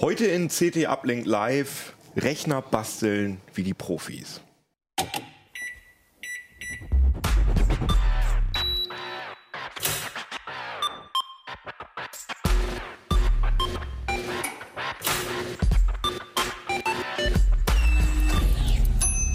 [0.00, 4.40] Heute in CT Uplink Live Rechner basteln wie die Profis.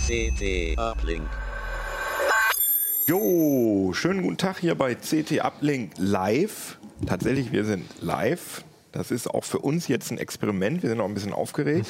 [0.05, 1.29] CT Uplink.
[3.07, 6.77] Jo, schönen guten Tag hier bei CT Uplink Live.
[7.05, 8.63] Tatsächlich, wir sind live.
[8.91, 10.81] Das ist auch für uns jetzt ein Experiment.
[10.81, 11.87] Wir sind auch ein bisschen aufgeregt.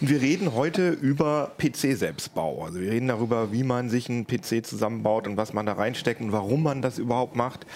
[0.00, 2.64] Und wir reden heute über PC-Selbstbau.
[2.64, 6.20] Also wir reden darüber, wie man sich einen PC zusammenbaut und was man da reinsteckt
[6.20, 7.66] und warum man das überhaupt macht.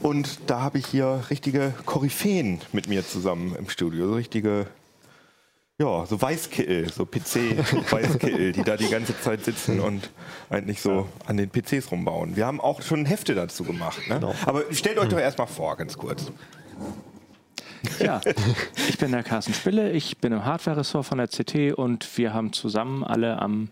[0.00, 4.08] Und da habe ich hier richtige Koryphäen mit mir zusammen im Studio.
[4.08, 4.66] So richtige
[5.78, 10.10] ja, so Weißkittel, so PC-Weißkittel, die da die ganze Zeit sitzen und
[10.48, 12.36] eigentlich so an den PCs rumbauen.
[12.36, 14.06] Wir haben auch schon Hefte dazu gemacht.
[14.08, 14.16] Ne?
[14.16, 14.34] Genau.
[14.46, 16.30] Aber stellt euch doch erstmal vor, ganz kurz.
[17.98, 18.20] Ja,
[18.88, 22.52] ich bin der Carsten Spille, ich bin im Hardware-Ressort von der CT und wir haben
[22.52, 23.70] zusammen alle am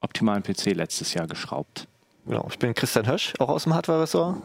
[0.00, 1.88] optimalen PC letztes Jahr geschraubt.
[2.26, 4.36] Genau, ich bin Christian Hösch, auch aus dem Hardware-Ressort.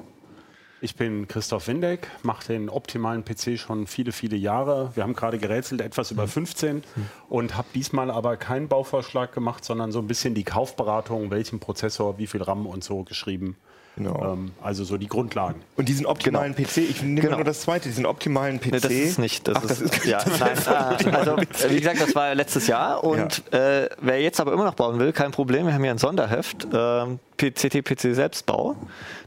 [0.79, 4.91] Ich bin Christoph Windeck, mache den optimalen PC schon viele, viele Jahre.
[4.93, 6.83] Wir haben gerade gerätselt, etwas über 15
[7.29, 12.19] und habe diesmal aber keinen Bauvorschlag gemacht, sondern so ein bisschen die Kaufberatung, welchen Prozessor,
[12.19, 13.55] wie viel RAM und so geschrieben.
[13.97, 14.33] Genau.
[14.33, 15.61] Ähm, also so die Grundlagen.
[15.75, 16.69] Und diesen optimalen genau.
[16.69, 17.37] PC, ich nehme genau.
[17.37, 18.65] nur das zweite, diesen optimalen PC.
[18.65, 19.47] Nee, das ist nicht.
[19.47, 21.37] Das Ach, das ist, ist ja, nein, ah, also
[21.69, 23.81] wie gesagt, das war letztes Jahr und ja.
[23.81, 25.65] äh, wer jetzt aber immer noch bauen will, kein Problem.
[25.65, 26.67] Wir haben hier ein Sonderheft.
[26.71, 28.75] Ähm, CT-PC Selbstbau.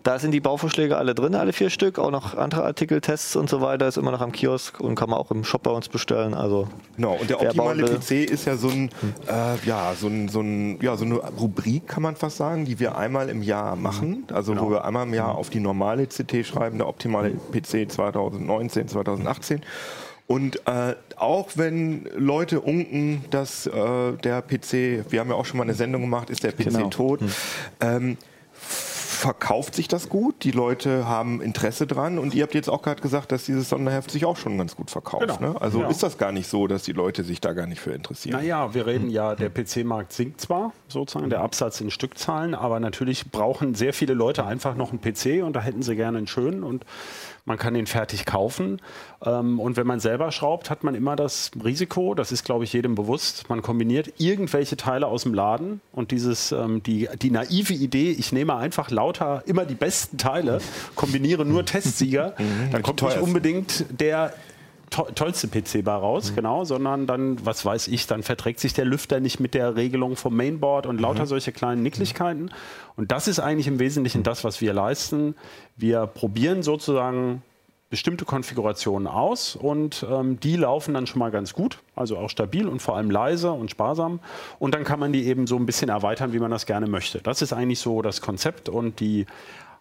[0.03, 3.61] Da sind die Bauvorschläge alle drin, alle vier Stück, auch noch andere Artikeltests und so
[3.61, 6.35] weiter, ist immer noch am Kiosk und kann man auch im Shop bei uns bestellen.
[6.35, 8.91] Also genau, und der optimale PC ist ja so ein,
[9.29, 12.81] äh, ja, so ein, so ein, ja, so eine Rubrik, kann man fast sagen, die
[12.81, 14.25] wir einmal im Jahr machen.
[14.33, 14.67] Also genau.
[14.67, 19.63] wo wir einmal im Jahr auf die normale CT schreiben, der optimale PC 2019, 2018.
[20.31, 23.73] Und äh, auch wenn Leute unken, dass äh,
[24.13, 26.89] der PC, wir haben ja auch schon mal eine Sendung gemacht, ist der PC genau.
[26.89, 27.31] tot, hm.
[27.81, 28.17] ähm,
[28.53, 33.03] verkauft sich das gut, die Leute haben Interesse dran und ihr habt jetzt auch gerade
[33.03, 35.27] gesagt, dass dieses Sonderheft sich auch schon ganz gut verkauft.
[35.39, 35.55] Genau.
[35.55, 35.61] Ne?
[35.61, 35.89] Also ja.
[35.89, 38.39] ist das gar nicht so, dass die Leute sich da gar nicht für interessieren?
[38.39, 43.33] Naja, wir reden ja, der PC-Markt sinkt zwar sozusagen, der Absatz in Stückzahlen, aber natürlich
[43.33, 46.63] brauchen sehr viele Leute einfach noch einen PC und da hätten sie gerne einen schönen
[46.63, 46.87] und
[47.45, 48.81] man kann den fertig kaufen.
[49.25, 52.73] Ähm, und wenn man selber schraubt, hat man immer das Risiko, das ist, glaube ich,
[52.73, 57.75] jedem bewusst, man kombiniert irgendwelche Teile aus dem Laden und dieses, ähm, die, die naive
[57.75, 60.61] Idee, ich nehme einfach lauter immer die besten Teile,
[60.95, 64.33] kombiniere nur Testsieger, mhm, dann kommt nicht unbedingt der
[64.91, 66.37] to tollste PC bei raus, mhm.
[66.37, 70.17] genau, sondern dann, was weiß ich, dann verträgt sich der Lüfter nicht mit der Regelung
[70.17, 71.29] vom Mainboard und lauter mhm.
[71.29, 72.51] solche kleinen Nicklichkeiten.
[72.97, 75.35] Und das ist eigentlich im Wesentlichen das, was wir leisten.
[75.77, 77.43] Wir probieren sozusagen
[77.91, 82.69] bestimmte Konfigurationen aus und ähm, die laufen dann schon mal ganz gut, also auch stabil
[82.69, 84.21] und vor allem leise und sparsam.
[84.61, 87.19] Und dann kann man die eben so ein bisschen erweitern, wie man das gerne möchte.
[87.19, 89.27] Das ist eigentlich so das Konzept und die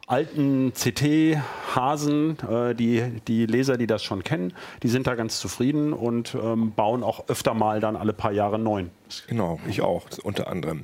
[0.09, 5.93] alten CT-Hasen, äh, die, die Leser, die das schon kennen, die sind da ganz zufrieden
[5.93, 8.89] und ähm, bauen auch öfter mal dann alle paar Jahre neuen.
[9.27, 10.83] Genau, ich auch, unter anderem.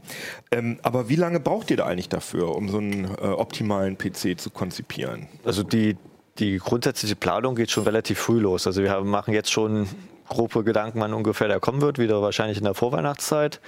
[0.52, 4.40] Ähm, aber wie lange braucht ihr da eigentlich dafür, um so einen äh, optimalen PC
[4.40, 5.28] zu konzipieren?
[5.44, 5.98] Also die,
[6.38, 8.68] die grundsätzliche Planung geht schon relativ früh los.
[8.68, 9.88] Also wir machen jetzt schon
[10.30, 13.60] grobe Gedanken, wann ungefähr der kommen wird, wieder wahrscheinlich in der Vorweihnachtszeit.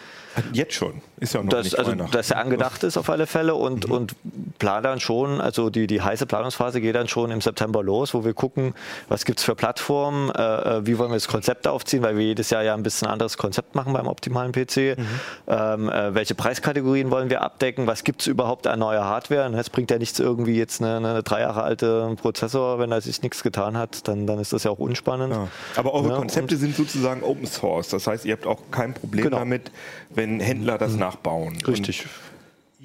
[0.54, 3.56] Jetzt schon, ist ja noch das, nicht also, Dass er angedacht ist auf alle Fälle
[3.56, 3.94] und, mhm.
[3.94, 4.16] und
[4.60, 8.24] plan dann schon, also die, die heiße Planungsphase geht dann schon im September los, wo
[8.24, 8.74] wir gucken,
[9.08, 12.26] was gibt es für Plattformen, äh, äh, wie wollen wir das Konzept aufziehen, weil wir
[12.26, 14.98] jedes Jahr ja ein bisschen anderes Konzept machen beim optimalen PC.
[14.98, 15.06] Mhm.
[15.48, 19.52] Ähm, äh, welche Preiskategorien wollen wir abdecken, was gibt es überhaupt an neuer Hardware?
[19.58, 23.22] Es bringt ja nichts irgendwie jetzt eine, eine drei Jahre alte Prozessor, wenn er sich
[23.22, 25.34] nichts getan hat, dann, dann ist das ja auch unspannend.
[25.34, 25.48] Ja.
[25.76, 29.24] Aber eure ja, Konzepte sind sozusagen Open Source, das heißt, ihr habt auch kein Problem
[29.26, 29.40] genau.
[29.40, 29.72] damit,
[30.18, 31.00] wenn Händler das mhm.
[31.00, 31.58] nachbauen.
[31.66, 32.06] Richtig.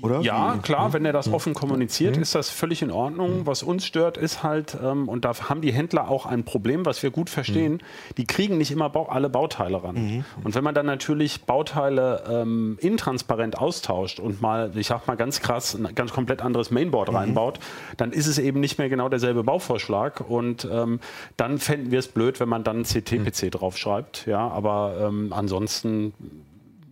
[0.01, 0.21] Oder?
[0.21, 1.35] Ja, klar, wenn er das mhm.
[1.35, 2.23] offen kommuniziert, mhm.
[2.23, 3.47] ist das völlig in Ordnung.
[3.47, 7.03] Was uns stört, ist halt, ähm, und da haben die Händler auch ein Problem, was
[7.03, 7.83] wir gut verstehen,
[8.17, 10.25] die kriegen nicht immer Bau alle Bauteile ran.
[10.43, 15.41] Und wenn man dann natürlich Bauteile ähm, intransparent austauscht und mal, ich sag mal ganz
[15.41, 17.61] krass, ein ganz komplett anderes Mainboard reinbaut,
[17.97, 20.29] dann ist es eben nicht mehr genau derselbe Bauvorschlag.
[20.29, 21.01] Und ähm,
[21.37, 24.27] dann fänden wir es blöd, wenn man dann einen CT-PC draufschreibt.
[24.27, 26.15] Ja, aber ähm, ansonsten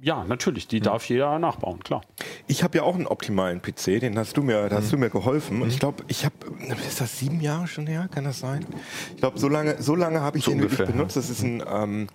[0.02, 0.84] ja, natürlich, die mhm.
[0.84, 2.00] darf jeder nachbauen, klar.
[2.46, 4.70] Ich habe ja auch einen optimalen PC, den hast du mir, mhm.
[4.70, 5.56] hast du mir geholfen.
[5.56, 5.68] Und mhm.
[5.68, 6.34] ich glaube, ich habe,
[6.86, 8.08] ist das sieben Jahre schon her?
[8.12, 8.64] Kann das sein?
[9.14, 11.16] Ich glaube, so lange, so lange habe ich so den ungefähr, benutzt.
[11.16, 12.06] Das ist ein ähm,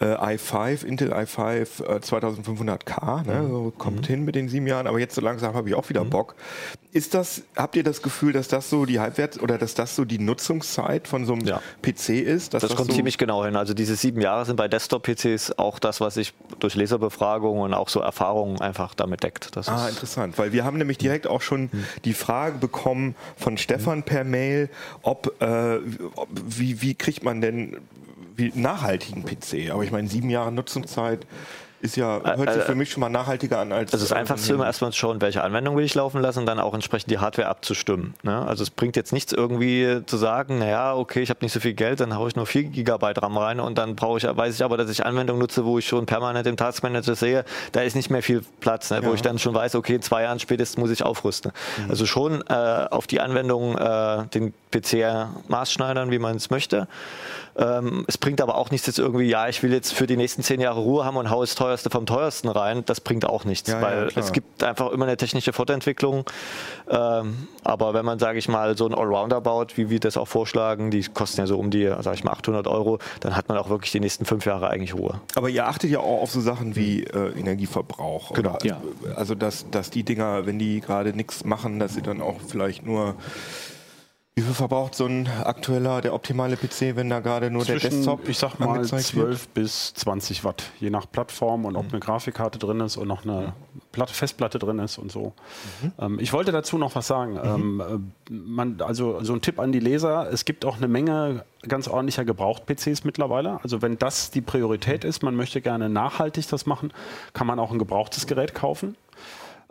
[0.00, 3.26] äh, i5, Intel i5 äh, 2500K.
[3.26, 3.42] Ne?
[3.42, 3.48] Mhm.
[3.48, 4.06] So, kommt mhm.
[4.06, 4.86] hin mit den sieben Jahren.
[4.86, 6.36] Aber jetzt so langsam habe ich auch wieder Bock.
[6.96, 10.04] Ist das, habt ihr das Gefühl, dass das so die Halbwert oder dass das so
[10.04, 11.60] die Nutzungszeit von so einem Ja.
[11.82, 12.54] PC ist?
[12.54, 13.54] Dass Das, kommt so ziemlich genau hin.
[13.54, 17.88] Also diese sieben Jahre sind bei Desktop-PCs auch das, was sich durch Leserbefragungen und auch
[17.90, 19.54] so Erfahrungen einfach damit deckt.
[19.56, 21.70] Das Ah, ist, interessant, weil wir haben nämlich direkt auch schon
[22.04, 24.70] die Frage bekommen von Stefan per Mail,
[25.02, 25.76] ob, äh,
[26.16, 27.76] ob wie, wie kriegt man denn
[28.36, 29.70] wie nachhaltigen PC?
[29.70, 31.26] Aber ich meine, sieben Jahre Nutzungszeit
[31.80, 33.92] ist ja, hört sich äh, für mich schon mal nachhaltiger an als.
[33.92, 36.20] Also das äh, Einfachste so ein- immer erstmal zu schauen, welche Anwendung will ich laufen
[36.20, 38.14] lassen und dann auch entsprechend die Hardware abzustimmen.
[38.22, 38.44] Ne?
[38.46, 41.74] Also es bringt jetzt nichts irgendwie zu sagen, naja, okay, ich habe nicht so viel
[41.74, 44.64] Geld, dann haue ich nur 4 Gigabyte RAM rein und dann brauche ich, weiß ich
[44.64, 48.10] aber, dass ich Anwendungen nutze, wo ich schon permanent im Taskmanager sehe, da ist nicht
[48.10, 49.00] mehr viel Platz, ne?
[49.02, 49.14] wo Ja.
[49.14, 51.52] ich dann schon weiß, okay, in zwei Jahren spätestens muss ich aufrüsten.
[51.88, 52.52] Also schon äh,
[52.90, 56.88] auf die Anwendung äh, den PC maßschneidern, wie man es möchte.
[57.58, 60.42] Ähm, es bringt aber auch nichts jetzt irgendwie, ja, ich will jetzt für die nächsten
[60.42, 62.84] zehn Jahre Ruhe haben und hau das teuerste vom teuersten rein.
[62.84, 64.24] Das bringt auch nichts, Ja, ja, weil klar.
[64.24, 66.24] es gibt einfach immer eine technische Fortentwicklung.
[66.90, 70.28] Ähm, aber wenn man, sage ich mal, so ein Allrounder baut, wie wir das auch
[70.28, 73.56] vorschlagen, die kosten ja so um die, sage ich mal, 800 Euro, dann hat man
[73.58, 75.20] auch wirklich die nächsten fünf Jahre eigentlich Ruhe.
[75.34, 78.34] Aber ihr achtet ja auch auf so Sachen wie äh, Energieverbrauch.
[78.34, 78.56] Genau.
[78.56, 78.80] Oder, Ja.
[79.16, 82.84] Also, dass, dass die Dinger, wenn die gerade nichts machen, dass sie dann auch vielleicht
[82.84, 83.14] nur.
[84.38, 87.96] Wie viel verbraucht so ein aktueller, der optimale PC, wenn da gerade nur der Zwischen,
[87.96, 89.28] Desktop ich sag mal, angezeigt wird?
[89.28, 93.24] 12 bis 20 Watt, je nach Plattform und ob eine Grafikkarte drin ist und noch
[93.24, 93.54] eine
[93.92, 95.32] Platte, Festplatte drin ist und so.
[95.98, 97.40] Ähm, ich wollte dazu noch was sagen.
[97.42, 101.46] Ähm, äh, man, also so ein Tipp an die Leser, es gibt auch eine Menge
[101.66, 103.58] ganz ordentlicher Gebraucht-PCs mittlerweile.
[103.62, 106.92] Also wenn das die Priorität ist, man möchte gerne nachhaltig das machen,
[107.32, 108.96] kann man auch ein gebrauchtes Gerät kaufen.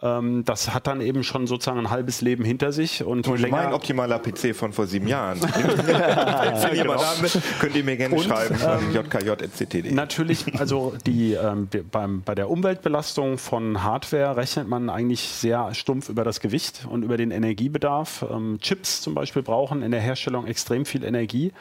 [0.01, 3.71] Ähm, das hat dann eben schon sozusagen ein halbes Leben hinter sich und Beispiel mein
[3.71, 5.42] optimaler PC von vor sieben Jahren.
[5.42, 8.57] Wenn jemand da mit, könnt ihr mir gerne Und, schreiben.
[8.62, 9.94] ähm, jkj.ct.de.
[9.94, 16.09] Natürlich, also die, ähm, beim, bei der Umweltbelastung von Hardware rechnet man eigentlich sehr stumpf
[16.09, 18.25] über das Gewicht und über den Energiebedarf.
[18.30, 21.53] Ähm, Chips zum Beispiel brauchen in der Herstellung extrem viel Energie.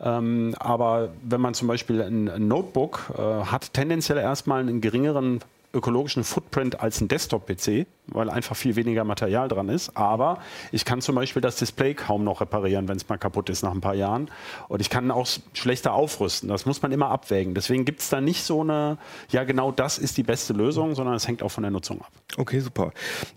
[0.00, 5.40] Ähm, aber wenn man zum Beispiel ein, ein Notebook äh, hat, tendenziell erstmal einen geringeren
[5.78, 9.96] ökologischen Footprint als ein Desktop-PC, weil einfach viel weniger Material dran ist.
[9.96, 10.38] Aber
[10.72, 13.72] ich kann zum Beispiel das Display kaum noch reparieren, wenn es mal kaputt ist nach
[13.72, 14.30] ein paar Jahren.
[14.68, 16.48] Und ich kann auch schlechter aufrüsten.
[16.48, 17.54] Das muss man immer abwägen.
[17.54, 18.98] Deswegen gibt es da nicht so eine,
[19.30, 22.10] ja genau das ist die beste Lösung, sondern es hängt auch von der Nutzung ab.
[22.36, 22.92] Okay, super.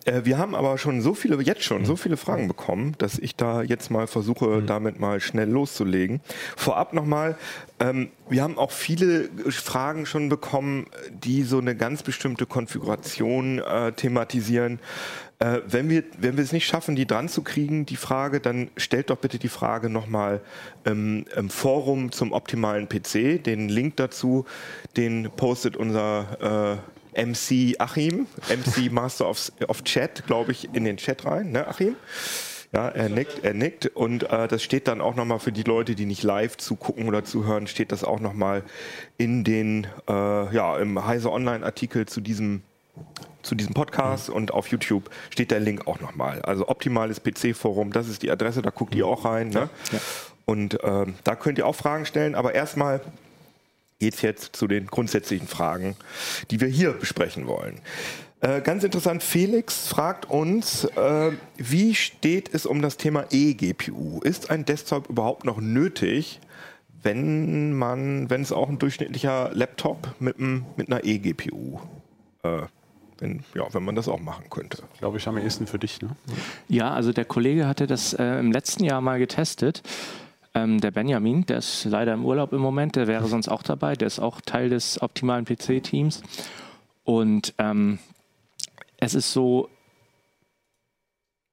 [0.06, 3.36] Äh, wir haben aber schon so viele, jetzt schon so viele Fragen bekommen, dass ich
[3.36, 6.22] da jetzt mal versuche, damit mal schnell loszulegen.
[6.56, 7.38] Vorab nochmal,
[7.80, 13.92] ähm, wir haben auch viele Fragen schon bekommen, die so eine ganz bestimmte Konfiguration äh,
[13.94, 14.61] thematisieren.
[15.40, 18.70] Äh, wenn, wir, wenn wir es nicht schaffen, die dran zu kriegen, die Frage, dann
[18.78, 20.42] stellt doch bitte die Frage nochmal
[20.86, 23.44] ähm, im Forum zum optimalen PC.
[23.44, 24.46] Den Link dazu,
[24.98, 26.80] den postet unser
[27.16, 31.68] äh, MC Achim, MC Master of, of Chat, glaube ich, in den Chat rein, ne,
[31.68, 31.96] Achim?
[32.74, 35.94] Ja, er nickt, er nickt und äh, das steht dann auch nochmal für die Leute,
[35.94, 38.64] die nicht live zugucken oder zuhören, steht das auch nochmal
[39.18, 42.62] in den, äh, ja, im Heise Online-Artikel zu diesem
[43.44, 46.42] zu diesem Podcast und auf YouTube steht der Link auch nochmal.
[46.44, 49.50] Also optimales PC-Forum, das ist die Adresse, da guckt ihr auch rein.
[49.50, 49.70] Ne?
[50.46, 53.02] Und ähm, da könnt ihr auch Fragen stellen, aber erstmal
[54.00, 55.96] geht es jetzt zu den grundsätzlichen Fragen,
[56.50, 57.80] die wir hier besprechen wollen.
[58.40, 64.20] Äh, ganz interessant, Felix fragt uns, äh, wie steht es um das Thema eGPU?
[64.24, 66.40] Ist ein Desktop überhaupt noch nötig,
[67.04, 71.80] wenn man, wenn es auch ein durchschnittlicher Laptop mit, einem- mit einer eGPU,
[72.44, 72.64] äh,
[73.22, 74.84] wenn, ja, wenn man das auch machen könnte?
[75.00, 76.02] Glaube ich am ehesten für dich.
[76.02, 76.10] Ne?
[76.68, 79.84] Ja, also der Kollege hatte das äh, im letzten Jahr mal getestet.
[80.54, 83.94] Ähm, der Benjamin, der ist leider im Urlaub im Moment, der wäre sonst auch dabei.
[83.96, 86.24] Der ist auch Teil des optimalen PC-Teams.
[87.04, 88.00] Und ähm,
[88.98, 89.70] es ist so,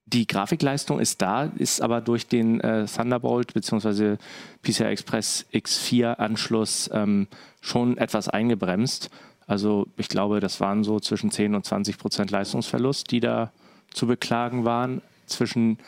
[0.07, 4.17] die Grafikleistung ist da, ist aber durch den äh, Thunderbolt bzw.
[4.63, 7.29] PCI Express X4 Anschluss ähm,
[7.61, 9.11] schon etwas eingebremst.
[9.49, 13.51] Also ich glaube, das waren so zwischen 10 und 20 Prozent Leistungsverlust, die da
[13.91, 15.79] zu beklagen waren zwischen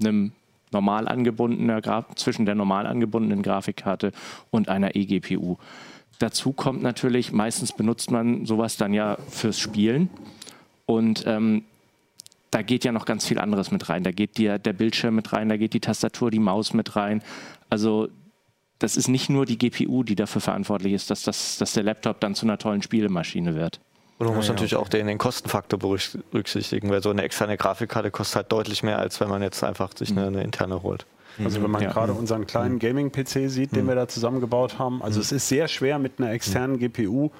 [0.00, 0.32] einem
[0.72, 4.12] normal angebundener zwischen der normal angebundenen Grafikkarte
[4.50, 5.58] und einer eGPU.
[6.18, 10.08] Dazu kommt natürlich, meistens benutzt man sowas dann ja fürs Spielen
[10.86, 11.64] und ähm,
[12.50, 14.04] da geht ja noch ganz viel anderes mit rein.
[14.04, 17.22] Da geht der, der Bildschirm mit rein, da geht die Tastatur, die Maus mit rein.
[17.70, 18.08] Also
[18.82, 22.20] das ist nicht nur die GPU, die dafür verantwortlich ist, dass, das, dass der Laptop
[22.20, 23.80] dann zu einer tollen Spielemaschine wird.
[24.18, 28.10] Und man muss ja, natürlich auch den, den Kostenfaktor berücksichtigen, weil so eine externe Grafikkarte
[28.10, 31.06] kostet halt deutlich mehr, als wenn man jetzt einfach sich eine, eine interne holt.
[31.42, 31.90] Also wenn man Ja.
[31.92, 35.98] gerade unseren kleinen Gaming-PC sieht, den wir da zusammengebaut haben, also es ist sehr schwer
[35.98, 37.30] mit einer externen GPU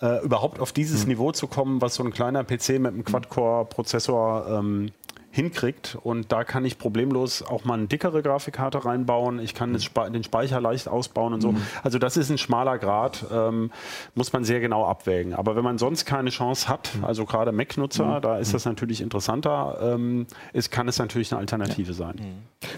[0.00, 4.58] äh, überhaupt auf dieses Niveau zu kommen, was so ein kleiner PC mit einem Quad-Core-Prozessor
[4.58, 4.90] ähm,
[5.32, 5.98] hinkriegt.
[6.02, 9.40] Und da kann ich problemlos auch mal eine dickere Grafikkarte reinbauen.
[9.40, 11.52] Ich kann Spe den Speicher leicht ausbauen und so.
[11.52, 11.62] Mhm.
[11.82, 13.72] Also das ist ein schmaler Grad, ähm,
[14.14, 15.34] muss man sehr genau abwägen.
[15.34, 17.04] Aber wenn man sonst keine Chance hat, Mhm.
[17.04, 21.94] also gerade Mac-Nutzer, da ist das natürlich interessanter, ähm, ist, kann es natürlich eine Alternative
[21.94, 22.16] sein.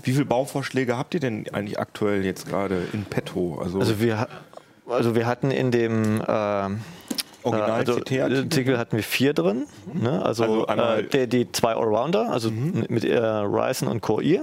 [0.04, 3.58] Wie viele Bauvorschläge habt ihr denn eigentlich aktuell jetzt gerade in petto?
[3.60, 4.28] Also, Also wir,
[4.88, 6.80] also wir hatten in dem ähm,
[7.44, 7.92] Original also?
[7.98, 9.66] Artikel hatten wir vier drin.
[9.92, 10.24] Ne?
[10.24, 14.40] Also, Also äh, die, die zwei Allrounder, also mit äh, Ryzen und Core i.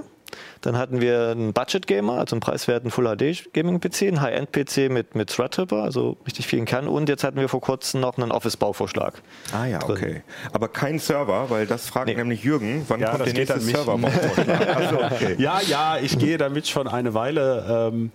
[0.62, 4.52] Dann hatten wir einen Budget Gamer, also einen preiswerten Full HD Gaming PC, einen High-End
[4.52, 6.88] PC mit, mit Threadripper, also richtig vielen Kern.
[6.88, 9.14] Und jetzt hatten wir vor kurzem noch einen Office-Bauvorschlag.
[9.52, 9.96] ah ja, drin.
[9.96, 10.22] okay.
[10.52, 12.14] Aber kein Server, weil das fragt Nee.
[12.14, 13.74] nämlich Jürgen, wann Ja, kommt das der nächste mich.
[13.76, 13.98] Server?
[14.76, 15.34] also, okay.
[15.38, 18.10] Ja, ja, ich gehe damit schon eine Weile ähm,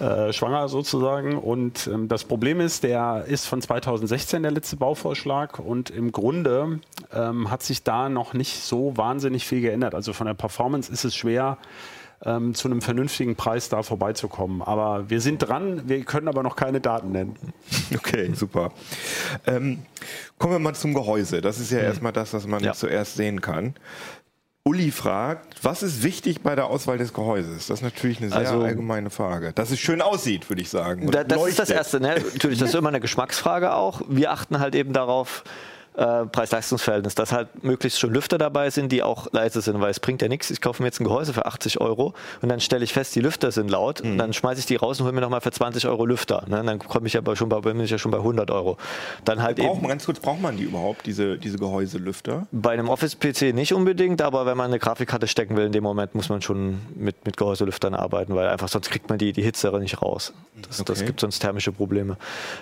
[0.00, 1.36] äh, schwanger sozusagen.
[1.38, 6.80] Und ähm, das Problem ist, der ist von 2016 der letzte Bauvorschlag und im Grunde
[7.14, 9.94] ähm, hat sich da noch nicht so wahnsinnig viel geändert.
[9.94, 11.56] Also von der Performance ist es schwer.
[12.24, 14.60] Ähm, zu einem vernünftigen Preis da vorbeizukommen.
[14.60, 17.36] Aber wir sind dran, wir können aber noch keine Daten nennen.
[17.94, 18.72] Okay, super.
[19.46, 19.78] Ähm,
[20.36, 21.40] kommen wir mal zum Gehäuse.
[21.40, 22.72] Das ist ja erstmal das, was man Ja.
[22.74, 23.74] zuerst sehen kann.
[24.64, 27.68] Uli fragt, was ist wichtig bei der Auswahl des Gehäuses?
[27.68, 29.52] Das ist natürlich eine sehr Also- allgemeine Frage.
[29.54, 31.10] Dass es schön aussieht, würde ich sagen.
[31.10, 31.76] Da, das ist das leuchtet.
[31.76, 32.00] Erste.
[32.00, 32.16] Ne?
[32.34, 34.02] Natürlich, das ist immer eine Geschmacksfrage auch.
[34.08, 35.44] Wir achten halt eben darauf,
[35.98, 40.00] äh, Preis-Leistungs-Verhältnis, dass halt möglichst schon Lüfter dabei sind, die auch leise sind, weil es
[40.00, 40.50] bringt ja nichts.
[40.50, 43.20] Ich kaufe mir jetzt ein Gehäuse für 80 Euro und dann stelle ich fest, die
[43.20, 44.12] Lüfter sind laut Mhm.
[44.12, 46.44] und dann schmeiße ich die raus und hole mir nochmal für 20 Euro Lüfter.
[46.46, 46.62] Ne?
[46.64, 48.76] Dann komme ich aber schon bei, bin ich ja schon bei 100 Euro.
[49.24, 52.46] Dann halt Braucht eben ganz kurz, braucht man die überhaupt, diese, diese Gehäuselüfter?
[52.52, 56.14] bei einem Office-PC nicht unbedingt, aber wenn man eine Grafikkarte stecken will, in dem Moment
[56.14, 59.68] muss man schon mit, mit Gehäuselüftern arbeiten, weil einfach sonst kriegt man die, die Hitze
[59.78, 60.32] nicht raus.
[60.68, 61.06] Das, das Okay.
[61.06, 62.16] gibt sonst thermische Probleme.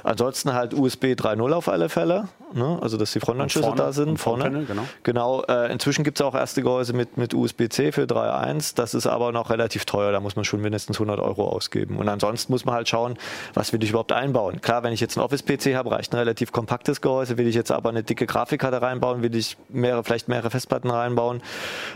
[0.04, 2.78] Ansonsten halt USB 3.0 auf alle Fälle, ne?
[2.82, 4.18] also dass die Frontanschlüsse vorne, da sind.
[4.18, 4.44] Vorne.
[4.44, 4.82] Frontpanel, genau.
[5.02, 8.74] genau äh, inzwischen gibt es auch erste Gehäuse mit, mit USB-C für 3.1.
[8.76, 11.98] Das ist aber noch relativ teuer, da muss man schon mindestens 100 Euro ausgeben.
[11.98, 13.18] Und ansonsten muss man halt schauen,
[13.54, 14.60] was will ich überhaupt einbauen.
[14.60, 17.36] Klar, wenn ich jetzt einen Office-PC habe, reicht ein relativ kompaktes Gehäuse.
[17.38, 21.42] Will ich jetzt aber eine dicke Grafikkarte reinbauen, will ich mehrere, vielleicht mehrere Festplatten reinbauen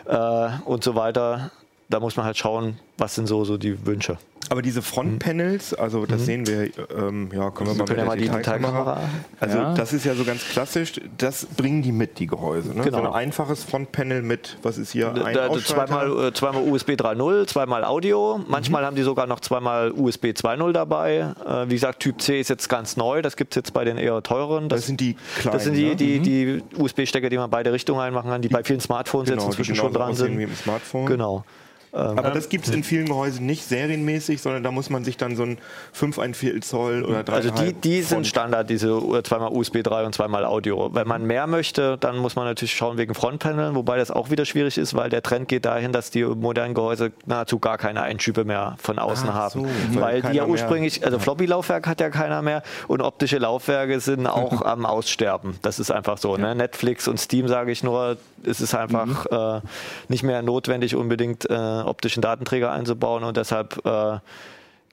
[0.07, 1.51] äh, und so weiter.
[1.89, 4.19] Da muss man halt schauen, was sind so, so die Wünsche.
[4.51, 8.29] Aber diese Frontpanels, also das sehen wir, ähm, ja, können wir ja mal mit die
[8.29, 9.01] der Detailkamera.
[9.39, 9.75] Also Ja.
[9.75, 12.71] das ist ja so ganz klassisch, das bringen die mit, die Gehäuse.
[12.77, 12.83] Ne?
[12.83, 12.99] Genau.
[12.99, 17.47] So ein einfaches Frontpanel mit, was ist hier, ein Da, zweimal, äh, zweimal USB 3.0,
[17.47, 18.41] zweimal Audio.
[18.49, 21.33] Manchmal haben die sogar noch zweimal USB 2.0 dabei.
[21.47, 23.23] Äh, wie gesagt, Typ C ist jetzt ganz neu.
[23.23, 24.69] Das gibt es jetzt bei den eher teureren.
[24.69, 25.95] Das sind die kleinen, Das sind die, ne?
[25.97, 29.47] die, die USB-Stecker, die man beide Richtungen einmachen kann, die bei vielen Smartphones Genau, jetzt
[29.47, 30.41] die inzwischen schon dran sind.
[30.41, 31.07] im Smartphone.
[31.07, 31.45] Genau.
[31.93, 35.37] Aber das gibt es in vielen Gehäusen nicht serienmäßig, sondern da muss man sich dann
[35.37, 35.59] so ein
[35.93, 40.15] 5 Viertel Zoll oder 3,5 Also die, die sind Standard, diese zweimal USB 3 und
[40.15, 40.91] zweimal Audio.
[40.93, 44.45] Wenn man mehr möchte, dann muss man natürlich schauen wegen Frontpaneln, wobei das auch wieder
[44.45, 48.45] schwierig ist, weil der Trend geht dahin, dass die modernen Gehäuse nahezu gar keine Einschübe
[48.45, 49.67] mehr von außen Ach haben.
[49.93, 54.27] so, weil die ja ursprünglich, also Floppy-Laufwerk hat ja keiner mehr und optische Laufwerke sind
[54.27, 55.59] auch am Aussterben.
[55.63, 56.37] Das ist einfach so.
[56.37, 56.55] Ne?
[56.55, 59.61] Netflix und Steam sage ich nur, es ist einfach äh,
[60.09, 64.19] nicht mehr notwendig, unbedingt äh, optischen Datenträger einzubauen und deshalb äh,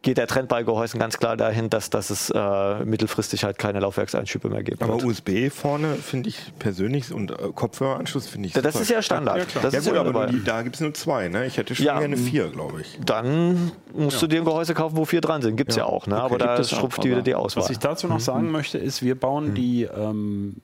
[0.07, 3.79] geht der Trend bei Gehäusen ganz klar dahin, dass, dass es äh, mittelfristig halt keine
[3.79, 4.81] Laufwerkseinschübe mehr gibt.
[4.81, 9.01] Aber USB vorne finde ich persönlich und äh, Kopfhöreranschluss finde ich das super ist ja
[9.01, 9.37] Standard.
[9.37, 9.63] Ja, klar.
[9.63, 11.29] das ja ist gut, ja aber die, da gibt es nur zwei.
[11.29, 11.45] Ne?
[11.45, 11.99] Ich hätte schon Ja.
[11.99, 12.99] gerne vier, glaube ich.
[13.05, 15.57] Dann musst du dir ein Gehäuse kaufen, wo vier dran sind.
[15.57, 15.85] Gibt es ja.
[15.85, 16.21] auch, ne?
[16.21, 17.63] aber da es schrumpft die wieder die Auswahl.
[17.63, 20.57] Was ich dazu noch sagen möchte, ist, wir bauen die ähm,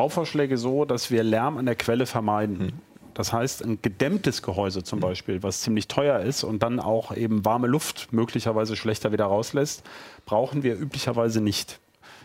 [0.00, 2.80] Bauvorschläge so, dass wir Lärm an der Quelle vermeiden.
[3.12, 7.44] Das heißt, ein gedämmtes Gehäuse zum Beispiel, was ziemlich teuer ist und dann auch eben
[7.44, 9.84] warme Luft möglicherweise schlechter wieder rauslässt,
[10.24, 11.80] brauchen wir üblicherweise nicht.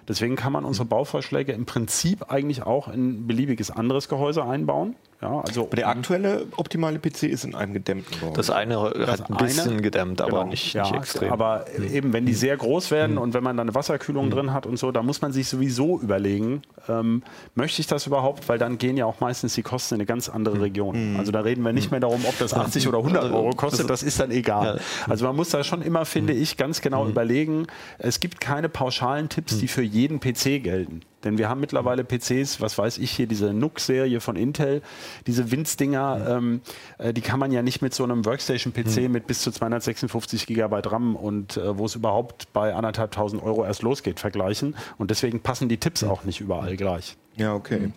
[0.07, 4.95] Deswegen kann man unsere Bauvorschläge im Prinzip eigentlich auch in ein beliebiges anderes Gehäuse einbauen.
[5.25, 8.33] Ja, also Aber der aktuelle optimale PC ist in einem gedämmten Gehäuse.
[8.35, 10.49] das eine hat ein bisschen eine- gedämmt, aber Genau.
[10.51, 11.31] nicht, ja, nicht extrem.
[11.31, 14.65] Aber eben, wenn die sehr groß werden und wenn man dann eine Wasserkühlung drin hat
[14.67, 17.23] und so, da muss man sich sowieso überlegen, ähm,
[17.55, 18.47] möchte ich das überhaupt?
[18.49, 21.15] Weil dann gehen ja auch meistens die Kosten in eine ganz andere Region.
[21.17, 24.03] Also da reden wir nicht mehr darum, ob das 80 oder 100 Euro kostet, das
[24.03, 24.79] ist dann egal.
[25.07, 27.65] Also man muss da schon immer, finde ich, ganz genau überlegen,
[27.97, 31.01] es gibt keine pauschalen Tipps, die für jeden PC gelten.
[31.25, 34.81] Denn wir haben mittlerweile PCs, was weiß ich hier, diese NUC-Serie von Intel,
[35.27, 36.61] diese Winz-Dinger, ähm,
[36.99, 40.91] äh, die kann man ja nicht mit so einem Workstation-PC mit bis zu 256 Gigabyte
[40.91, 44.75] RAM und äh, wo es überhaupt bei anderthalbtausend Euro erst losgeht, vergleichen.
[44.97, 47.17] Und deswegen passen die Tipps auch nicht überall gleich.
[47.35, 47.91] Ja, okay.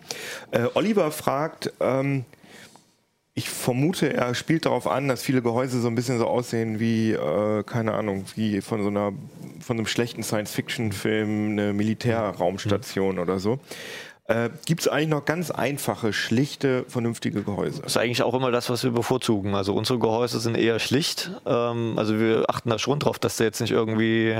[0.51, 2.25] Äh, Oliver fragt, ähm,
[3.39, 7.13] ich vermute, er spielt darauf an, dass viele Gehäuse so ein bisschen so aussehen wie,
[7.13, 9.13] äh, keine Ahnung, wie von so einer,
[9.61, 13.59] von einem schlechten Science-Fiction-Film eine Militärraumstation oder so.
[14.27, 17.81] Äh, Gibt es eigentlich noch ganz einfache, schlichte, vernünftige Gehäuse?
[17.81, 19.55] Das ist eigentlich auch immer das, was wir bevorzugen.
[19.55, 21.31] Also unsere Gehäuse sind eher schlicht.
[21.47, 24.37] Ähm, also wir achten da schon drauf, dass der jetzt nicht irgendwie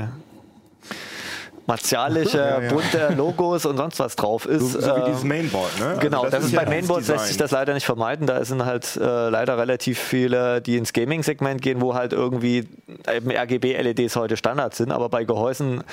[1.70, 2.68] martialische, Ja, ja.
[2.72, 4.72] bunte Logos und sonst was drauf ist.
[4.72, 5.86] So, so wie Ähm, dieses Mainboard, ne?
[5.86, 8.26] Also Genau, das, ist ja bei Mainboards das lässt sich das leider nicht vermeiden.
[8.26, 12.68] Da sind halt äh, leider relativ viele, die ins Gaming-Segment gehen, wo halt irgendwie
[13.12, 14.90] eben RGB-LEDs heute Standard sind.
[14.90, 15.84] Aber bei Gehäusen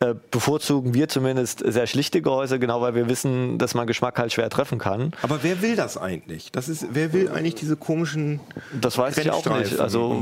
[0.00, 4.32] äh, bevorzugen wir zumindest sehr schlichte Gehäuse, genau weil wir wissen, dass man Geschmack halt
[4.32, 5.12] schwer treffen kann.
[5.22, 6.50] Aber wer will das eigentlich?
[6.50, 8.40] Das ist, wer will eigentlich diese komischen.
[8.80, 9.78] Das weiß ich auch nicht.
[9.78, 10.20] Also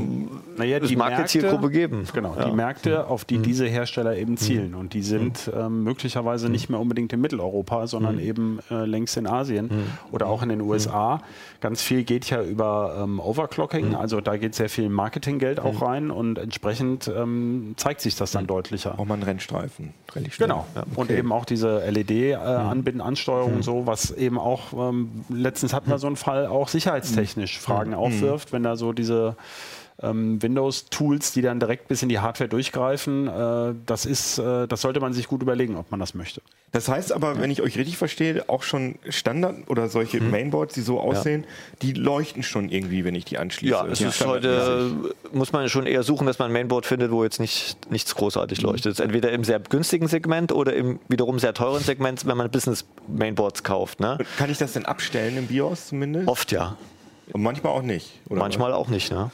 [0.57, 2.05] Naja, es mag eine Zielgruppe geben.
[2.13, 2.45] Genau, Ja.
[2.45, 4.75] die Märkte, auf die diese Hersteller eben zielen.
[4.75, 9.25] Und die sind ähm, möglicherweise nicht mehr unbedingt in Mitteleuropa, sondern eben äh, längst in
[9.27, 9.69] Asien
[10.11, 11.21] oder auch in den USA.
[11.61, 16.11] Ganz viel geht ja über ähm, Overclocking, also da geht sehr viel Marketinggeld auch rein
[16.11, 18.99] und entsprechend ähm, zeigt sich das dann deutlicher.
[18.99, 19.62] Auch mal einen Rennstreifen.
[20.13, 20.47] Relativ schnell.
[20.49, 20.65] Genau.
[20.75, 21.17] Ja, Und okay.
[21.19, 26.07] eben auch diese LED-Anbinden, Ansteuerung und so, was eben auch, ähm, letztens hatten wir so
[26.07, 29.35] einen Fall, auch sicherheitstechnisch Fragen aufwirft, wenn da so diese
[30.01, 34.81] ähm, Windows-Tools, die dann direkt bis in die Hardware durchgreifen, äh, das ist, äh, das
[34.81, 36.41] sollte man sich gut überlegen, ob man das möchte.
[36.71, 40.31] Das heißt aber, wenn ich euch richtig verstehe, auch schon Standard oder solche Mhm.
[40.31, 41.45] Mainboards, die so aussehen,
[41.83, 43.71] die leuchten schon irgendwie, wenn ich die anschließe.
[43.71, 44.91] Ja, es ist heute,
[45.31, 48.61] muss man schon eher suchen, dass man ein Mainboard findet, wo jetzt nicht, nichts großartig
[48.63, 48.93] leuchtet.
[48.93, 52.49] Es ist entweder im sehr günstigen Segment oder im wiederum sehr teuren Segment, wenn man
[52.49, 53.99] Business-Mainboards kauft.
[53.99, 54.17] Ne?
[54.39, 56.27] Kann ich das denn abstellen im BIOS zumindest?
[56.27, 56.75] Oft ja,
[57.31, 58.19] Und manchmal auch nicht.
[58.29, 59.11] Oder manchmal auch nicht.
[59.11, 59.29] Ne?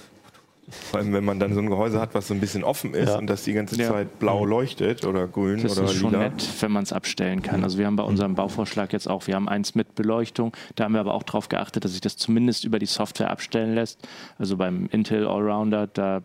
[0.69, 3.09] Vor allem, wenn man dann so ein Gehäuse hat, was so ein bisschen offen ist
[3.09, 3.17] Ja.
[3.17, 3.89] und das die ganze Ja.
[3.89, 6.29] Zeit blau leuchtet oder grün Das oder ist schon lila.
[6.29, 7.63] nett, wenn man es abstellen kann.
[7.63, 10.53] Also wir haben bei unserem Bauvorschlag jetzt auch, wir haben eins mit Beleuchtung.
[10.75, 13.73] Da haben wir aber auch darauf geachtet, dass sich das zumindest über die Software abstellen
[13.75, 14.07] lässt.
[14.37, 16.21] Also beim Intel Allrounder, da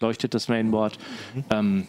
[0.00, 0.98] leuchtet das Mainboard.
[1.50, 1.86] Ähm,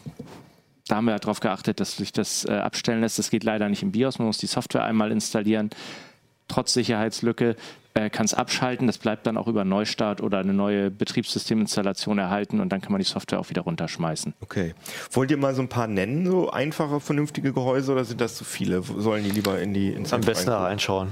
[0.88, 3.18] da haben wir darauf geachtet, dass sich das äh, abstellen lässt.
[3.20, 4.18] Das geht leider nicht im BIOS.
[4.18, 5.70] Man muss die Software einmal installieren.
[6.48, 7.54] Trotz Sicherheitslücke
[7.94, 8.86] äh, kann es abschalten.
[8.86, 13.00] Das bleibt dann auch über Neustart oder eine neue Betriebssysteminstallation erhalten und dann kann man
[13.00, 14.34] die Software auch wieder runterschmeißen.
[14.40, 14.74] Okay.
[15.12, 18.44] Wollt ihr mal so ein paar nennen, so einfache, vernünftige Gehäuse oder sind das zu
[18.44, 18.82] viele?
[18.82, 21.08] Sollen die lieber in die ins Am besten reinschauen.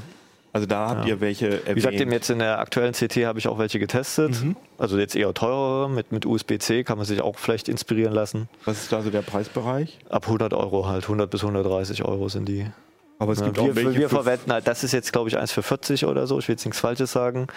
[0.53, 1.69] Also da habt ihr welche erwähnt.
[1.69, 4.35] Wie gesagt, eben jetzt in der aktuellen CT habe ich auch welche getestet.
[4.79, 8.49] Also jetzt eher teurere mit, mit USB-C, kann man sich auch vielleicht inspirieren lassen.
[8.65, 9.99] Was ist da so der Preisbereich?
[10.09, 12.67] Ab 100 Euro halt, 100 bis 130 Euro sind die.
[13.21, 15.37] Aber es Ja, gibt wir, auch welche wir verwenden halt, das ist jetzt glaube ich
[15.37, 17.49] eins für 40 oder so, ich will jetzt nichts Falsches sagen.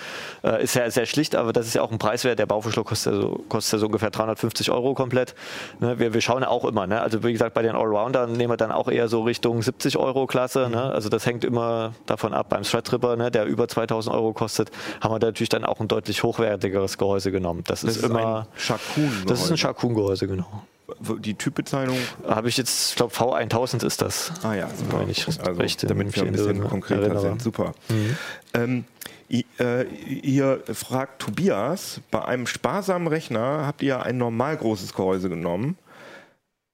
[0.43, 2.39] Äh, ist ja sehr schlicht, aber das ist ja auch ein Preiswert.
[2.39, 5.35] Der Bauverschluck kostet ja so, kostet ja so ungefähr 350 Euro komplett.
[5.79, 7.01] Ne, wir, wir schauen ja auch immer, ne?
[7.01, 10.25] also wie gesagt, bei den Allroundern nehmen wir dann auch eher so Richtung 70 Euro
[10.25, 10.67] Klasse.
[10.71, 10.81] Ne?
[10.81, 12.49] Also das hängt immer davon ab.
[12.49, 15.87] Beim Threadripper, ne, der über 2000 Euro kostet, haben wir da natürlich dann auch ein
[15.87, 17.63] deutlich hochwertigeres Gehäuse genommen.
[17.67, 19.11] Das, Das ist ist immer, ein Chacun.
[19.27, 20.63] das ist ein Chacun-Gehäuse, genau.
[21.19, 21.97] Die Typbezeichnung.
[22.27, 24.31] Habe ich jetzt, ich glaube V1000 ist das.
[24.43, 24.99] Ah ja, super.
[25.01, 27.21] Wenn ich also, recht damit wir ein bisschen konkreter erinnere.
[27.21, 27.41] sind.
[27.41, 27.73] Super.
[28.53, 28.85] Ähm,
[29.29, 35.29] i- äh, ihr fragt Tobias, bei einem sparsamen Rechner habt ihr ein normal großes Gehäuse
[35.29, 35.77] genommen.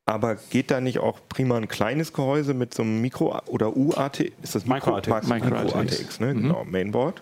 [0.05, 4.21] Aber geht da nicht auch prima ein kleines Gehäuse mit so einem Mikro- oder UAT?
[4.41, 5.27] Ist das Micro Mikro- ATX.
[5.27, 5.99] Micro Micro ATX.
[5.99, 6.33] ATX, ne?
[6.33, 6.41] Mhm.
[6.43, 7.21] Genau, Mainboard.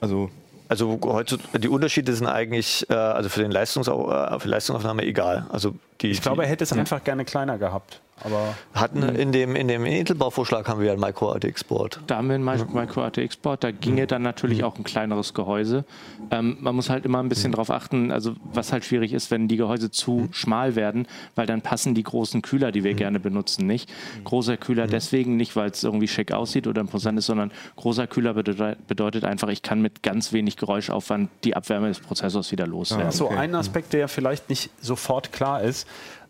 [0.00, 0.30] Also,
[0.68, 5.46] Also heute, die Unterschiede sind eigentlich, äh, also für den Leistungsau äh, für Leistungsaufnahme egal.
[5.50, 8.00] Also die, Ich glaube, er hätte es einfach gerne kleiner gehabt.
[8.24, 12.00] Aber hatten in dem in dem Intel-Bauvorschlag haben wir ja ein Micro ATX-Board.
[12.06, 15.84] Da haben wir ein Mi- Micro ATX-Board, da ginge dann natürlich auch ein kleineres Gehäuse.
[16.30, 19.48] Ähm, man muss halt immer ein bisschen drauf achten, also was halt schwierig ist, wenn
[19.48, 23.66] die Gehäuse zu schmal werden, weil dann passen die großen Kühler, die wir gerne benutzen,
[23.66, 23.92] nicht.
[24.24, 28.32] Großer Kühler deswegen nicht, weil es irgendwie schick aussieht oder imposant ist, sondern großer Kühler
[28.34, 33.10] bedeutet, bedeutet einfach, ich kann mit ganz wenig Geräuschaufwand die Abwärme des Prozessors wieder loswerden.
[33.12, 33.36] So, Okay.
[33.36, 35.86] ein Aspekt, der vielleicht nicht sofort klar ist.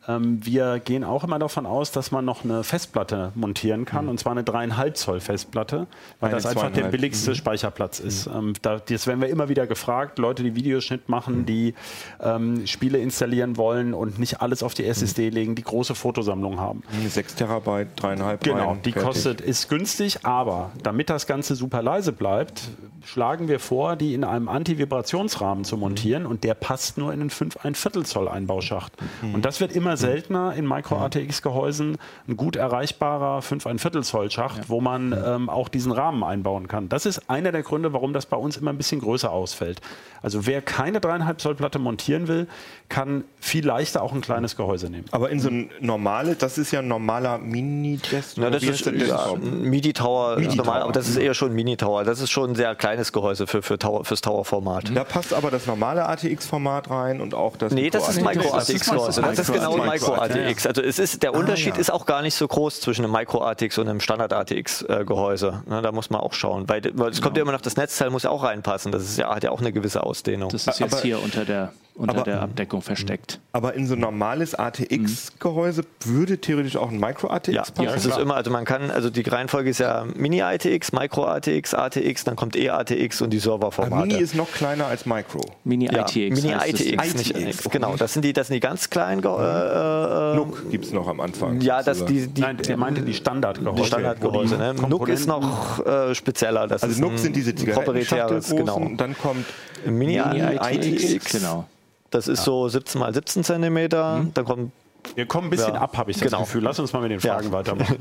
[0.09, 4.19] Ähm, wir gehen auch immer davon aus, dass man noch eine Festplatte montieren kann, und
[4.19, 5.87] zwar eine 3,5 Zoll Festplatte,
[6.21, 8.27] weil Eine das einfach der billigste Speicherplatz ist.
[8.27, 11.75] Ähm, da, das werden wir immer wieder gefragt, Leute, die Videoschnitt machen, die
[12.21, 16.83] ähm, Spiele installieren wollen und nicht alles auf die SSD legen, die große Fotosammlung haben.
[17.09, 19.07] 6 Terabyte, dreieinhalb Genau, rein, die fertig.
[19.09, 22.69] kostet, ist günstig, aber damit das Ganze super leise bleibt,
[23.07, 27.31] schlagen wir vor, die in einem Anti-Vibrationsrahmen zu montieren und der passt nur in einen
[27.31, 28.93] 5 ein Viertel Zoll Einbauschacht.
[29.33, 34.69] Und das wird immer seltener in Micro-ATX-Gehäusen, ein gut erreichbarer 5 ein Viertel Zoll Schacht,
[34.69, 36.89] wo man ähm, auch diesen Rahmen einbauen kann.
[36.89, 39.81] Das ist einer der Gründe, warum das bei uns immer ein bisschen größer ausfällt.
[40.21, 42.49] Also wer keine 3,5 Zoll Platte montieren will,
[42.89, 45.05] kann viel leichter auch ein kleines Gehäuse nehmen.
[45.13, 48.43] Aber in so ein normales, das ist ja ein normaler Mini-Desktop.
[48.43, 50.57] Na, das ist ja, ein MIDI-Tower, MIDI-Tower.
[50.57, 52.03] normal, aber das ist eher schon ein Mini-Tower.
[52.03, 54.91] Das ist schon sehr klein kleines Gehäuse für, für Tower, fürs Tower-Format.
[54.95, 58.91] Da passt aber das normale ATX-Format rein und auch das Nee, das ist Micro-ATX.
[58.91, 60.67] Micro das ist genau ein Micro ATX.
[60.67, 61.81] Also es ist der Unterschied ja.
[61.81, 65.05] ist auch gar nicht so groß zwischen einem Micro ATX und einem Standard ATX äh.
[65.07, 68.11] Ne, da muss man auch schauen, weil, weil es kommt ja immer noch das Netzteil
[68.11, 68.93] muss ja auch reinpassen.
[68.93, 70.49] Das ist ja hat ja auch eine gewisse Ausdehnung.
[70.51, 73.41] Das ist jetzt Aber- hier unter der, unter aber- der Abdeckung versteckt.
[73.53, 77.85] Aber in so ein normales ATX-Gehäuse würde theoretisch auch ein Micro-ATX ja, passen?
[77.87, 81.75] das ist immer, also man kann, also die Reihenfolge ist ja Mini ATX, Micro ATX,
[81.75, 84.07] ATX, dann kommt E ATX und die Serverformate.
[84.07, 85.41] Mini ist noch kleiner als Micro.
[85.65, 86.43] Mini ja, ITX.
[86.43, 86.81] Mini heißt es.
[86.87, 87.71] ITX, nicht ITX.
[87.71, 89.23] Genau, das sind die, das sind die ganz kleinen.
[89.23, 91.61] Ge- Äh, äh, Nook gibt es noch am Anfang.
[91.61, 93.81] ja, das die, die, Nein, der meinte die Standardgehäuse.
[93.83, 94.57] die Standardgehäuse.
[94.59, 94.75] Ne?
[94.89, 96.67] Nook ist noch äh, spezieller.
[96.67, 98.77] Das Also Nook ein sind diese proprietäres, genau.
[98.77, 99.47] und dann kommt
[99.87, 101.65] Mini, Mini ITX, ITX, genau.
[102.11, 104.25] Das ist so 17 mal 17 Zentimeter.
[104.35, 104.73] Dann kommt
[105.15, 106.41] Wir kommen ein bisschen Ja, ab, habe ich das genau.
[106.41, 106.63] Gefühl.
[106.63, 107.35] Lass uns mal mit den Ja.
[107.35, 107.97] Fragen weitermachen.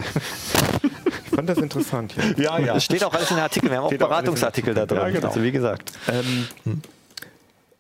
[1.26, 2.44] Ich fand das interessant hier.
[2.44, 2.74] Ja, ja.
[2.76, 3.72] Das steht auch alles in den Artikeln.
[3.72, 5.00] Wir haben auch Steht auch Beratungsartikel da drin.
[5.00, 5.28] Ja, genau.
[5.28, 5.92] Also wie gesagt.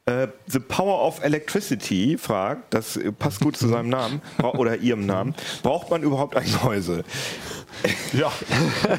[0.07, 4.21] Äh, The Power of Electricity fragt, das passt gut zu seinem Namen
[4.53, 5.33] oder ihrem Namen,
[5.63, 7.03] braucht man überhaupt ein Gehäuse?
[8.13, 8.31] Ja,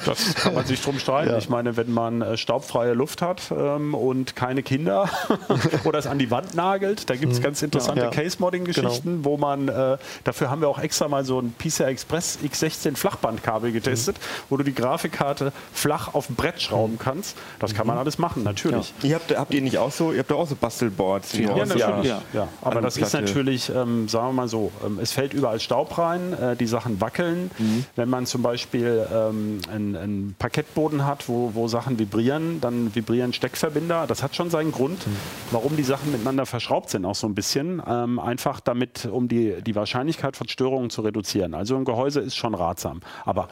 [0.05, 1.35] das kann man sich drum streiten.
[1.39, 5.09] Ich meine, wenn man äh, staubfreie Luft hat ähm, und keine Kinder
[5.85, 8.11] oder es an die Wand nagelt, da gibt es ganz interessante Ja.
[8.11, 12.97] Case-Modding-Geschichten, wo man, äh, dafür haben wir auch extra mal so ein PCI Express X16
[12.97, 14.17] Flachbandkabel getestet,
[14.51, 17.37] wo du die Grafikkarte flach auf ein Brett schrauben kannst.
[17.59, 18.93] Das kann man alles machen, natürlich.
[19.03, 21.39] Ihr habt, habt ihr nicht auch so, ihr habt auch so Bastelboards?
[21.39, 22.11] Ja, natürlich.
[22.11, 22.23] Ja.
[22.35, 22.49] Ja.
[22.61, 23.25] Aber das ist Aluplatte.
[23.25, 27.01] natürlich, ähm, sagen wir mal so, ähm, es fällt überall Staub rein, äh, die Sachen
[27.01, 27.51] wackeln.
[27.95, 33.33] Wenn man zum Beispiel ähm, einen, einen Parkettboden hat, wo, wo Sachen vibrieren, dann vibrieren
[33.33, 34.07] Steckverbinder.
[34.07, 35.07] Das hat schon seinen Grund,
[35.51, 37.83] warum die Sachen miteinander verschraubt sind, auch so ein bisschen.
[37.87, 41.55] Ähm, einfach damit, um die, die Wahrscheinlichkeit von Störungen zu reduzieren.
[41.55, 43.01] Also ein Gehäuse ist schon ratsam.
[43.25, 43.49] Aber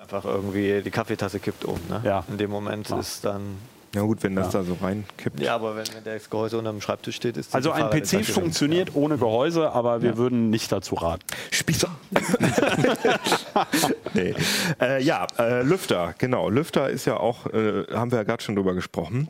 [0.00, 1.78] Einfach irgendwie die Kaffeetasse kippt um.
[1.88, 2.02] Ne?
[2.04, 2.24] Ja.
[2.28, 2.98] In dem Moment Ja.
[3.00, 3.56] ist dann.
[3.94, 5.40] Ja gut, wenn das da so reinkippt.
[5.40, 8.24] Ja, aber wenn, wenn das Gehäuse unter dem Schreibtisch steht, ist die also ein PC
[8.24, 11.22] funktioniert ohne Gehäuse, aber wir würden nicht dazu raten.
[11.52, 11.88] Spießer.
[14.14, 14.34] nee.
[14.80, 16.50] äh, ja, äh, Lüfter, genau.
[16.50, 19.28] Lüfter ist ja auch, äh, haben wir ja gerade schon drüber gesprochen.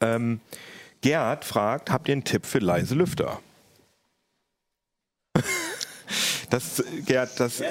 [0.00, 0.40] Ähm,
[1.00, 3.40] Gerd fragt, habt ihr einen Tipp für leise Lüfter?
[6.50, 7.62] Das, Gerd, das,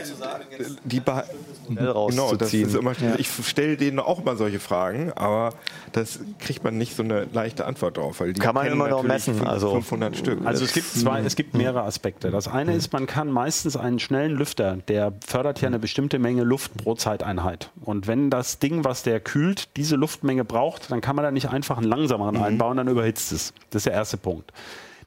[0.83, 1.23] die Ba-
[1.67, 2.67] Modell Genau, das rauszuziehen.
[2.69, 5.53] ist immer, ich stelle denen auch mal solche Fragen, aber
[5.93, 8.19] das kriegt man nicht so eine leichte Antwort drauf.
[8.19, 10.45] Weil die Kann man immer noch messen, fünf- also- 500 Stück.
[10.45, 12.29] Also es gibt zwei, es gibt mehrere Aspekte.
[12.29, 16.43] Das eine ist, man kann meistens einen schnellen Lüfter, der fördert ja eine bestimmte Menge
[16.43, 17.71] Luft pro Zeiteinheit.
[17.81, 21.49] Und wenn das Ding, was der kühlt, diese Luftmenge braucht, dann kann man da nicht
[21.49, 23.53] einfach einen langsameren einbauen, dann überhitzt es.
[23.71, 24.53] Das ist der erste Punkt.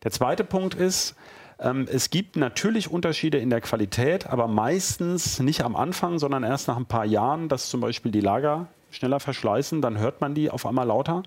[0.02, 1.14] Der zweite Punkt ist,
[1.60, 6.68] ähm, es gibt natürlich Unterschiede in der Qualität, aber meistens nicht am Anfang, sondern erst
[6.68, 10.50] nach ein paar Jahren, dass zum Beispiel die Lager schneller verschleißen, dann hört man die
[10.50, 11.22] auf einmal lauter.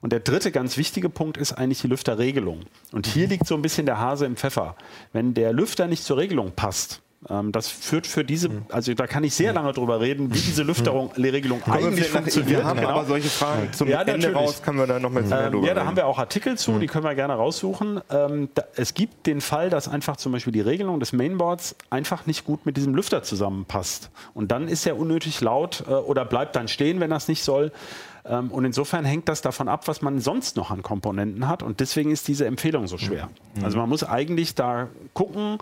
[0.00, 2.60] Und der dritte ganz wichtige Punkt ist eigentlich die Lüfterregelung.
[2.92, 4.76] Und hier liegt so ein bisschen der Hase im Pfeffer.
[5.12, 7.02] Wenn der Lüfter nicht zur Regelung passt,
[7.52, 11.10] das führt für diese, also da kann ich sehr lange drüber reden, wie diese Lüfterung,
[11.16, 12.50] Regelung Kommen wir eigentlich funktioniert.
[12.60, 12.90] wir haben Genau.
[12.90, 14.36] aber solche Fragen zum Ja, Ende natürlich.
[14.36, 15.88] raus, können wir da noch mal mehr Ähm, drüber ja, da reden.
[15.88, 18.00] haben wir auch Artikel zu, die können wir gerne raussuchen.
[18.10, 22.26] Ähm, da, es gibt den Fall, dass einfach zum Beispiel die Regelung des Mainboards einfach
[22.26, 24.10] nicht gut mit diesem Lüfter zusammenpasst.
[24.34, 27.72] Und dann ist er unnötig laut äh, oder bleibt dann stehen, wenn das nicht soll.
[28.24, 31.62] Ähm, und insofern hängt das davon ab, was man sonst noch an Komponenten hat.
[31.62, 33.30] Und deswegen ist diese Empfehlung so schwer.
[33.62, 35.58] Also man muss eigentlich da gucken.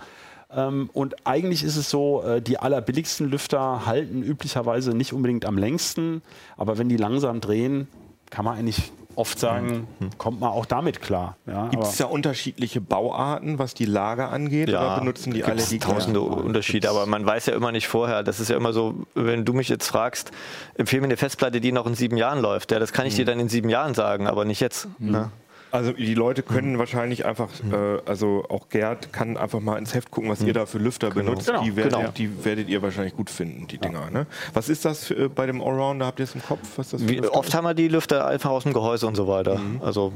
[0.55, 5.59] Ähm, und eigentlich ist es so, äh, die allerbilligsten Lüfter halten üblicherweise nicht unbedingt am
[5.59, 6.23] längsten.
[6.57, 7.89] Aber wenn die langsam drehen,
[8.31, 9.87] kann man eigentlich oft sagen,
[10.19, 11.37] kommt man auch damit klar.
[11.47, 14.69] Ja, Gibt es da unterschiedliche Bauarten, was die Lager angeht?
[14.69, 16.43] oder benutzen die alle die tausende gleichen?
[16.43, 18.23] Unterschiede, aber man weiß ja immer nicht vorher.
[18.23, 20.33] Das ist ja immer so, wenn du mich jetzt fragst,
[20.75, 22.73] empfehle mir eine Festplatte, die noch in sieben Jahren läuft.
[22.73, 24.89] Ja, das kann ich dir dann in sieben Jahren sagen, aber nicht jetzt.
[24.99, 25.31] Ne?
[25.75, 30.13] Also die Leute können wahrscheinlich einfach, äh, also auch Gerd kann einfach mal ins Heft
[30.13, 31.49] gucken, was ihr da für Lüfter benutzt.
[31.49, 32.11] Genau, die, werdet, genau.
[32.13, 34.09] die werdet ihr wahrscheinlich gut finden, die Dinger.
[34.13, 34.29] Ne?
[34.53, 36.07] Was ist das für, äh, bei dem Allrounder?
[36.07, 36.61] Habt ihr es im Kopf?
[36.77, 39.27] Was das für Wie, oft haben wir die Lüfter einfach aus dem Gehäuse und so
[39.27, 39.61] weiter.
[39.81, 40.13] Also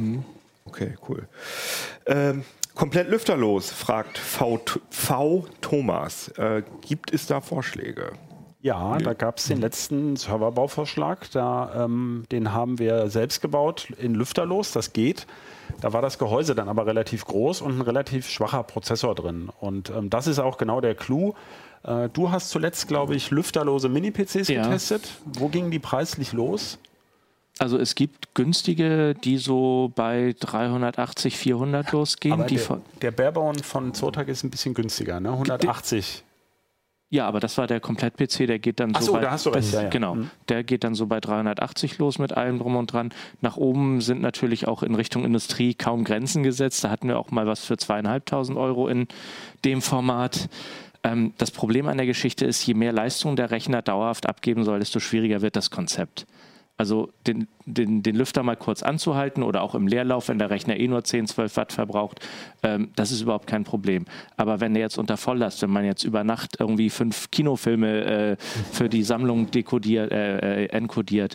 [0.65, 1.27] Okay, cool.
[2.07, 2.45] Ähm,
[2.77, 4.61] komplett lüfterlos, fragt V.
[4.91, 5.47] V.
[5.61, 6.29] Thomas.
[6.39, 8.13] Äh, gibt es da Vorschläge?
[8.61, 11.31] Ja, da gab es den letzten Serverbauvorschlag.
[11.31, 14.73] Da, ähm, den haben wir selbst gebaut in Lüfterlos.
[14.73, 15.27] Das geht.
[15.81, 19.49] Da war das Gehäuse dann aber relativ groß und ein relativ schwacher Prozessor drin.
[19.61, 21.35] Und ähm, das ist auch genau der Clou.
[21.85, 24.65] Äh, du hast zuletzt, glaube ich, lüfterlose Mini-PCs Ja.
[24.65, 25.09] getestet.
[25.25, 26.79] Wo gingen die preislich los?
[27.61, 32.33] Also es gibt günstige, die so bei 380, 400 losgehen.
[32.35, 35.31] Aber der, der Barebone von Zotac ist ein bisschen günstiger, ne?
[35.33, 36.25] 180.
[37.11, 39.47] Ja, aber das war der Komplett-PC, der geht dann Ach so so, bei, da hast
[39.47, 39.89] du recht, das, ja, ja.
[39.89, 40.31] genau, Mhm.
[40.49, 43.15] der geht dann so bei 380 los mit allem drum und dran.
[43.41, 46.85] Nach oben sind natürlich auch in Richtung Industrie kaum Grenzen gesetzt.
[46.85, 49.09] Da hatten wir auch mal was für zweieinhalbtausend Euro in
[49.65, 50.51] dem Format.
[51.03, 54.79] Ähm, das Problem an der Geschichte ist, je mehr Leistung der Rechner dauerhaft abgeben soll,
[54.81, 56.27] desto schwieriger wird das Konzept.
[56.79, 60.79] Also den, den, den Lüfter mal kurz anzuhalten oder auch im Leerlauf, wenn der Rechner
[60.79, 62.27] eh nur 10, 12 Watt verbraucht,
[62.63, 64.05] ähm, das ist überhaupt kein Problem.
[64.37, 68.37] Aber wenn der jetzt unter Volllast, wenn man jetzt über Nacht irgendwie fünf Kinofilme äh,
[68.39, 71.35] für die Sammlung dekodiert, äh, äh, enkodiert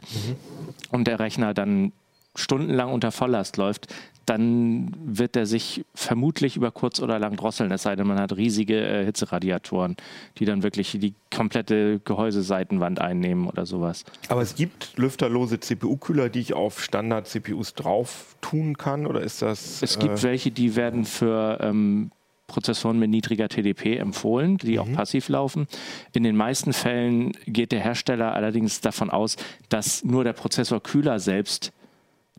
[0.91, 1.91] und der Rechner dann
[2.35, 3.93] stundenlang unter Volllast läuft,
[4.25, 8.35] dann wird er sich vermutlich über kurz oder lang drosseln, es sei denn, man hat
[8.35, 9.97] riesige äh, Hitzeradiatoren,
[10.37, 14.05] die dann wirklich die komplette Gehäuseseitenwand einnehmen oder sowas.
[14.29, 19.81] Aber es gibt lüfterlose CPU-Kühler, die ich auf Standard-CPUs drauf tun kann, oder ist das...
[19.81, 22.11] Es gibt äh, welche, die werden für ähm,
[22.47, 25.67] Prozessoren mit niedriger TDP empfohlen, die auch passiv laufen.
[26.13, 29.37] In den meisten Fällen geht der Hersteller allerdings davon aus,
[29.69, 31.71] dass nur der Prozessorkühler selbst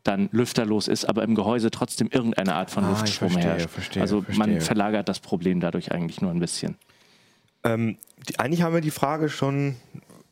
[0.04, 3.70] dann lüfterlos ist, aber im Gehäuse trotzdem irgendeine Art von Ah, Luftstrom verstehe, herrscht.
[3.70, 4.38] verstehe, also verstehe.
[4.46, 6.76] man verlagert das Problem dadurch eigentlich nur ein bisschen.
[7.64, 7.96] Ähm,
[8.28, 9.76] die, eigentlich haben wir die Frage schon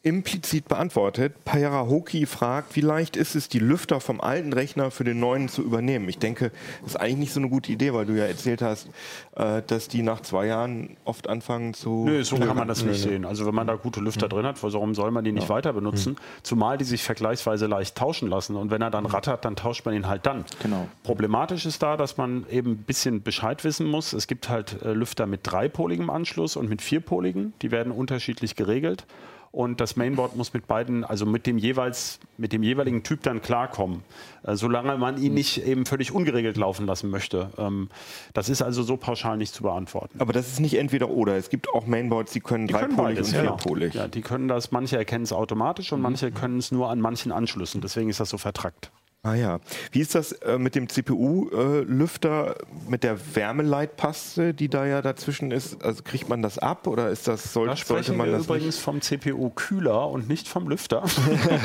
[0.03, 1.45] implizit beantwortet.
[1.45, 5.49] Payara Hoki fragt, wie leicht ist es, die Lüfter vom alten Rechner für den neuen
[5.49, 6.09] zu übernehmen?
[6.09, 6.51] Ich denke,
[6.83, 8.89] das ist eigentlich nicht so eine gute Idee, weil du ja erzählt hast,
[9.37, 12.05] äh, dass die nach zwei Jahren oft anfangen zu...
[12.05, 13.25] Nö, so kann man das nicht sehen.
[13.25, 16.17] Also wenn man da gute Lüfter drin hat, warum soll man die nicht weiter benutzen?
[16.43, 18.57] Zumal die sich vergleichsweise leicht tauschen lassen.
[18.57, 20.45] Und wenn er dann rattert, dann tauscht man ihn halt dann.
[20.63, 20.89] Genau.
[21.05, 24.13] Problematisch ist da, dass man eben ein bisschen Bescheid wissen muss.
[24.13, 27.53] Es gibt halt äh, Lüfter mit dreipoligem Anschluss und mit vierpoligen.
[27.63, 29.07] Die werden unterschiedlich geregelt.
[29.53, 33.43] Und das Mainboard muss mit beiden, also mit dem jeweils, mit dem jeweiligen Typ dann
[33.43, 34.03] klarkommen,
[34.45, 37.51] äh, solange man ihn nicht eben völlig ungeregelt laufen lassen möchte.
[37.59, 37.91] Ähm,
[38.33, 40.19] das ist also so pauschal nicht zu beantworten.
[40.21, 41.37] Aber das ist nicht entweder oder.
[41.37, 43.43] Es gibt auch Mainboards, die können Die können dreipolig beides, und ja.
[43.43, 43.95] vierpolig.
[43.95, 47.31] Ja, die können das, manche erkennen es automatisch und manche können es nur an manchen
[47.31, 47.83] Anschlüssen.
[47.83, 48.91] Deswegen ist das so vertrackt.
[49.25, 49.61] Ah ja.
[49.93, 52.57] Wie ist das äh, mit dem CPU-Lüfter,
[52.89, 55.81] mit der Wärmeleitpaste, die da ja dazwischen ist?
[55.85, 58.81] Also kriegt man das ab oder ist das, soll, Da sollte man wir das übrigens
[58.81, 61.05] vom CPU-Kühler und nicht vom Lüfter.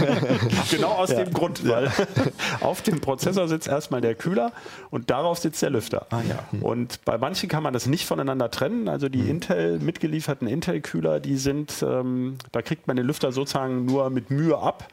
[0.70, 1.91] genau aus dem Grund, weil
[2.62, 4.52] auf dem Prozessor sitzt erstmal der Kühler
[4.91, 6.06] und darauf sitzt der Lüfter.
[6.12, 6.52] Ah, ja.
[6.52, 6.62] Hm.
[6.62, 8.88] Und bei manchen kann man das nicht voneinander trennen.
[8.88, 14.12] Also die Intel mitgelieferten Intel-Kühler, die sind, ähm, da kriegt man den Lüfter sozusagen nur
[14.12, 14.89] mit Mühe ab.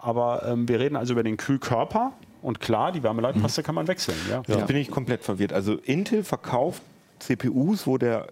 [0.00, 2.12] Aber ähm, wir reden also über den Kühlkörper.
[2.42, 4.16] Und klar, die Wärmeleitpaste kann man wechseln.
[4.30, 4.42] Ja.
[4.46, 5.52] Jetzt bin ich komplett verwirrt.
[5.52, 6.82] Also Intel verkauft
[7.18, 8.28] CPUs, wo der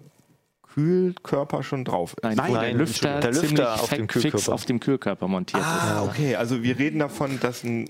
[0.73, 2.23] Kühlkörper schon drauf ist.
[2.23, 4.53] Nein, Nein, der Lüfter, der Lüfter auf dem fix Kühlkörper.
[4.53, 5.67] auf dem Kühlkörper montiert ist.
[5.67, 6.35] Ah, okay.
[6.35, 7.89] Also wir reden davon, dass ein,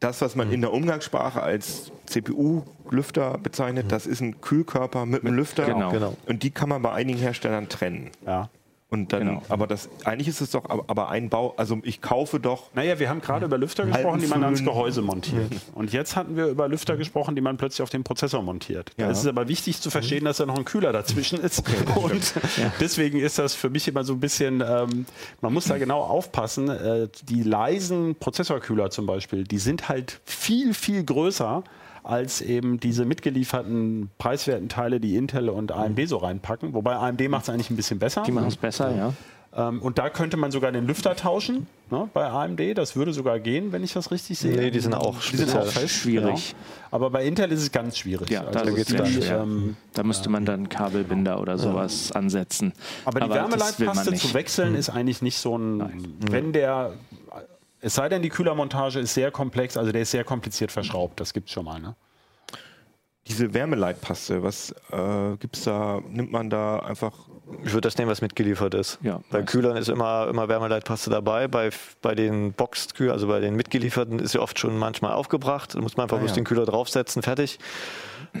[0.00, 5.34] das, was man in der Umgangssprache als CPU-Lüfter bezeichnet, das ist ein Kühlkörper mit einem
[5.34, 5.64] Lüfter.
[5.64, 5.90] Genau.
[5.90, 6.16] Genau.
[6.26, 8.10] Und die kann man bei einigen Herstellern trennen.
[8.26, 8.50] Ja.
[8.96, 9.42] Und dann, Genau.
[9.48, 13.08] aber das, eigentlich ist es doch aber, ein Bau, also ich kaufe doch Naja, wir
[13.08, 14.64] haben gerade über Lüfter gesprochen, die man ans.
[14.64, 15.52] Gehäuse montiert.
[15.74, 18.92] Und jetzt hatten wir über Lüfter gesprochen, die man plötzlich auf den Prozessor montiert.
[18.96, 19.10] Da Ja.
[19.10, 21.62] ist es aber wichtig zu verstehen, dass da noch ein Kühler dazwischen ist.
[21.94, 22.34] Und
[22.80, 25.06] deswegen ist das für mich immer so ein bisschen, ähm,
[25.40, 26.68] man muss da genau aufpassen.
[26.70, 31.62] Äh, die leisen Prozessorkühler zum Beispiel, die sind halt viel, viel größer
[32.06, 36.72] als eben diese mitgelieferten preiswerten Teile, die Intel und AMD so reinpacken.
[36.72, 38.22] Wobei AMD macht es eigentlich ein bisschen besser.
[38.26, 39.12] Die machen es besser, ja.
[39.56, 42.76] Ähm, und da könnte man sogar den Lüfter tauschen ne, bei AMD.
[42.76, 44.54] Das würde sogar gehen, wenn ich das richtig sehe.
[44.54, 46.54] Nee, die sind auch die sind auch fest, Schwierig.
[46.54, 46.90] Genau.
[46.90, 48.28] Aber bei Intel ist es ganz schwierig.
[48.28, 52.72] Ja, da also geht's die, dann ähm, Da müsste man dann Kabelbinder oder sowas ansetzen.
[53.04, 56.16] aber die Wärmeleitpaste zu wechseln ist eigentlich nicht so ein.
[56.30, 56.92] Wenn der.
[57.86, 61.20] Es sei denn, die Kühlermontage ist sehr komplex, also der ist sehr kompliziert verschraubt.
[61.20, 61.78] Das gibt es schon mal.
[61.80, 61.94] Ne?
[63.28, 64.42] diese Wärmeleitpaste.
[64.42, 66.00] Was äh, gibt's da?
[66.08, 67.12] Nimmt man da einfach
[67.64, 68.98] Ich würde das nehmen, was mitgeliefert ist.
[69.02, 69.50] Ja, bei meist.
[69.50, 71.48] Kühlern ist immer, immer Wärmeleitpaste dabei.
[71.48, 71.70] Bei,
[72.02, 75.74] bei den Boxed-Kühlern, also bei den mitgelieferten, ist sie oft schon manchmal aufgebracht.
[75.74, 76.36] Da muss man einfach Ah, bloß ja.
[76.36, 77.58] den Kühler draufsetzen, fertig.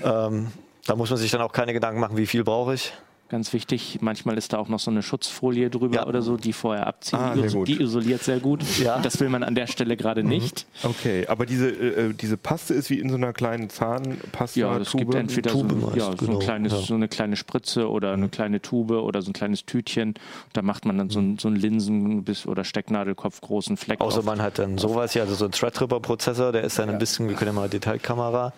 [0.02, 0.52] Ähm,
[0.86, 2.92] da muss man sich dann auch keine Gedanken machen, wie viel brauche ich.
[3.28, 6.06] Ganz wichtig, manchmal ist da auch noch so eine Schutzfolie drüber Ja.
[6.06, 7.18] oder so, die vorher abziehen.
[7.18, 8.62] Ah, die, isoliert sehr gut.
[8.78, 8.98] Ja.
[9.00, 10.64] Das will man an der Stelle gerade nicht.
[10.84, 14.60] Okay, aber diese, äh, diese Paste ist wie in so einer kleinen Zahnpasta.
[14.60, 15.14] Ja, es gibt Tube.
[15.16, 16.78] entweder so, meist, ja, so, genau, ein kleines, ja.
[16.78, 20.14] so eine kleine Spritze oder eine kleine Tube oder so ein kleines Tütchen.
[20.52, 24.20] Da macht man dann so, einen- so einen Linsen- bis oder Stecknadelkopf großen Fleck Außer
[24.20, 24.24] auf.
[24.24, 27.34] man hat dann sowas hier, also so ein Threadripper-Prozessor, der ist dann ein bisschen, wir
[27.34, 28.52] können ja mal Detailkamera.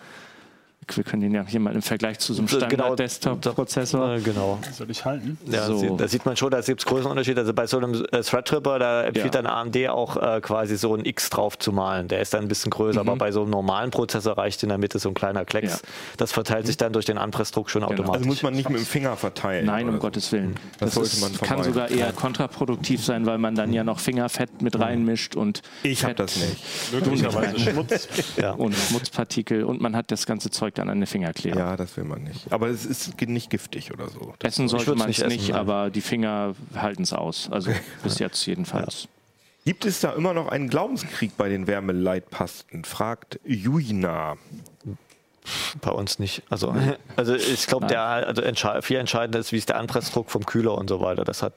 [0.97, 2.65] Wir können den ja hier mal im Vergleich zu so einem Genau.
[2.65, 4.15] Standard-Desktop-Prozessor.
[4.15, 4.59] Äh, Genau.
[4.73, 5.37] Soll ich halten?
[5.45, 5.95] Ja, So.
[5.97, 7.41] da sieht man schon, da gibt es Größenunterschiede.
[7.41, 9.41] Also bei so einem äh, Threadripper, da empfiehlt Ja.
[9.41, 12.07] dann AMD auch äh, quasi so ein X drauf zu malen.
[12.07, 14.77] Der ist dann ein bisschen größer, aber bei so einem normalen Prozessor reicht in der
[14.77, 15.81] Mitte so ein kleiner Klecks.
[15.81, 15.89] Ja.
[16.17, 18.15] Das verteilt sich dann durch den Anpressdruck schon automatisch.
[18.17, 19.65] Also muss man nicht mit dem Finger verteilen.
[19.65, 19.99] Nein, um so.
[19.99, 20.55] Gottes Willen.
[20.79, 24.79] Das sollte man kann sogar eher kontraproduktiv sein, weil man dann ja noch Fingerfett mit
[24.79, 26.57] reinmischt und Ich habe das nicht.
[26.93, 28.07] Möglicherweise Schmutz.
[28.37, 28.51] ja.
[28.59, 31.59] und Schmutzpartikel und man hat das ganze Zeug dann an den Fingerkleber.
[31.59, 32.51] Ja, das will man nicht.
[32.51, 34.33] Aber es ist nicht giftig oder so.
[34.41, 35.59] Essen sollte man es essen, nicht, nein.
[35.59, 37.49] aber die Finger halten es aus.
[37.51, 37.71] Also
[38.03, 39.07] bis jetzt jedenfalls.
[39.65, 42.85] Gibt es da immer noch einen Glaubenskrieg bei den Wärmeleitpasten?
[42.85, 44.37] Fragt Juina.
[45.81, 46.43] Bei uns nicht.
[46.49, 46.75] Also,
[47.15, 50.75] also ich glaube, der also entsche viel entscheidender ist, wie ist der Anpressdruck vom Kühler
[50.75, 51.23] und so weiter.
[51.23, 51.53] Das hat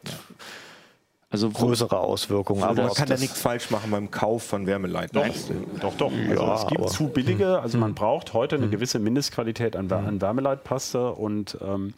[1.32, 2.62] Also größere Auswirkungen.
[2.62, 5.64] Aber Aber man kann da das- nichts falsch machen beim Kauf von Wärmeleitpasten.
[5.80, 6.12] Doch, doch.
[6.12, 9.88] Also Ja, es gibt aber- zu billige, also man braucht heute eine gewisse Mindestqualität an,
[9.90, 11.94] Wär- an Wärmeleitpaste und ähm,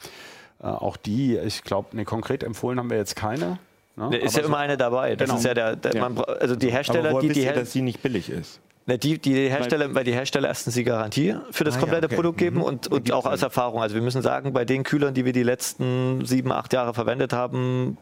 [0.62, 3.59] äh, auch die, ich glaube, ne, konkret empfohlen haben wir jetzt keine.
[3.97, 4.09] Ne?
[4.11, 5.16] Da ist Aber ja immer so- eine dabei.
[5.16, 5.38] Das Genau.
[5.38, 6.09] ist ja der, der Ja.
[6.09, 8.61] Man, also die Aber Hersteller, woher die, die, ihr, Her- dass die nicht billig ist?
[8.87, 12.07] Ne, die, die Hersteller, weil die Hersteller erstens die Garantie für das Ah, ja, komplette
[12.07, 12.14] okay.
[12.16, 12.62] Produkt geben Mhm.
[12.64, 13.81] und, und auch aus Erfahrung.
[13.81, 17.33] Also wir müssen sagen, bei den Kühlern, die wir die letzten sieben, acht Jahre verwendet
[17.33, 17.97] haben,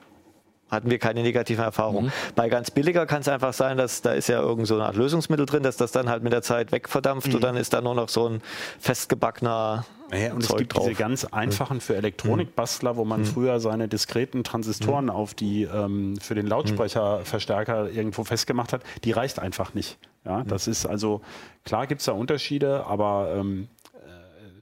[0.73, 2.07] hatten wir keine negativen Erfahrungen.
[2.07, 2.13] Mhm.
[2.35, 4.97] Bei ganz billiger kann es einfach sein, dass da ist ja irgend so eine Art
[4.97, 7.35] Lösungsmittel drin, dass das dann halt mit der Zeit wegverdampft Mhm.
[7.37, 8.41] und dann ist da nur noch so ein
[8.81, 10.85] festgebackener Naja, und es Zeug gibt drauf.
[10.89, 16.35] diese ganz einfachen für Elektronikbastler, wo man früher seine diskreten Transistoren auf die ähm, für
[16.35, 18.83] den Lautsprecherverstärker irgendwo festgemacht hat.
[19.05, 19.99] Die reicht einfach nicht.
[20.25, 21.21] Ja, das ist also
[21.65, 23.99] klar gibt es da Unterschiede, aber ähm, äh,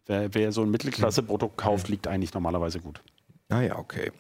[0.07, 3.01] wer, wer so ein Mittelklasse-Produkt kauft, liegt eigentlich normalerweise gut.
[3.51, 4.11] Ah ja, okay.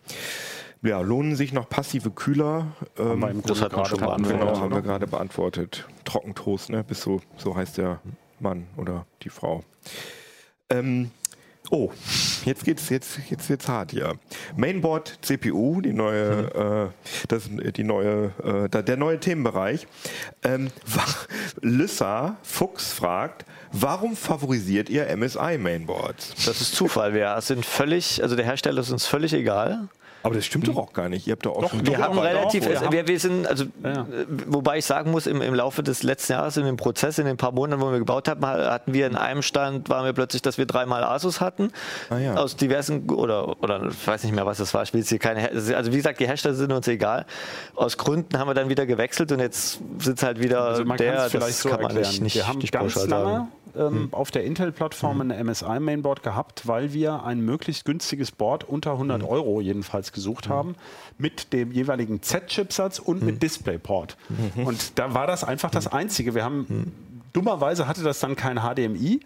[0.82, 2.68] Ja, lohnen sich noch passive Kühler?
[2.98, 4.40] Ähm, das hat man schon gerade beantwortet.
[4.40, 4.82] genau, haben wir ne?
[4.82, 5.86] gerade beantwortet.
[6.04, 6.82] Trockentoast, ne?
[6.84, 8.00] Bis so, so heißt der
[8.38, 9.62] Mann oder die Frau.
[10.70, 11.10] Ähm,
[11.70, 11.90] oh,
[12.46, 14.14] jetzt geht's jetzt jetzt jetzt hart hier.
[14.56, 18.32] Mainboard CPU, die neue, äh, das, die neue,
[18.72, 19.86] äh, der neue Themenbereich.
[20.42, 20.70] Ähm,
[21.60, 26.46] Lissa Fuchs fragt, warum favorisiert ihr MSI Mainboards?
[26.46, 27.12] Das ist Zufall.
[27.12, 29.88] Wir sind völlig, also der Hersteller ist uns völlig egal.
[30.22, 31.26] Aber das stimmt doch auch gar nicht.
[31.26, 33.18] Ihr habt doch auch schon Wir Doch, haben relativ, doch, wir also haben- wir, wir
[33.20, 34.02] sind, also, Ja.
[34.02, 34.04] äh,
[34.48, 37.37] wobei ich sagen muss, im, im Laufe des letzten Jahres, in dem Prozess, in den
[37.38, 40.59] paar Monaten, wo wir gebaut haben, hatten wir in einem Stand, waren wir plötzlich, dass
[40.59, 41.70] wir dreimal Asus hatten.
[42.11, 42.35] Ah, ja.
[42.35, 44.83] Aus diversen, oder, oder ich weiß nicht mehr, was das war.
[44.83, 47.24] Ich will jetzt hier keine, also wie gesagt, die Hersteller sind uns egal.
[47.74, 50.98] Aus Gründen haben wir dann wieder gewechselt und jetzt sind es halt wieder Also man
[50.98, 52.09] der, kann es vielleicht das so kann man erklären.
[52.11, 56.92] nicht, nicht, wir haben nicht ganz lange ähm, auf der Intel-Plattform ein MSI-Mainboard gehabt, weil
[56.92, 60.76] wir ein möglichst günstiges Board unter 100 Euro jedenfalls gesucht haben,
[61.18, 64.16] mit dem jeweiligen Z-Chipsatz und mit DisplayPort.
[64.56, 66.35] Und da war das einfach das Einzige.
[66.35, 66.92] Wir haben
[67.33, 69.20] dummerweise hatte das dann kein HDMI,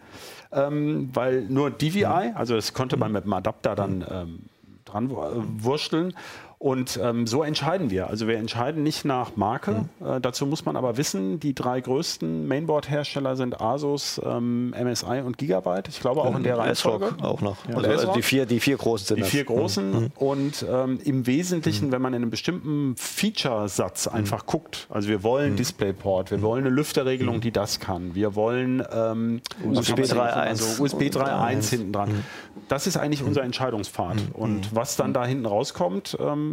[0.52, 4.38] ähm, weil nur DVI, also das konnte man mit dem Adapter dann ähm,
[4.85, 5.14] dran äh,
[5.62, 6.14] wursteln.
[6.58, 8.08] Und ähm, so entscheiden wir.
[8.08, 9.86] Also wir entscheiden nicht nach Marke.
[10.04, 15.36] Äh, dazu muss man aber wissen, die drei größten Mainboard-Hersteller sind Asus, ähm, MSI und
[15.36, 15.88] Gigabyte.
[15.88, 17.16] Ich glaube auch in der Reihenfolge.
[17.22, 17.56] Auch noch.
[17.68, 19.30] Und Also, also die, vier, die vier großen sind Die das.
[19.30, 25.08] vier großen und ähm, im Wesentlichen, wenn man in einem bestimmten Feature-Satz einfach guckt, also
[25.08, 29.98] wir wollen DisplayPort, wir wollen eine Lüfterregelung, die das kann, wir wollen ähm, USB haben
[29.98, 30.16] wir denn?
[30.18, 30.32] 3.1.
[30.32, 32.24] also USB 3.1 hinten dran.
[32.68, 34.16] Das ist eigentlich unser Entscheidungspfad.
[34.32, 36.43] Und was dann da hinten rauskommt, ähm,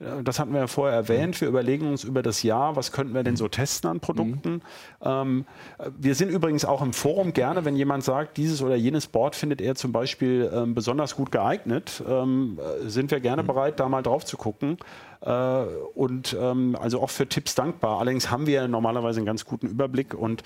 [0.00, 3.14] äh, das hatten wir ja vorher erwähnt, wir überlegen uns über das Jahr, was könnten
[3.14, 4.62] wir denn so testen an Produkten.
[5.02, 5.44] Ähm,
[5.78, 9.36] äh, wir sind übrigens auch im Forum gerne, wenn jemand sagt, dieses oder jenes Board
[9.36, 13.88] findet er zum Beispiel ähm, besonders gut geeignet, ähm, äh, sind wir gerne bereit, da
[13.88, 14.78] mal drauf zu gucken.
[15.20, 17.98] Äh, und ähm, also auch für Tipps dankbar.
[17.98, 20.42] Allerdings haben wir normalerweise einen ganz guten Überblick und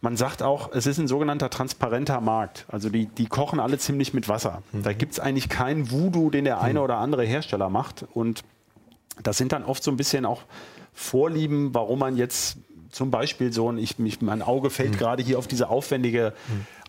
[0.00, 2.66] man sagt auch, es ist ein sogenannter transparenter Markt.
[2.68, 4.62] Also die, die kochen alle ziemlich mit Wasser.
[4.72, 8.04] Da gibt es eigentlich keinen Voodoo, den der eine oder andere Hersteller macht.
[8.12, 8.31] Und
[9.22, 10.42] das sind dann oft so ein bisschen auch
[10.94, 12.58] Vorlieben, warum man jetzt
[12.90, 16.34] zum Beispiel so ein, ich, mich, mein Auge fällt gerade hier auf diese aufwendige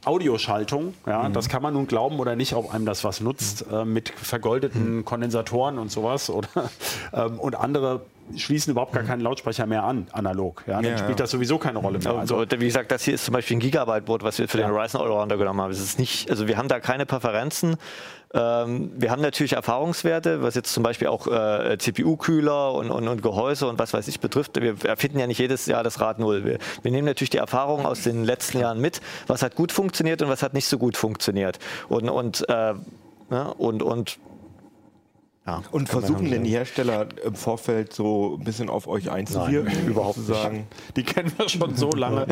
[0.03, 0.93] Audioschaltung.
[1.07, 4.09] Ja, Das kann man nun glauben oder nicht, ob einem das was nutzt, äh, mit
[4.09, 6.29] vergoldeten Kondensatoren und sowas.
[6.29, 6.49] Oder,
[7.13, 8.01] ähm, und andere
[8.35, 10.63] schließen überhaupt gar keinen Lautsprecher mehr an, analog.
[10.67, 11.23] Ja, dann Ja, spielt ja.
[11.23, 12.13] das sowieso keine Rolle mehr.
[12.15, 14.71] Also, Also, wie gesagt, das hier ist zum Beispiel ein Gigabyte-Board, was wir für den
[14.71, 15.71] Ryzen Allrounder genommen haben.
[15.71, 17.77] Es ist nicht, also wir haben da keine Präferenzen.
[18.35, 23.21] Ähm, wir haben natürlich Erfahrungswerte, was jetzt zum Beispiel auch äh, CPU-Kühler und, und, und
[23.21, 24.59] Gehäuse und was weiß ich betrifft.
[24.59, 26.43] Wir erfinden ja nicht jedes Jahr das Rad null.
[26.43, 30.21] Wir, wir nehmen natürlich die Erfahrungen aus den letzten Jahren mit, was hat gut funktioniert
[30.23, 31.59] und was hat nicht so gut funktioniert.
[31.89, 32.73] Und, und, äh,
[33.29, 34.17] ne, und, und
[35.45, 36.51] Ja, Und versuchen denn die.
[36.51, 39.73] Hersteller im Vorfeld so ein bisschen auf euch einzuwirken?
[39.73, 40.27] Nein, überhaupt nicht.
[40.27, 42.25] Sagen, Die kennen wir schon so lange.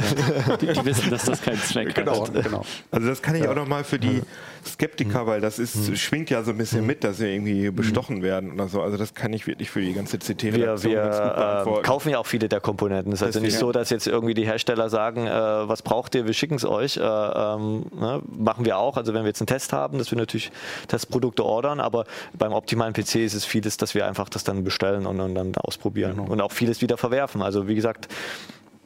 [0.62, 2.34] Die, die wissen, dass das keinen Zweck genau, hat.
[2.42, 2.64] genau.
[2.90, 4.22] Also das kann ich auch noch mal für die
[4.66, 8.54] Skeptiker, weil das ist, schwingt ja so ein bisschen mit, dass sie irgendwie bestochen werden
[8.54, 8.82] oder so.
[8.82, 11.84] Also das kann ich wirklich für die ganze Wir, CT-Redaktion wir ganz gut äh, beantworten.
[11.84, 13.12] kaufen ja auch viele der Komponenten.
[13.12, 16.26] Es ist also nicht so, dass jetzt irgendwie die Hersteller sagen, äh, was braucht ihr,
[16.28, 16.96] wir schicken es euch.
[16.96, 18.22] Äh, ähm, ne?
[18.38, 18.96] Machen wir auch.
[18.96, 20.52] Also wenn wir jetzt einen Test haben, dass wir natürlich
[20.88, 22.06] Testprodukte ordern, aber
[22.38, 25.56] beim optimalen PC ist es vieles, dass wir einfach das dann bestellen und, und dann
[25.56, 26.32] ausprobieren Genau.
[26.32, 27.42] und auch vieles wieder verwerfen.
[27.42, 28.08] Also wie gesagt,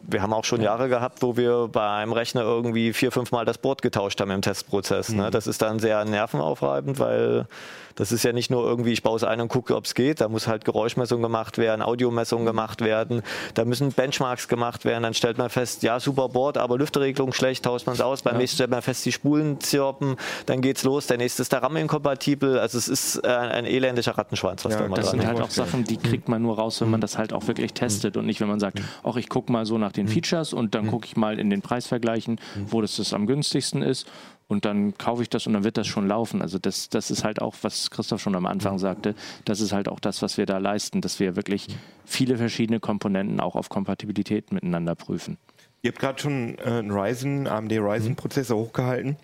[0.07, 3.45] wir haben auch schon Jahre gehabt, wo wir bei einem Rechner irgendwie vier, fünf Mal
[3.45, 5.09] das Board getauscht haben im Testprozess.
[5.09, 5.17] Mhm.
[5.17, 5.31] Ne?
[5.31, 7.47] Das ist dann sehr nervenaufreibend, weil
[7.95, 10.21] das ist ja nicht nur irgendwie, ich baue es ein und gucke, ob es geht.
[10.21, 13.21] Da muss halt Geräuschmessung gemacht werden, Audiomessung gemacht werden.
[13.53, 15.03] Da müssen Benchmarks gemacht werden.
[15.03, 18.21] Dann stellt man fest, ja, super Board, aber Lüfterregelung schlecht, tauscht man es aus.
[18.21, 20.17] Beim nächsten stellt man fest, die Spulen zirpen.
[20.45, 21.07] Dann geht's los.
[21.07, 22.59] Der nächste ist der RAM inkompatibel.
[22.59, 25.41] Also es ist äh, ein elendiger Rattenschwanz, was Ja, da immer Das dran sind halt
[25.41, 28.25] auch Sachen, die kriegt man nur raus, wenn man das halt auch wirklich testet und
[28.25, 31.05] nicht, wenn man sagt, ach, ich gucke mal so nach den Features und dann gucke
[31.05, 34.07] ich mal in den Preisvergleichen, wo das, das am günstigsten ist
[34.47, 36.41] und dann kaufe ich das und dann wird das schon laufen.
[36.41, 39.15] Also das, das ist halt auch, was Christoph schon am Anfang sagte,
[39.45, 41.67] das ist halt auch das, was wir da leisten, dass wir wirklich
[42.05, 45.37] viele verschiedene Komponenten auch auf Kompatibilität miteinander prüfen.
[45.81, 49.17] Ihr habt gerade schon äh, einen Ryzen, AMD Ryzen-Prozessor hochgehalten.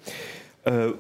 [0.64, 0.92] Äh,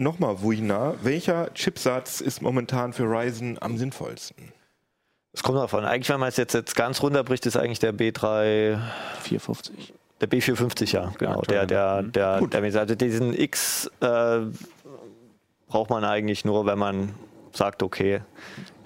[0.00, 4.50] Nochmal, Wuina, welcher Chipsatz ist momentan für Ryzen am sinnvollsten?
[5.34, 5.84] Es kommt davon.
[5.84, 8.80] Eigentlich, wenn man es jetzt, jetzt ganz runterbricht, ist eigentlich der B3,
[9.20, 9.92] 450.
[10.20, 11.38] der B450, ja, genau.
[11.40, 12.08] aktuell, Der, ne?
[12.10, 12.54] der, der, Gut.
[12.54, 14.40] der, also diesen X äh,
[15.68, 17.14] braucht man eigentlich nur, wenn man
[17.52, 18.20] sagt, okay,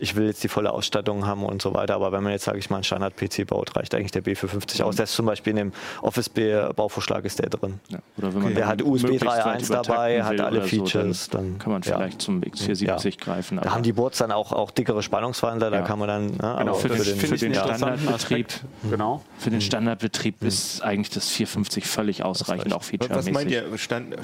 [0.04, 1.94] ich will jetzt die volle Ausstattung haben und so weiter.
[1.94, 4.96] Aber wenn man jetzt, sage ich mal, einen Standard-PC baut, reicht eigentlich der B450 aus.
[4.96, 7.80] Der ist zum Beispiel in dem Office-Bauvorschlag ist der drin.
[7.88, 7.98] Ja.
[8.18, 10.84] Oder wenn man Der dann hat USB möglichst weit 3.1 dabei, hat alle oder so,
[10.84, 11.96] Features, dann dann- kann man ja.
[11.96, 13.60] vielleicht zum X470 greifen.
[13.62, 15.82] Da haben die Boards dann auch, auch dickere Spannungswandler, da Ja.
[15.82, 16.26] kann man dann.
[16.26, 18.46] Ne, Genau, aber für das den- für den einen interessanten Standardbetrieb.
[18.90, 19.22] Genau.
[19.38, 23.32] Für den Standardbetrieb ist eigentlich das 450 völlig ausreichend, auch Was featuremäßig.
[23.32, 23.78] meint ihr?
[23.78, 24.14] Stand,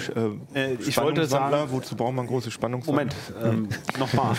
[0.54, 2.90] äh, Äh, ich wollte sagen- wozu braucht man große Spannungswandler?
[2.90, 3.68] Moment, ähm,
[3.98, 4.34] nochmal.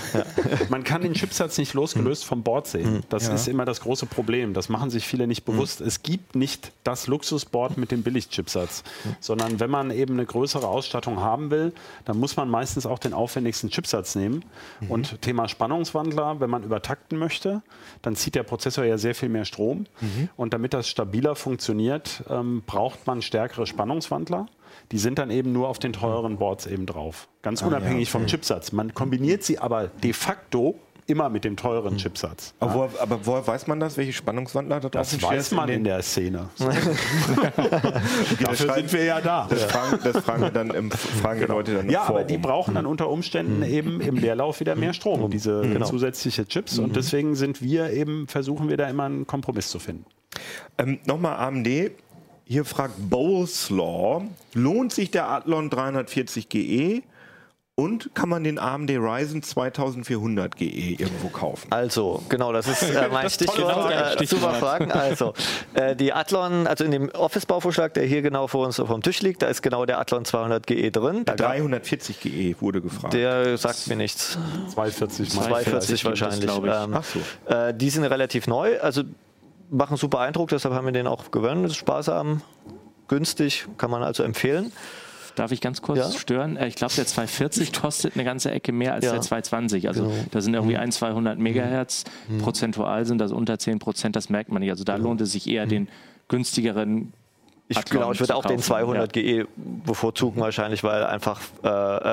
[0.69, 3.03] Man kann den Chipsatz nicht losgelöst vom Board sehen.
[3.07, 3.33] Das Ja.
[3.33, 4.53] ist immer das große Problem.
[4.53, 5.79] Das machen sich viele nicht bewusst.
[5.79, 8.83] Es gibt nicht das Luxusboard mit dem Billig-Chipsatz,
[9.21, 11.71] sondern wenn man eben eine größere Ausstattung haben will,
[12.03, 14.43] dann muss man meistens auch den aufwendigsten Chipsatz nehmen.
[14.89, 17.61] Und Thema Spannungswandler, wenn man übertakten möchte,
[18.01, 19.85] dann zieht der Prozessor ja sehr viel mehr Strom.
[20.35, 24.47] Und damit das stabiler funktioniert, ähm, braucht man stärkere Spannungswandler.
[24.91, 27.29] Die sind dann eben nur auf den teureren Boards eben drauf.
[27.41, 28.73] Ganz unabhängig vom Chipsatz.
[28.73, 30.75] Man kombiniert sie aber de facto
[31.07, 32.53] immer mit dem teuren Chipsatz.
[32.59, 33.97] Aber, woher, aber woher weiß man das?
[33.97, 36.49] Welche Spannungswandler da drauf Das weiß man in der Szene.
[38.41, 39.47] Dafür sind wir ja da.
[39.49, 42.27] Das fragen, das fragen, wir dann im, fragen die Leute dann Ja, aber Forum.
[42.27, 46.79] die brauchen dann unter Umständen eben im Leerlauf wieder mehr Strom, diese zusätzliche Chips.
[46.79, 50.05] Und deswegen sind wir eben, versuchen wir da immer einen Kompromiss zu finden.
[50.77, 51.67] Ähm, Nochmal AMD.
[52.45, 54.23] Hier fragt Boslaw,
[54.53, 57.01] lohnt sich der Athlon 340 GE
[57.81, 61.67] und kann man den AMD Ryzen 2400 GE irgendwo kaufen?
[61.71, 63.71] Also, genau, das ist äh, mein Das Stichwort.
[63.71, 63.93] Frage.
[63.93, 64.41] Äh, Stichwort.
[64.41, 64.91] Super Fragen.
[64.91, 65.33] Also,
[65.73, 69.21] äh, die Athlon, also in dem Office-Bauvorschlag, der hier genau vor uns auf dem Tisch
[69.21, 71.23] liegt, da ist genau der Athlon 200 GE drin.
[71.25, 73.13] Da gab, 340 GE wurde gefragt.
[73.13, 74.37] der sagt mir nichts.
[74.73, 76.41] 240 mal 240 das wahrscheinlich.
[76.41, 76.73] glaube ich.
[76.73, 77.53] Ähm, Ach so.
[77.53, 79.03] äh, die sind relativ neu, also
[79.69, 81.63] machen super Eindruck, deshalb haben wir den auch gewöhnt.
[81.63, 82.41] Das ist sparsam,
[83.07, 84.71] günstig, kann man also empfehlen.
[85.35, 86.11] Darf ich ganz kurz Ja.
[86.11, 86.57] stören?
[86.57, 89.11] Äh, Ich glaube, der 240 kostet eine ganze Ecke mehr als Ja.
[89.13, 89.87] der 220.
[89.87, 90.13] Also Genau.
[90.31, 92.03] da sind irgendwie ein, 200 Megahertz.
[92.41, 94.15] Prozentual sind das unter 10 Prozent.
[94.15, 94.69] Das merkt man nicht.
[94.71, 95.87] Also da lohnt es sich eher den
[96.27, 97.13] günstigeren
[97.67, 98.63] Ich, Athlon genau, ich würde auch den kaufen.
[98.63, 99.45] 200 GE
[99.85, 101.67] bevorzugen wahrscheinlich, weil einfach äh,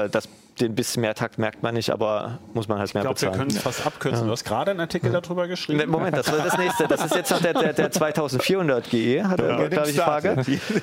[0.05, 0.29] äh, das,
[0.61, 3.29] den bisschen mehr Takt merkt man nicht, aber muss man halt mehr Ich glaube, wir
[3.29, 3.49] bezahlen.
[3.49, 4.27] können es fast abkürzen.
[4.27, 5.79] Du hast gerade einen Artikel darüber geschrieben.
[5.79, 6.87] Ne, Moment, das war das nächste.
[6.89, 10.37] Das ist jetzt noch der, der, der 2400 GE, hat er, Ja, glaube ich, Frage.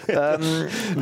[0.08, 0.42] ähm,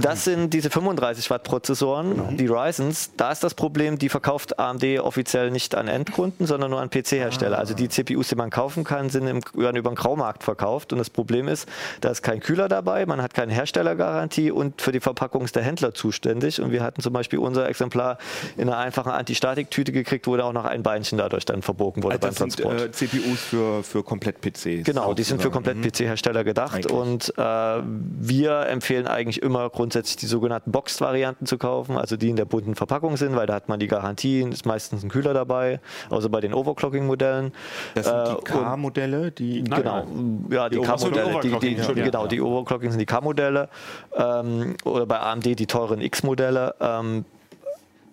[0.02, 3.12] das sind diese 35 Watt Prozessoren, die Ryzens.
[3.18, 7.58] Da ist das Problem, die verkauft AMD offiziell nicht an Endkunden, sondern nur an PC-Hersteller.
[7.58, 10.92] Also die CPUs, die man kaufen kann, sind im, werden über den Graumarkt verkauft.
[10.94, 11.68] Und das Problem ist,
[12.02, 15.64] da ist kein Kühler dabei, man hat keine Herstellergarantie und für die Verpackung ist der
[15.64, 16.62] Händler zuständig.
[16.62, 18.18] Und wir hatten zum Beispiel unser Exemplar
[18.58, 22.16] in einer einfachen Antistatiktüte gekriegt, wo da auch noch ein Beinchen dadurch dann verbogen wurde
[22.22, 22.90] Also beim das sind Transport.
[22.90, 24.84] äh, CPUs für, für Komplett-PCs.
[24.86, 25.66] Genau, die sind für sozusagen.
[25.76, 26.92] komplett PC-Hersteller gedacht Eigentlich.
[26.92, 32.36] und äh, wir empfehlen eigentlich immer grundsätzlich die sogenannten Boxed-Varianten zu kaufen, also die in
[32.36, 35.80] der bunten Verpackung sind, weil da hat man die Garantie, ist meistens ein Kühler dabei,
[36.10, 37.52] außer bei den Overclocking-Modellen.
[37.96, 39.64] Das sind Äh, die und- K-Modelle, die.
[39.64, 40.06] Genau,
[40.50, 42.12] ja, die, Die- die K-Modelle, die, Overclocking, die, Entschuldigung.
[42.12, 43.70] genau, die Overclocking sind die K-Modelle
[44.16, 46.76] ähm, oder bei AMD die teuren X-Modelle.
[46.80, 47.26] Ähm,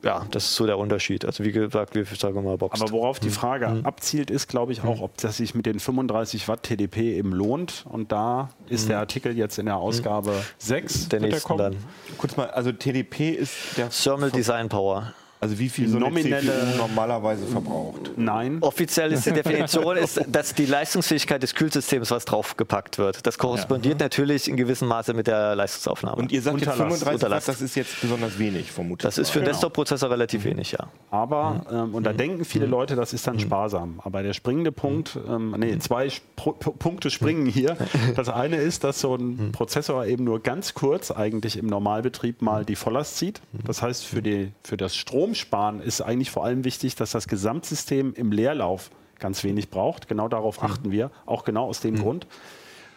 [0.03, 1.25] ja, das ist so der Unterschied.
[1.25, 2.83] Also wie gesagt, wir sagen mal Boxed.
[2.83, 6.49] Aber worauf die Frage abzielt, ist, glaube ich, auch, ob das sich mit den 35
[6.49, 7.85] Watt TDP eben lohnt.
[7.89, 11.09] Und da ist der Artikel jetzt in der Ausgabe 6.
[11.09, 11.59] der er kommen.
[11.59, 11.77] dann.
[12.19, 15.13] Kurz mal, also TDP ist der, Thermal Design Power.
[15.41, 18.13] Also wie viel so eine Nominelle- CPU normalerweise verbraucht.
[18.17, 18.59] Nein.
[18.61, 23.27] Offiziell ist die Definition, ist, dass die Leistungsfähigkeit des Kühlsystems, was draufgepackt wird.
[23.27, 26.17] Das korrespondiert natürlich in gewissem Maße mit der Leistungsaufnahme.
[26.17, 27.45] Und ihr sagt jetzt Unterlass, 35 Watt, Unterlass.
[27.47, 29.03] das ist jetzt besonders wenig, vermutlich.
[29.03, 30.89] das ist für einen Desktop-Prozessor relativ wenig, ja.
[31.11, 34.01] Aber, ähm, und da denken viele Leute, das ist dann sparsam.
[34.05, 37.77] Aber der springende Punkt, ähm, nee, zwei Sp- Pu- Punkte springen hier.
[38.17, 42.65] Das eine ist, dass so ein Prozessor eben nur ganz kurz eigentlich im Normalbetrieb mal
[42.65, 43.41] die Volllast zieht.
[43.65, 44.97] Das heißt, für, die, für das
[45.35, 50.09] Stromsparen ist eigentlich vor allem wichtig, dass das Gesamtsystem im Leerlauf ganz wenig braucht.
[50.09, 52.27] Genau darauf achten wir, auch genau aus dem Grund.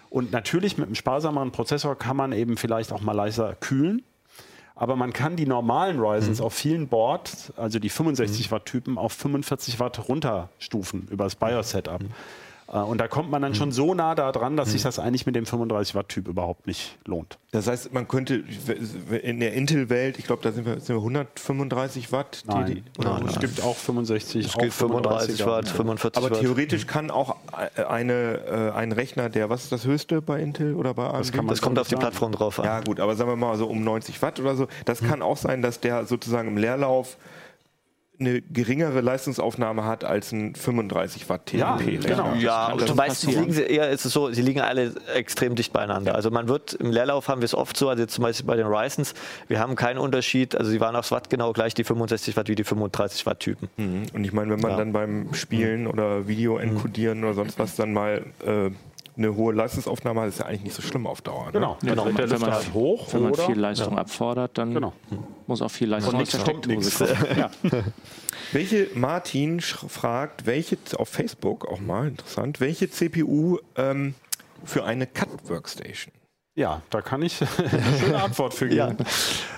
[0.10, 4.04] Und natürlich mit einem sparsameren Prozessor kann man eben vielleicht auch mal leiser kühlen.
[4.76, 9.14] Aber man kann die normalen Ryzens auf vielen Boards, also die 65 Watt Typen, auf
[9.14, 12.02] 45 Watt runterstufen über das BIOS-Setup.
[12.02, 12.06] Äh,
[12.82, 15.36] Und da kommt man dann schon so nah da dran, dass sich das eigentlich mit
[15.36, 17.38] dem 35 Watt Typ überhaupt nicht lohnt.
[17.52, 18.44] Das heißt, man könnte
[19.22, 22.44] in der Intel-Welt, ich glaube, da sind wir, sind wir 135 Watt.
[22.48, 25.46] die- die- Nein, oder- es gibt auch 65, Es auch gibt 35 35er.
[25.46, 26.42] Watt, 45 Aber Watt.
[26.42, 27.36] theoretisch kann auch
[27.76, 28.14] äh, eine,
[28.48, 31.32] äh, ein Rechner, der, was ist das höchste bei Intel oder bei AMD?
[31.32, 31.96] kann man Das kommt auf die.
[31.96, 32.66] Plattform drauf an.
[32.66, 34.68] Ja gut, aber sagen wir mal so um 90 Watt oder so.
[34.86, 37.18] Das kann auch sein, dass der sozusagen im Leerlauf
[38.20, 42.10] eine geringere Leistungsaufnahme hat als ein 35 Watt Ja, TDP.
[42.10, 42.34] genau.
[42.36, 43.42] Ja, und schon meistens passieren.
[43.50, 46.14] liegen sie eher, ist es so, sie liegen alle extrem dicht beieinander.
[46.16, 48.56] Also man wird im Leerlauf haben wir es oft so, also jetzt zum Beispiel bei
[48.56, 49.14] den Ryzens,
[49.48, 52.56] wir haben keinen Unterschied, also sie waren aufs Watt genau gleich die 65 Watt wie
[52.56, 53.68] die 35 Watt Typen.
[53.78, 54.04] Mhm.
[54.14, 54.78] Und ich meine, wenn man Ja.
[54.78, 58.70] dann beim Spielen oder Video enkodieren oder sonst was dann mal äh,
[59.16, 61.46] eine hohe Leistungsaufnahme hat, ist ja eigentlich nicht so schlimm auf Dauer.
[61.48, 61.52] Ne?
[61.54, 64.58] Genau, Ja, dann wenn man- wenn Lüfter man- halt hoch Wenn man viel Leistung abfordert,
[64.58, 64.94] dann Genau.
[65.48, 66.26] muss auch viel Leistung kommen.
[67.38, 67.52] Ja.
[68.52, 74.14] Welche, Martin sch- fragt, welche, auf Facebook auch mal interessant, welche CPU ähm,
[74.64, 76.14] für eine Cut-Workstation?
[76.56, 78.98] Ja, da kann ich eine schöne Antwort für geben.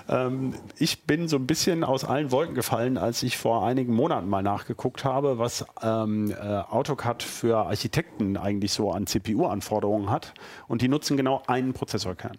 [0.08, 4.30] Ähm, ich bin so ein bisschen aus allen Wolken gefallen, als ich vor einigen Monaten
[4.30, 10.34] mal nachgeguckt habe, was ähm, äh, AutoCAD für Architekten eigentlich so an CPU-Anforderungen hat.
[10.68, 12.38] Und die nutzen genau einen Prozessorkern.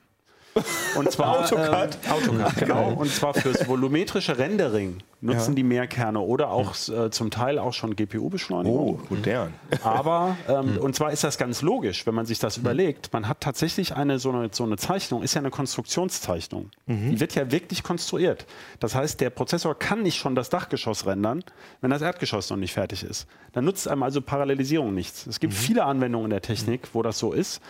[0.96, 1.98] Und zwar AutoCAD?
[2.04, 2.88] Ähm, AutoCAD, genau.
[2.92, 5.54] Und zwar fürs volumetrische Rendering nutzen Ja.
[5.56, 9.00] die mehr Kerne oder auch äh, zum Teil auch schon GPU-Beschleunigung.
[9.02, 9.54] Oh, modern.
[9.82, 13.12] Aber, ähm, und zwar ist das ganz logisch, wenn man sich das überlegt.
[13.12, 16.70] Man hat tatsächlich eine so, eine so eine Zeichnung, ist ja eine Konstruktionszeichnung.
[16.86, 18.46] Die wird ja wirklich konstruiert.
[18.80, 21.42] Das heißt, der Prozessor kann nicht schon das Dachgeschoss rendern,
[21.80, 23.26] wenn das Erdgeschoss noch nicht fertig ist.
[23.52, 25.26] Dann nutzt einem also Parallelisierung nichts.
[25.26, 27.60] Es gibt viele Anwendungen in der Technik, wo das so ist.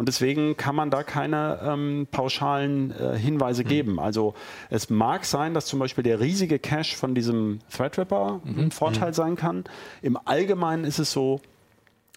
[0.00, 4.00] Und deswegen kann man da keine ähm, pauschalen äh, Hinweise geben.
[4.00, 4.32] Also
[4.70, 9.36] es mag sein, dass zum Beispiel der riesige Cache von diesem Threadripper ein Vorteil sein
[9.36, 9.64] kann.
[10.00, 11.42] Im Allgemeinen ist es so,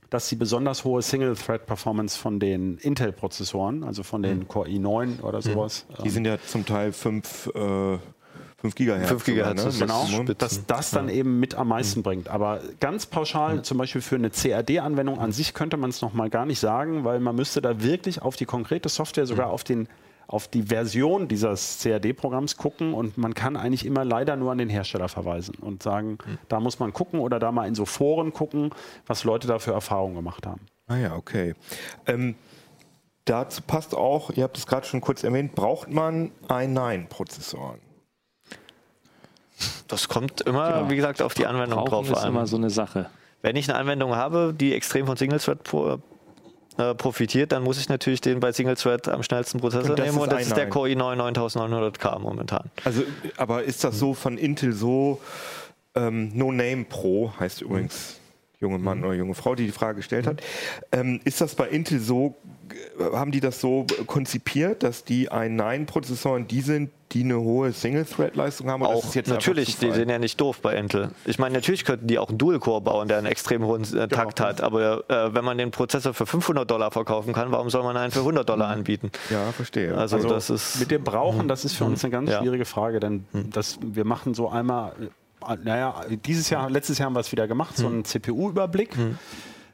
[0.10, 5.86] dass die besonders hohe Single-Thread-Performance von den Intel-Prozessoren, also von den Core i9 oder sowas,
[6.06, 7.98] Die sind ja zum Teil 5 äh,
[8.64, 9.10] 5 Gigahertz.
[9.10, 10.18] 5 Gigahertz sogar, ne?
[10.18, 12.30] Genau, dass das dann eben mit am meisten bringt.
[12.30, 16.30] Aber ganz pauschal, zum Beispiel für eine CAD-Anwendung an sich könnte man es noch mal
[16.30, 19.90] gar nicht sagen, weil man müsste da wirklich auf die konkrete Software, sogar auf den
[20.28, 24.70] auf die Version dieses CAD-Programms gucken und man kann eigentlich immer leider nur an den
[24.70, 28.72] Hersteller verweisen und sagen, da muss man gucken oder da mal in so Foren gucken,
[29.06, 30.62] was Leute da für Erfahrungen gemacht haben.
[30.88, 31.54] Ah ja, okay.
[32.08, 32.36] Ähm,
[33.26, 37.80] dazu passt auch, ihr habt es gerade schon kurz erwähnt, braucht man i9-Prozessoren?
[39.88, 40.90] Das kommt immer, Ja.
[40.90, 42.30] wie gesagt, auf die Anwendung Brauchen drauf ist an.
[42.30, 43.10] immer so eine Sache.
[43.42, 45.98] Wenn ich eine Anwendung habe, die extrem von Single Thread pro,
[46.78, 50.06] äh, profitiert, dann muss ich natürlich den bei Single Thread am schnellsten Prozessor Und das
[50.08, 50.70] nehmen ist und das ist der i9.
[50.70, 52.72] Core i9 9900K momentan.
[52.84, 53.04] Also,
[53.38, 55.20] aber ist das so von Intel so,
[55.96, 58.20] ähm, No Name Pro heißt übrigens
[58.60, 60.42] junge Mann oder junge Frau, die die Frage gestellt hat.
[60.92, 62.36] Ähm, ist das bei Intel so,
[63.14, 68.84] haben die das so konzipiert, dass die i9-Prozessoren die sind, die eine hohe Single-Thread-Leistung haben?
[68.84, 71.12] Auch natürlich, die sind ja nicht doof bei Intel.
[71.26, 74.40] Ich meine, natürlich könnten die auch einen Dual-Core bauen, der einen extrem hohen äh, Takt
[74.40, 74.62] hat.
[74.62, 78.12] Aber äh, wenn man den Prozessor für 500 Dollar verkaufen kann, warum soll man einen
[78.12, 79.12] für 100 Dollar anbieten?
[79.30, 79.96] Ja, verstehe.
[79.96, 82.40] Also, Also das ist mit dem Brauchen, das ist für uns eine ganz Ja.
[82.40, 84.94] schwierige Frage, denn das, wir machen so einmal,
[85.48, 88.96] äh, naja, dieses Jahr, letztes Jahr haben wir es wieder gemacht, so einen CPU-Überblick.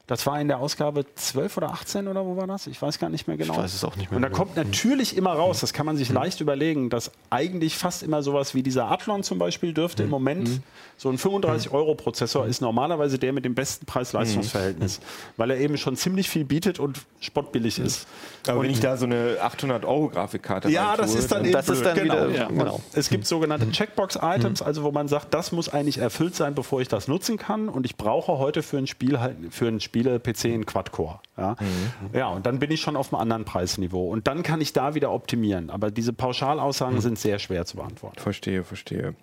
[0.10, 2.66] Das war in der Ausgabe 12 oder 18 oder wo war das?
[2.66, 3.54] Ich weiß gar nicht mehr genau.
[3.54, 4.40] Ich weiß es auch nicht mehr Und da genau.
[4.40, 8.56] kommt natürlich immer raus, das kann man sich leicht überlegen, dass eigentlich fast immer sowas
[8.56, 10.62] wie dieser Athlon zum Beispiel dürfte im Moment,
[10.98, 15.00] so ein 35-Euro-Prozessor ist normalerweise der mit dem besten Preis-Leistungs-Verhältnis,
[15.38, 18.08] weil er eben schon ziemlich viel bietet und spottbillig ist.
[18.48, 21.44] Aber Und wenn ich da so eine 800 Euro Grafikkarte ja, reintue, das ist dann
[21.46, 22.36] eben das ist dann wieder- genau.
[22.38, 22.82] ja, genau.
[22.94, 26.88] Es gibt sogenannte Checkbox-Items, also wo man sagt, das muss eigentlich erfüllt sein, bevor ich
[26.88, 27.70] das nutzen kann.
[27.70, 31.20] Und ich brauche heute für ein Spiel halt für ein Spiele-PC einen Quad-Core.
[31.38, 31.56] Ja?
[32.14, 34.10] ja, und dann bin ich schon auf einem anderen Preisniveau.
[34.10, 35.70] Und dann kann ich da wieder optimieren.
[35.70, 38.20] Aber diese Pauschalaussagen sind sehr schwer zu beantworten.
[38.20, 39.16] Verstehe, verstehe.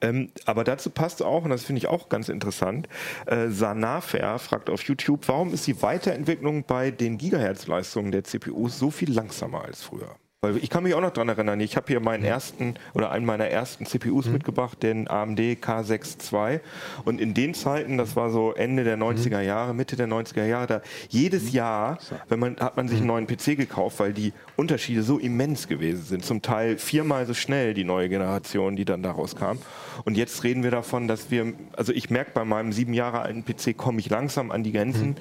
[0.00, 2.88] Ähm, aber dazu passt auch, und das finde ich auch ganz interessant,
[3.26, 8.90] äh, Sanafer fragt auf YouTube, warum ist die Weiterentwicklung bei den Gigahertz-Leistungen der CPUs so
[8.90, 10.16] viel langsamer als früher?
[10.44, 13.24] Weil ich kann mich auch noch daran erinnern, ich habe hier meinen ersten oder einen
[13.24, 16.60] meiner ersten CPUs mitgebracht, den AMD K6 II.
[17.06, 20.66] Und in den Zeiten, das war so Ende der 90er Jahre, Mitte der 90er Jahre,
[20.66, 21.96] da jedes Jahr,
[22.28, 26.04] wenn man, hat man sich einen neuen PC gekauft, weil die Unterschiede so immens gewesen
[26.04, 26.26] sind.
[26.26, 29.58] Zum Teil viermal so schnell die neue Generation, die dann daraus kam.
[30.04, 33.46] Und jetzt reden wir davon, dass wir, also ich merke bei meinem sieben Jahre alten
[33.46, 35.16] PC komme ich langsam an die Grenzen.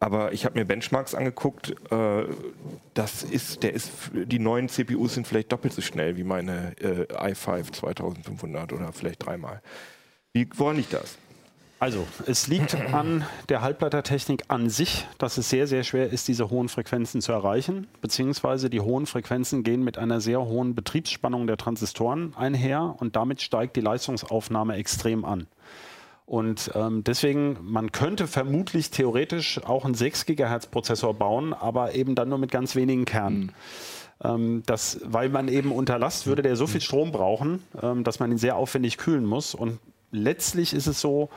[0.00, 1.74] Aber ich habe mir Benchmarks angeguckt.
[1.90, 2.24] Äh,
[2.94, 7.06] das ist, der ist, die neuen CPUs sind vielleicht doppelt so schnell wie meine äh,
[7.12, 9.62] i5 2500 oder vielleicht dreimal.
[10.32, 11.16] Wie, woran liegt das?
[11.80, 16.50] Also, es liegt an der Halbleitertechnik an sich, dass es sehr, sehr schwer ist, diese
[16.50, 17.86] hohen Frequenzen zu erreichen.
[18.00, 23.42] Beziehungsweise die hohen Frequenzen gehen mit einer sehr hohen Betriebsspannung der Transistoren einher und damit
[23.42, 25.46] steigt die Leistungsaufnahme extrem an.
[26.26, 32.16] Und ähm, deswegen, man könnte vermutlich theoretisch auch einen 6 GHz Prozessor bauen, aber eben
[32.16, 33.52] dann nur mit ganz wenigen Kernen.
[34.22, 38.18] Ähm, das, weil man eben unter Last würde der so viel Strom brauchen, ähm, dass
[38.18, 39.54] man ihn sehr aufwendig kühlen muss.
[39.54, 39.78] Und
[40.10, 41.28] letztlich ist es so,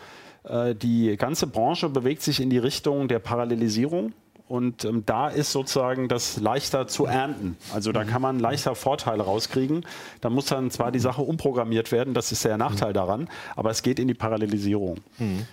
[0.43, 4.13] äh, die ganze Branche bewegt sich in die Richtung der Parallelisierung.
[4.47, 7.55] Und ähm, da ist sozusagen das leichter zu ernten.
[7.73, 9.85] Also da kann man leichter Vorteile rauskriegen.
[10.19, 13.81] Da muss dann zwar die Sache umprogrammiert werden, das ist der Nachteil daran, aber es
[13.81, 14.97] geht in die Parallelisierung.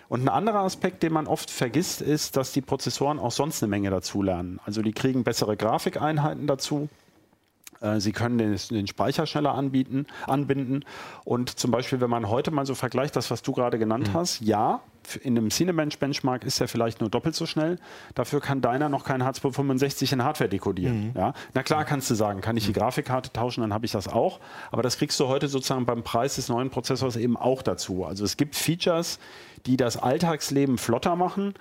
[0.09, 3.71] Und ein anderer Aspekt, den man oft vergisst, ist, dass die Prozessoren auch sonst eine
[3.71, 4.59] Menge dazulernen.
[4.65, 6.89] Also die kriegen bessere Grafikeinheiten dazu.
[7.81, 10.85] Äh, Sie können den, den Speicher schneller anbieten, anbinden.
[11.25, 14.41] Und zum Beispiel, wenn man heute mal so vergleicht, das, was du gerade genannt hast,
[14.41, 14.81] ja,
[15.23, 17.79] in einem Cinebench Benchmark ist er vielleicht nur doppelt so schnell.
[18.15, 21.13] Dafür kann deiner noch kein H265 in Hardware dekodieren.
[21.17, 21.33] Ja?
[21.55, 24.41] Na klar kannst du sagen, kann ich die Grafikkarte tauschen, dann habe ich das auch.
[24.71, 28.05] Aber das kriegst du heute sozusagen beim Preis des neuen Prozessors eben auch dazu.
[28.05, 29.19] Also es gibt Features,
[29.67, 31.55] die das Alltagsleben flotter machen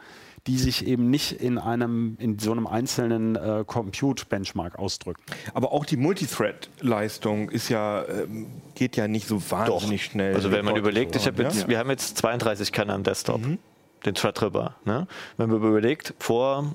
[0.48, 5.22] die sich eben nicht in einem in so einem einzelnen äh, Compute-Benchmark ausdrücken.
[5.54, 10.34] Aber auch die Multithread-Leistung ist ja, ähm, geht ja nicht so wahnsinnig schnell.
[10.36, 13.42] Also wenn man überlegt, ich hab Prozessoren, jetzt, wir haben jetzt 32 Kerner am Desktop,
[13.42, 13.58] Mhm.
[14.06, 14.76] den Threadripper.
[14.86, 15.08] Ne?
[15.38, 16.74] Wenn man überlegt, vor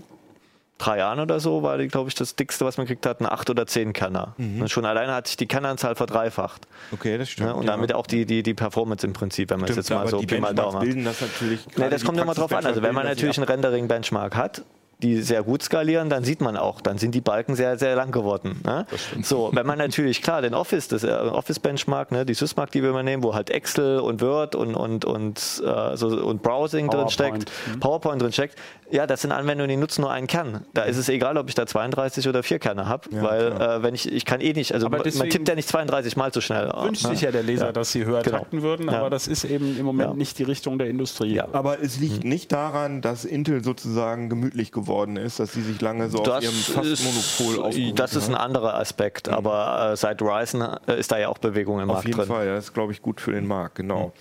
[0.83, 3.51] drei Jahren oder so war, glaube ich, das dickste, was man gekriegt hat, ein 8
[3.51, 4.35] oder 10 Kerner.
[4.61, 6.66] Und schon alleine hat sich die Kernanzahl verdreifacht.
[6.93, 7.51] Okay, das stimmt.
[7.51, 7.55] Ne?
[7.55, 7.72] Und ja.
[7.72, 10.39] damit auch die, die, die Performance im Prinzip, wenn man es jetzt mal so Pi
[10.39, 10.80] mal Daumen.
[10.80, 11.61] bilden das natürlich.
[11.76, 12.66] Nee, das kommt immer drauf an.
[12.66, 14.62] Also wenn man natürlich einen bilden Rendering-Benchmark hat,
[15.03, 18.12] die sehr gut skalieren, dann sieht man auch, dann sind die Balken sehr, sehr lang
[18.12, 18.61] geworden.
[18.64, 18.86] Ne?
[19.22, 22.90] So, wenn man natürlich, klar, den Office, das äh, Office-Benchmark, ne, die Sysmark, die wir
[22.90, 27.07] immer nehmen, wo halt Excel und Word und, und, und, äh, so, und Browsing drin
[27.07, 27.12] PowerPoint.
[27.50, 28.59] steckt, PowerPoint drin steckt,
[28.90, 30.66] ja, das sind Anwendungen, die nutzen nur einen Kern.
[30.74, 33.94] Da ist es egal, ob ich da 32 oder 4 Kerne habe, weil äh, wenn
[33.94, 36.70] ich, ich kann eh nicht, also man tippt ja nicht 32 Mal so schnell.
[36.82, 37.11] Wünscht ne?
[37.11, 37.72] sich ja der Leser, Ja.
[37.72, 38.38] dass sie höher Genau.
[38.38, 38.98] takten würden, Ja.
[39.00, 40.14] aber das ist eben im Moment Ja.
[40.14, 41.34] nicht die Richtung der Industrie.
[41.34, 41.48] Ja.
[41.53, 46.09] Aber es liegt nicht daran, dass Intel sozusagen gemütlich geworden ist, dass sie sich lange
[46.09, 50.20] so auf Das ihrem ist, Fast-Monopol aufgehoben das ist ein anderer Aspekt, aber äh, seit
[50.22, 52.28] Ryzen äh, ist da ja auch Bewegung im Auf Markt jeden drin.
[52.28, 54.12] Fall, ja, das ist, glaube ich, gut für den Markt, genau.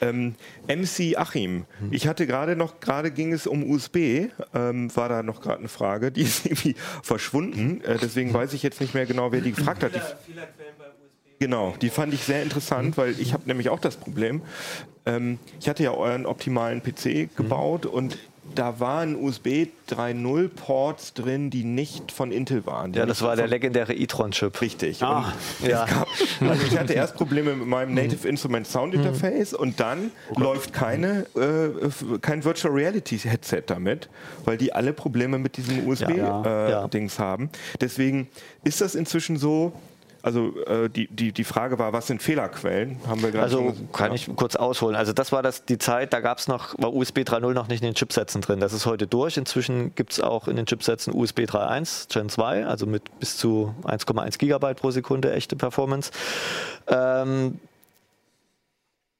[0.00, 0.34] Ähm,
[0.68, 5.40] MC Achim, ich hatte gerade noch, gerade ging es um USB, ähm, war da noch
[5.40, 9.32] gerade eine Frage, die ist irgendwie verschwunden, äh, deswegen weiß ich jetzt nicht mehr genau,
[9.32, 9.94] wer die gefragt hat.
[9.94, 10.00] Die,
[11.40, 14.40] Genau, die fand ich sehr interessant, weil ich habe nämlich auch das Problem.
[15.04, 18.16] Ähm, ich hatte ja euren optimalen PC gebaut und
[18.54, 22.92] da waren USB 3.0 Ports drin, die nicht von Intel waren.
[22.92, 24.60] Ja, das war der legendäre e-tron-Chip.
[24.60, 25.02] Richtig.
[25.02, 25.32] Ah,
[25.62, 25.84] ja.
[25.86, 26.06] gab,
[26.40, 31.26] also ich hatte erst Probleme mit meinem Native Instrument Sound Interface und dann läuft keine,
[31.36, 34.08] äh, kein Virtual Reality Headset damit,
[34.44, 36.42] weil die alle Probleme mit diesem USB-Dings Ja.
[36.66, 36.88] äh, Ja.
[36.88, 37.50] Dings haben.
[37.80, 38.28] Deswegen
[38.64, 39.72] ist das inzwischen so.
[40.24, 42.98] Also äh, die, die, die Frage war, was sind Fehlerquellen?
[43.06, 44.14] Haben wir gerade Also schon- kann ja.
[44.14, 44.96] ich kurz ausholen.
[44.96, 47.82] Also das war das, die Zeit, da gab es noch, war USB 3.0 noch nicht
[47.82, 48.58] in den Chipsätzen drin.
[48.58, 49.36] Das ist heute durch.
[49.36, 53.74] Inzwischen gibt es auch in den Chipsätzen USB 3.1 Gen 2, also mit bis zu
[53.84, 56.10] 1,1 Gigabyte pro Sekunde echte Performance.
[56.88, 57.60] Ähm,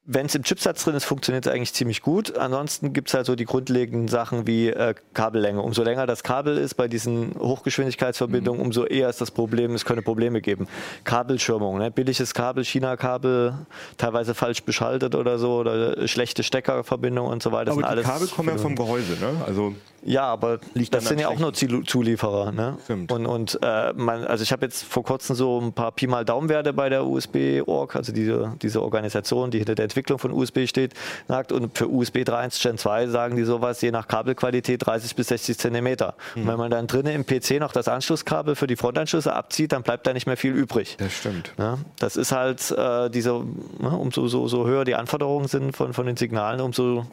[0.07, 2.37] wenn es im Chipsatz drin ist, funktioniert es eigentlich ziemlich gut.
[2.37, 5.63] Ansonsten gibt es halt so die grundlegenden Sachen wie äh, Kabellänge.
[5.63, 8.67] Umso länger das Kabel ist bei diesen Hochgeschwindigkeitsverbindungen, mhm.
[8.67, 10.69] umso eher ist das Problem, es können Probleme geben.
[11.05, 11.91] Kabelschirmung, ne?
[11.91, 13.55] billiges Kabel, China-Kabel,
[13.97, 17.73] teilweise falsch beschaltet oder so, oder schlechte Steckerverbindungen und so weiter.
[17.73, 19.43] Aber die alles Kabel kommen ja vom Gehäuse, ne?
[19.47, 19.75] Also
[20.07, 20.59] ja, aber
[20.91, 22.53] das sind ja auch nur Zulieferer.
[22.53, 22.77] Ne?
[22.85, 23.11] Stimmt.
[23.11, 26.27] Und, und äh, man, also ich habe jetzt vor kurzem so ein paar Pi mal
[26.27, 30.95] Daumenwerte bei der USB-Org, also diese, diese Organisation, die hinter der Entwicklung von USB steht,
[31.29, 31.53] sagt.
[31.53, 35.59] Und für USB 3.1 Gen 2 sagen die sowas, je nach Kabelqualität 30 bis 60
[35.59, 36.15] Zentimeter.
[36.35, 36.49] Mhm.
[36.49, 40.07] wenn man dann drinnen im PC noch das Anschlusskabel für die Frontanschlüsse abzieht, dann bleibt
[40.07, 40.97] da nicht mehr viel übrig.
[40.99, 41.53] Das stimmt.
[41.59, 43.31] Ja, das ist halt äh, diese,
[43.79, 47.07] ne, umso so, so höher die Anforderungen sind von, von den Signalen, umso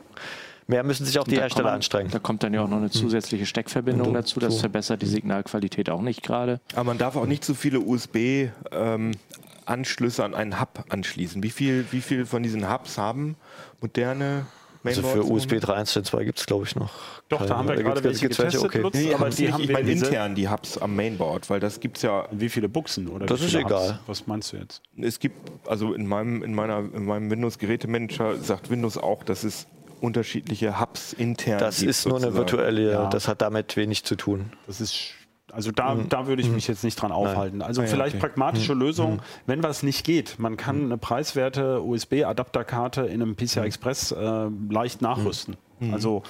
[0.68, 2.10] mehr müssen sich auch die Hersteller man, anstrengen.
[2.12, 2.94] Da kommt dann ja auch noch eine hm.
[2.94, 4.40] zusätzliche Steckverbindung du, dazu.
[4.40, 4.60] Das so.
[4.60, 6.60] verbessert die Signalqualität auch nicht gerade.
[6.74, 9.12] Aber man darf auch nicht zu viele USB ähm,
[9.66, 11.44] Anschlüsse an einen Hub anschließen.
[11.44, 13.36] Wie viel, wie viel von diesen Hubs haben
[13.82, 14.46] moderne
[14.84, 16.92] also für USB 3.1 Gen 2 gibt es, glaube ich, noch.
[17.30, 17.50] Doch, keine.
[17.50, 18.64] da haben wir gerade welche getestet.
[18.64, 18.80] Okay.
[18.80, 21.98] Nutzt, nee, aber die haben ich meine intern die Hubs am Mainboard, weil das gibt
[21.98, 22.28] es ja.
[22.32, 23.90] Wie viele Buchsen oder Das ist egal.
[23.90, 24.00] Hubs?
[24.08, 24.82] Was meinst du jetzt?
[24.98, 25.36] Es gibt,
[25.68, 29.68] also in meinem, in meiner, in meinem Windows-Gerätemanager sagt Windows auch, dass es
[30.00, 33.10] unterschiedliche Hubs intern Das gibt, ist nur eine virtuelle, ja.
[33.10, 34.52] das hat damit wenig zu tun.
[34.66, 35.14] Das ist
[35.52, 36.10] also da, mhm.
[36.10, 37.62] da würde ich mich jetzt nicht dran aufhalten.
[37.62, 38.28] Also ah, vielleicht okay.
[38.28, 38.82] pragmatische mhm.
[38.82, 39.20] Lösung, mhm.
[39.46, 40.40] wenn was nicht geht.
[40.40, 40.86] Man kann mhm.
[40.86, 45.58] eine preiswerte USB-Adapterkarte in einem PCI Express äh, leicht nachrüsten.
[45.80, 45.94] Mhm.
[45.94, 46.24] Also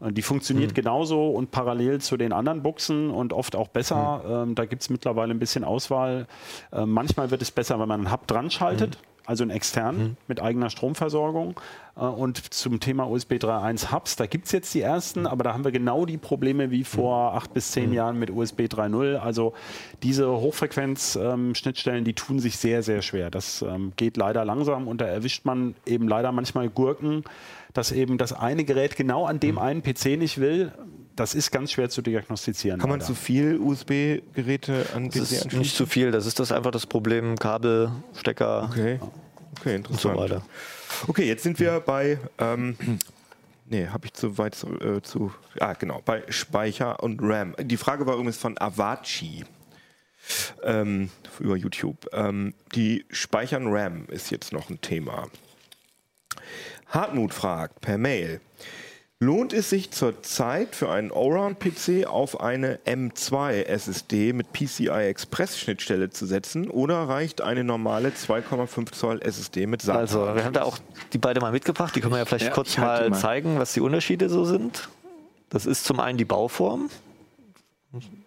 [0.00, 0.74] äh, die funktioniert mhm.
[0.74, 4.44] genauso und parallel zu den anderen Buchsen und oft auch besser.
[4.44, 6.26] Ähm, da gibt es mittlerweile ein bisschen Auswahl.
[6.72, 10.16] Äh, manchmal wird es besser, wenn man einen Hub dran schaltet also einen externen mhm.
[10.28, 11.60] mit eigener Stromversorgung.
[11.96, 15.54] Äh, und zum Thema USB 3.1 Hubs, da gibt es jetzt die ersten, aber da
[15.54, 17.38] haben wir genau die Probleme wie vor mhm.
[17.38, 17.94] acht bis zehn mhm.
[17.94, 19.16] Jahren mit USB 3.0.
[19.16, 19.54] Also
[20.02, 23.30] diese Hochfrequenz-Schnittstellen, ähm, die tun sich sehr, sehr schwer.
[23.30, 27.24] Das ähm, geht leider langsam und da erwischt man eben leider manchmal Gurken,
[27.72, 30.72] dass eben das eine Gerät genau an dem einen PC nicht will,
[31.14, 32.78] das ist ganz schwer zu diagnostizieren.
[32.78, 33.06] Kann man leider.
[33.06, 35.58] zu viel USB-Geräte an PC anschließen?
[35.58, 39.00] Nicht zu viel, das ist das einfach das Problem, Kabel, Stecker okay.
[39.58, 40.14] Okay, interessant.
[40.14, 40.42] und so weiter.
[41.06, 42.76] Okay, jetzt sind wir bei, ähm,
[43.66, 47.54] nee, habe ich zu weit zu, äh, zu, ah genau, bei Speicher und RAM.
[47.60, 49.44] Die Frage war übrigens von Avachi.
[50.64, 52.08] Ähm, über YouTube.
[52.12, 55.28] Ähm, die Speichern RAM ist jetzt noch ein Thema.
[56.88, 58.40] Hartmut fragt per Mail.
[59.18, 66.10] Lohnt es sich zurzeit für einen Allround-PC auf eine M2 SSD mit PCI Express Schnittstelle
[66.10, 69.98] zu setzen oder reicht eine normale 2,5 Zoll SSD mit SATA?
[69.98, 70.76] Also, wir haben da auch
[71.14, 71.96] die beide mal mitgebracht.
[71.96, 74.90] Die können wir ja vielleicht ja, kurz mal, mal zeigen, was die Unterschiede so sind.
[75.48, 76.90] Das ist zum einen die Bauform.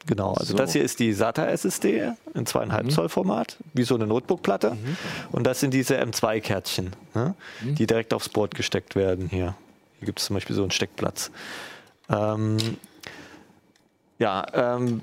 [0.07, 0.57] Genau, also so.
[0.57, 2.89] das hier ist die SATA SSD in 2,5 mhm.
[2.89, 4.71] Zoll Format, wie so eine Notebook-Platte.
[4.71, 4.97] Mhm.
[5.33, 7.75] Und das sind diese M2-Kärtchen, ne, mhm.
[7.75, 9.53] die direkt aufs Board gesteckt werden hier.
[9.99, 11.31] Hier gibt es zum Beispiel so einen Steckplatz.
[12.09, 12.57] Ähm,
[14.17, 15.01] ja, ähm,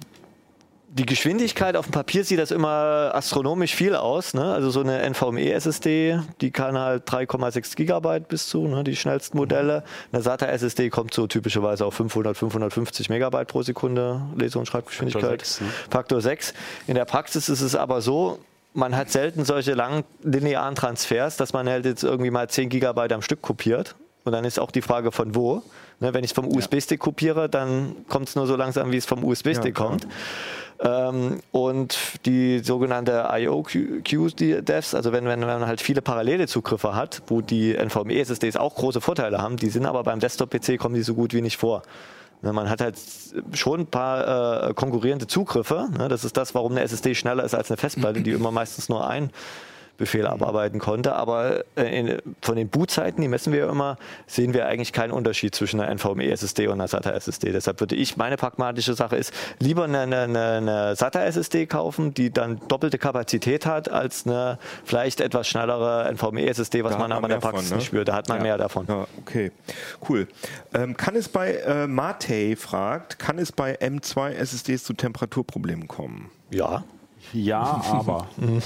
[0.88, 4.32] die Geschwindigkeit auf dem Papier sieht das immer astronomisch viel aus.
[4.32, 4.53] Ne?
[4.53, 8.82] Also so eine NVMe-SSD, die kann halt 3,6 Gigabyte bis zu, ne?
[8.82, 9.84] die schnellsten Modelle.
[10.12, 15.42] Eine SATA-SSD kommt so typischerweise auf 500, 550 Megabyte pro Sekunde Lese- und Schreibgeschwindigkeit.
[15.42, 15.66] Faktor 6, ne?
[15.90, 16.55] Faktor 6.
[16.86, 18.38] In der Praxis ist es aber so,
[18.72, 23.12] man hat selten solche langen linearen Transfers, dass man halt jetzt irgendwie mal 10 Gigabyte
[23.12, 23.97] am Stück kopiert
[24.27, 25.62] und dann ist auch die Frage von wo.
[26.01, 29.07] Ne, wenn ich es vom USB-Stick kopiere, dann kommt es nur so langsam, wie es
[29.07, 30.07] vom USB-Stick kommt.
[30.81, 31.97] Ähm, und
[32.27, 38.57] die sogenannte IO-Q-Devs, also wenn, wenn, man halt viele parallele Zugriffe hat, wo die NVMe-SSDs
[38.57, 41.57] auch große Vorteile haben, die sind aber beim Desktop-PC kommen die so gut wie nicht
[41.57, 41.83] vor.
[42.43, 42.97] Ne, man hat halt
[43.53, 45.89] schon ein paar äh, konkurrierende Zugriffe.
[45.97, 46.09] Ne?
[46.09, 49.09] Das ist das, warum eine SSD schneller ist als eine Festplatte, die immer meistens nur
[49.09, 49.31] ein
[49.97, 51.14] Befehl abarbeiten konnte.
[51.14, 55.12] Aber äh, in, von den Bootzeiten, die messen wir ja immer, sehen wir eigentlich keinen
[55.12, 57.53] Unterschied zwischen einer NVMe-SSD und einer SATA-SSD.
[57.53, 62.61] Deshalb würde ich, meine pragmatische Sache ist, lieber eine, eine, eine SATA-SSD kaufen, die dann
[62.68, 67.40] doppelte Kapazität hat, als eine vielleicht etwas schnellere NVMe-SSD, was da man aber in der
[67.40, 67.76] Praxis von, ne?
[67.78, 68.09] nicht spürt.
[68.09, 68.42] Da hat man ja.
[68.42, 68.86] mehr davon.
[68.88, 69.53] Ja, okay,
[70.09, 70.28] cool.
[70.74, 76.30] Ähm, kann es bei, äh, Mate fragt, kann es bei M2 SSDs zu Temperaturproblemen kommen?
[76.51, 76.84] Ja.
[77.37, 78.61] Ja, aber ähm,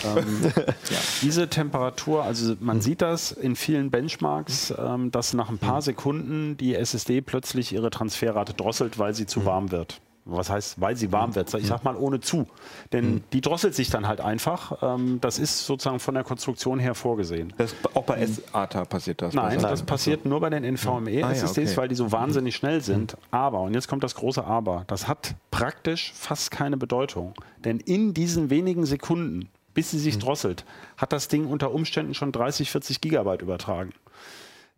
[0.91, 2.81] ja, diese Temperatur, also man mhm.
[2.83, 5.81] sieht das in vielen Benchmarks, ähm, dass nach ein paar mhm.
[5.83, 9.45] Sekunden die SSD plötzlich ihre Transferrate drosselt, weil sie zu mhm.
[9.45, 10.01] warm wird.
[10.27, 11.53] Was heißt, weil sie warm wird?
[11.55, 12.47] Ich sag mal ohne zu.
[12.93, 14.83] Denn die drosselt sich dann halt einfach.
[14.83, 17.53] Ähm, das ist sozusagen von der Konstruktion her vorgesehen.
[17.57, 19.35] Das, auch bei SATA passiert das?
[19.35, 21.77] Nein, das passiert nur bei den NVMe-SSDs, ah, ja, okay.
[21.77, 23.17] weil die so wahnsinnig schnell sind.
[23.31, 27.35] Aber, und jetzt kommt das große Aber, das hat praktisch fast keine Bedeutung.
[27.65, 30.65] Denn in diesen wenigen Sekunden, bis sie sich drosselt,
[30.97, 33.93] hat das Ding unter Umständen schon 30, 40 Gigabyte übertragen.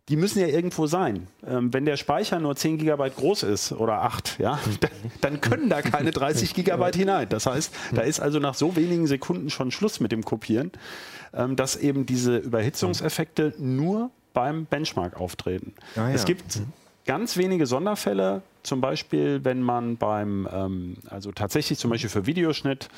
[0.09, 1.27] Die müssen ja irgendwo sein.
[1.47, 4.59] Ähm, wenn der Speicher nur 10 GB groß ist oder 8, ja,
[5.21, 7.29] dann, können da keine 30 GB hinein.
[7.29, 10.71] Das heißt, da ist also nach so wenigen Sekunden schon Schluss mit dem Kopieren,
[11.33, 15.73] ähm, dass eben diese Überhitzungseffekte nur beim Benchmark auftreten.
[15.95, 16.15] Ah, ja.
[16.15, 16.61] Es gibt
[17.05, 22.89] ganz wenige Sonderfälle, zum Beispiel, wenn man beim, ähm, also tatsächlich zum Beispiel für Videoschnitt,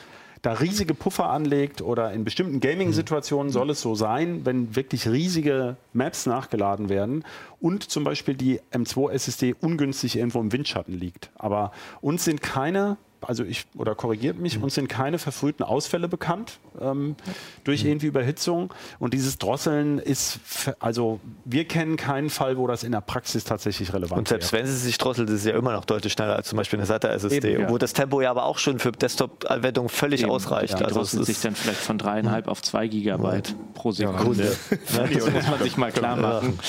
[0.46, 5.76] da riesige Puffer anlegt oder in bestimmten Gaming-Situationen soll es so sein, wenn wirklich riesige
[5.92, 7.24] Maps nachgeladen werden
[7.60, 11.32] und zum Beispiel die M2 SSD ungünstig irgendwo im Windschatten liegt.
[11.36, 12.98] Aber uns sind keine
[13.28, 17.16] also ich, oder korrigiert mich, uns sind keine verfrühten Ausfälle bekannt ähm,
[17.64, 18.74] durch irgendwie Überhitzung.
[19.00, 20.40] Und dieses Drosseln ist,
[20.80, 24.64] also wir kennen keinen Fall, wo das in der Praxis tatsächlich relevant Und selbst wäre.
[24.64, 26.86] wenn sie sich drosselt, ist es ja immer noch deutlich schneller als zum Beispiel eine
[26.86, 27.70] SATA SSD, Eben, ja.
[27.70, 30.32] wo das Tempo ja aber auch schon für Desktop-Anwendungen völlig Eben.
[30.32, 30.80] ausreicht.
[30.80, 34.56] Ja, also es drosselt sich ist, dann vielleicht von dreieinhalb auf zwei Gigabyte pro Sekunde.
[34.96, 36.60] Ja, Das muss man sich mal klar machen.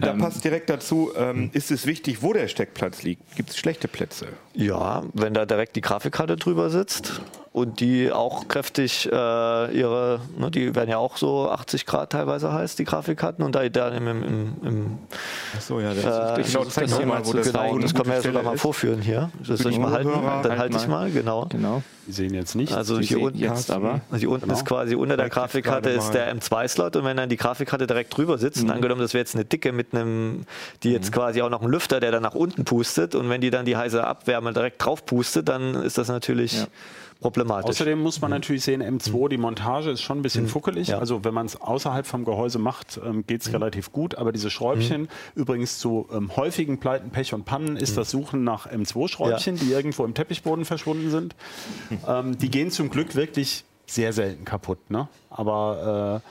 [0.00, 3.34] Da Ähm, passt direkt dazu, ähm, ist es wichtig, wo der Steckplatz liegt?
[3.36, 4.26] Gibt es schlechte Plätze?
[4.54, 7.22] ja, wenn da direkt die Grafikkarte drüber sitzt
[7.54, 12.52] und die auch kräftig äh, ihre, ne, die werden ja auch so 80 Grad teilweise
[12.52, 14.98] heiß, die Grafikkarten, und da, da im, im, im, im
[15.56, 16.76] Achso, ja, das Äh, ist genau, das
[17.06, 19.30] mal, wo das genau, da das können wir ja sogar mal vorführen hier.
[19.46, 20.10] Das soll ich mal halten?
[20.10, 21.12] Dann halt halte ich mal.
[21.12, 21.46] genau.
[21.48, 21.84] Genau.
[22.08, 22.72] Die sehen jetzt nicht.
[22.74, 24.00] Also Die hier unten, jetzt aber.
[24.10, 24.54] also hier unten Genau.
[24.58, 28.36] ist quasi unter der Grafikkarte ist der M2-Slot und wenn dann die Grafikkarte direkt drüber
[28.36, 30.42] sitzt, und angenommen, das wäre jetzt eine dicke mit einem,
[30.82, 33.50] die jetzt quasi auch noch einen Lüfter, der dann nach unten pustet und wenn die
[33.50, 36.66] dann die heiße Abwärme direkt drauf pustet, dann ist das natürlich Ja.
[37.24, 37.70] Problematisch.
[37.70, 40.88] Außerdem muss man natürlich sehen, M2, die Montage ist schon ein bisschen fuckelig.
[40.88, 40.98] Ja.
[40.98, 44.14] Also wenn man es außerhalb vom Gehäuse macht, ähm, geht es relativ gut.
[44.16, 48.70] Aber diese Schräubchen, übrigens zu ähm, häufigen Pleiten, Pech und Pannen, ist das Suchen nach
[48.70, 51.34] M2-Schräubchen, die irgendwo im Teppichboden verschwunden sind.
[52.06, 54.90] Ähm, die gehen zum Glück wirklich sehr selten kaputt.
[54.90, 55.08] Ne?
[55.30, 56.22] Aber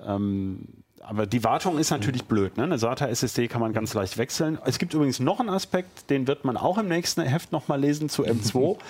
[0.00, 0.66] äh, ähm,
[1.00, 2.56] aber die Wartung ist natürlich blöd.
[2.56, 2.64] Ne?
[2.64, 4.58] Eine SATA SSD kann man ganz leicht wechseln.
[4.64, 8.08] Es gibt übrigens noch einen Aspekt, den wird man auch im nächsten Heft nochmal lesen
[8.08, 8.76] zu M2.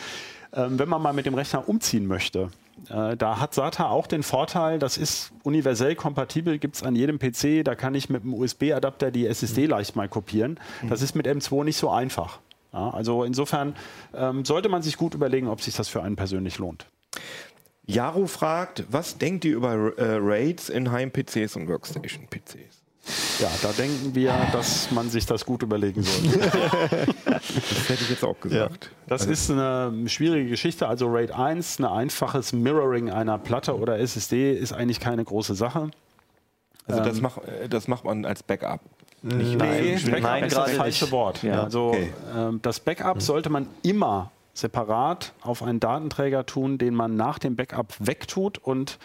[0.52, 2.50] ähm, wenn man mal mit dem Rechner umziehen möchte.
[2.88, 7.18] Äh, da hat SATA auch den Vorteil, das ist universell kompatibel, gibt es an jedem
[7.18, 7.64] PC.
[7.64, 10.60] Da kann ich mit einem USB-Adapter die SSD leicht mal kopieren.
[10.88, 12.40] Das ist mit M2 nicht so einfach.
[12.72, 13.74] Ja, also insofern
[14.14, 16.86] ähm, sollte man sich gut überlegen, ob sich das für einen persönlich lohnt.
[17.86, 22.75] Jaro fragt, was denkt ihr über äh, Raids in Heim-PCs und Workstation-PCs?
[23.38, 26.50] Ja, da denken wir, dass man sich das gut überlegen sollte.
[27.26, 28.90] Das hätte ich jetzt auch gesagt.
[29.06, 30.88] Das ist eine schwierige Geschichte.
[30.88, 35.90] Also RAID 1, ein einfaches Mirroring einer Platte oder SSD ist eigentlich keine große Sache.
[36.86, 38.80] Also das, mach, äh, das macht man als Backup.
[39.22, 41.12] Nicht Nein, Nee, Backup nein, ist das falsche nicht.
[41.12, 41.42] Wort.
[41.42, 41.62] Ja.
[41.62, 42.12] Also Okay.
[42.36, 47.56] ähm, das Backup sollte man immer separat auf einen Datenträger tun, den man nach dem
[47.56, 48.98] Backup wegtut und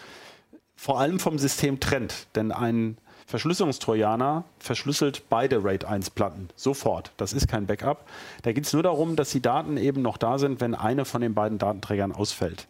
[0.76, 2.28] vor allem vom System trennt.
[2.36, 2.98] Denn ein
[3.32, 7.14] Verschlüsselungstrojaner verschlüsselt beide RAID 1 Platten sofort.
[7.16, 8.06] Das ist kein Backup.
[8.44, 11.22] Da geht es nur darum, dass die Daten eben noch da sind, wenn eine von
[11.22, 12.68] den beiden Datenträgern ausfällt.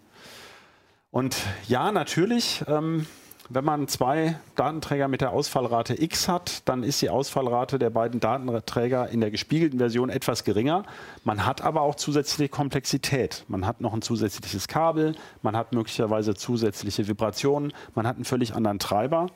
[1.09, 1.36] Und
[1.68, 3.07] ja, natürlich, ähm,
[3.49, 8.19] wenn man zwei Datenträger mit der Ausfallrate X hat, dann ist die Ausfallrate der beiden
[8.19, 10.83] Datenträger in der gespiegelten Version etwas geringer.
[11.23, 13.43] Man hat aber auch zusätzliche Komplexität.
[13.47, 18.55] Man hat noch ein zusätzliches Kabel, man hat möglicherweise zusätzliche Vibrationen, man hat einen völlig
[18.55, 19.27] anderen Treiber.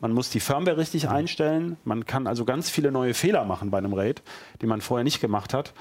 [0.00, 1.76] Man muss die Firmware richtig einstellen.
[1.84, 4.22] Man kann also ganz viele neue Fehler machen bei einem RAID,
[4.60, 5.72] die man vorher nicht gemacht hat.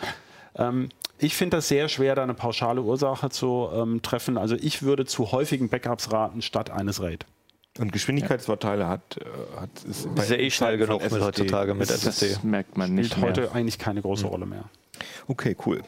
[0.55, 4.37] Ähm, ich finde das sehr schwer, da eine pauschale Ursache zu ähm, treffen.
[4.37, 7.25] Also ich würde zu häufigen Backups raten statt eines RAID.
[7.79, 12.29] Und Geschwindigkeitsvorteile hat, äh, hat ist ist ja eh schnell genug mit heutzutage mit SSD.
[12.29, 14.65] Das merkt man nicht Spielt heute eigentlich keine große Rolle mehr.
[15.27, 15.81] Okay, cool.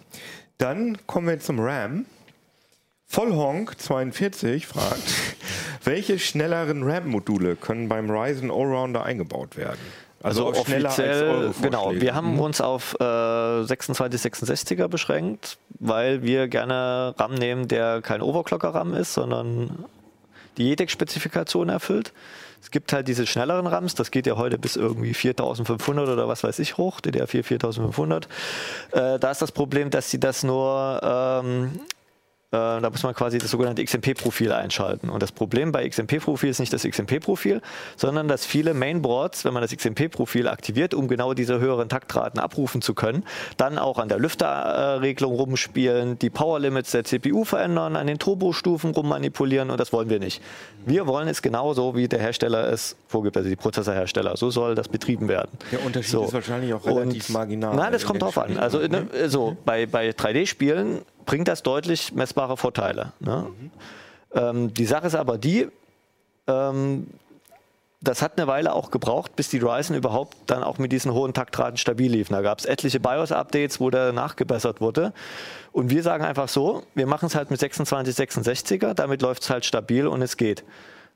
[0.57, 2.05] Dann kommen wir zum RAM.
[3.11, 5.03] Vollhonk42 fragt,
[5.83, 9.79] welche schnelleren RAM-Module können beim Ryzen Allrounder eingebaut werden?
[10.23, 11.93] Also, auch schneller als offiziell, eure genau.
[11.93, 18.93] Wir haben uns auf äh, 2666er beschränkt, weil wir gerne RAM nehmen, der kein Overclocker-RAM
[18.93, 19.85] ist, sondern
[20.57, 22.13] die JEDEC-Spezifikation erfüllt.
[22.61, 26.43] Es gibt halt diese schnelleren RAMs, das geht ja heute bis irgendwie 4500 oder was
[26.43, 28.27] weiß ich hoch, DDR4 4500.
[28.91, 31.79] Äh, da ist das Problem, dass sie das nur ähm, äh,
[32.53, 35.09] da muss man quasi das sogenannte XMP-Profil einschalten.
[35.09, 37.61] Und das Problem bei XMP-Profil ist nicht das XMP-Profil,
[37.97, 42.81] sondern dass viele Mainboards, wenn man das XMP-Profil aktiviert, um genau diese höheren Taktraten abrufen
[42.81, 43.23] zu können,
[43.57, 49.71] dann auch an der Lüfterregelung rumspielen, die Power-Limits der CPU verändern, an den Turbostufen rummanipulieren
[49.71, 50.41] und das wollen wir nicht.
[50.85, 54.37] Wir wollen es genauso, wie der Hersteller es vorgibt, also die Prozessorhersteller.
[54.37, 55.49] So soll das betrieben werden.
[55.71, 58.57] Der Unterschied ist wahrscheinlich auch Und- relativ marginal Nein, das kommt drauf an.
[58.57, 63.13] Also ne, so, bei, bei 3D-Spielen bringt das deutlich messbare Vorteile.
[63.19, 63.47] Ne?
[64.33, 65.67] Ähm, die Sache ist aber die,
[66.47, 67.07] ähm,
[68.03, 71.33] das hat eine Weile auch gebraucht, bis die Ryzen überhaupt dann auch mit diesen hohen
[71.33, 72.33] Taktraten stabil liefen.
[72.33, 75.13] Da gab es etliche BIOS-Updates, wo der nachgebessert wurde.
[75.71, 79.63] Und wir sagen einfach so, wir machen es halt mit 2666er, damit läuft es halt
[79.63, 80.65] stabil und es geht.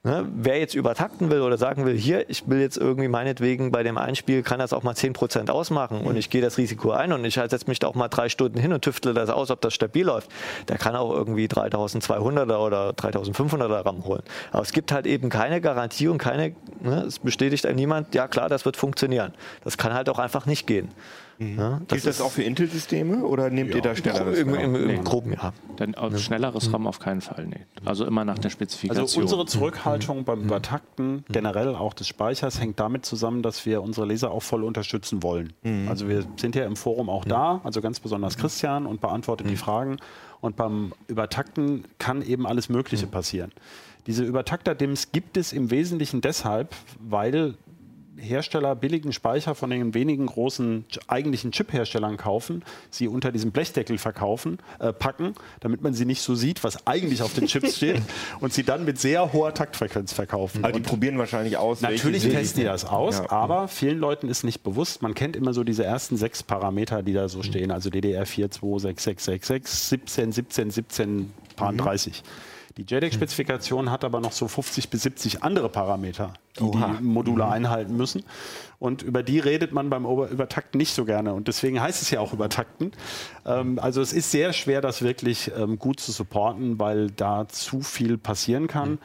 [0.04, 0.26] Ne?
[0.36, 3.98] Wer jetzt übertakten will oder sagen will, hier, ich will jetzt irgendwie meinetwegen bei dem
[3.98, 7.36] Einspiel, kann das auch mal 10% ausmachen und ich gehe das Risiko ein und ich
[7.36, 10.06] setze mich da auch mal drei Stunden hin und tüftle das aus, ob das stabil
[10.06, 10.30] läuft.
[10.68, 14.24] Der kann auch irgendwie 3200er oder 3500er RAM holen.
[14.52, 18.50] Aber es gibt halt eben keine Garantie und keine, ne, es bestätigt niemand, ja klar,
[18.50, 19.34] das wird funktionieren.
[19.64, 20.90] Das kann halt auch einfach nicht gehen.
[21.40, 21.58] Mhm.
[21.58, 24.76] Ja, das Gilt das auch für Intel-Systeme oder nehmt ja, ihr da schnelleres Im, im,
[24.76, 25.54] im, im Groben, ja.
[25.76, 27.66] Dann schnelleres RAM auf keinen Fall, nee.
[27.86, 29.04] Also immer nach der Spezifikation.
[29.04, 30.24] Also unsere Zurückhaltung mhm.
[30.26, 31.24] beim Übertakten, mhm.
[31.30, 35.54] generell auch des Speichers, hängt damit zusammen, dass wir unsere Leser auch voll unterstützen wollen.
[35.64, 35.88] Mhm.
[35.88, 39.58] Also wir sind ja im Forum auch da, also ganz besonders Christian und beantwortet die
[39.58, 39.98] Fragen.
[40.40, 43.52] Und beim Übertakten kann eben alles Mögliche passieren.
[44.08, 47.56] Diese Übertakter-DIMMs gibt es im Wesentlichen deshalb, weil
[48.18, 54.60] Hersteller billigen Speicher von den wenigen großen eigentlichen Chip-Herstellern kaufen, sie unter diesem Blechdeckel verkaufen,
[54.80, 58.02] äh, packen, damit man sie nicht so sieht, was eigentlich auf den Chips steht,
[58.40, 60.64] und sie dann mit sehr hoher Taktfrequenz verkaufen.
[60.64, 61.82] Aber die probieren wahrscheinlich aus.
[61.82, 63.32] Natürlich testen die das aus, ja.
[63.32, 67.14] aber vielen Leuten ist nicht bewusst, man kennt immer so diese ersten sechs Parameter, die
[67.14, 71.78] da so stehen, also DDR4, 2, 6, 6, 6, 6, 17, 17, 17, paar mhm.
[71.78, 72.24] 30.
[72.78, 76.96] Die JEDEC-Spezifikation hat aber noch so 50 bis 70 andere Parameter, die Oha.
[77.00, 77.52] die Module mhm.
[77.52, 78.24] einhalten müssen.
[78.78, 81.34] Und über die redet man beim Übertakten nicht so gerne.
[81.34, 82.92] Und deswegen heißt es ja auch Übertakten.
[83.48, 87.82] Ähm, also es ist sehr schwer, das wirklich ähm, gut zu supporten, weil da zu
[87.82, 88.92] viel passieren kann.
[88.92, 89.00] Mhm.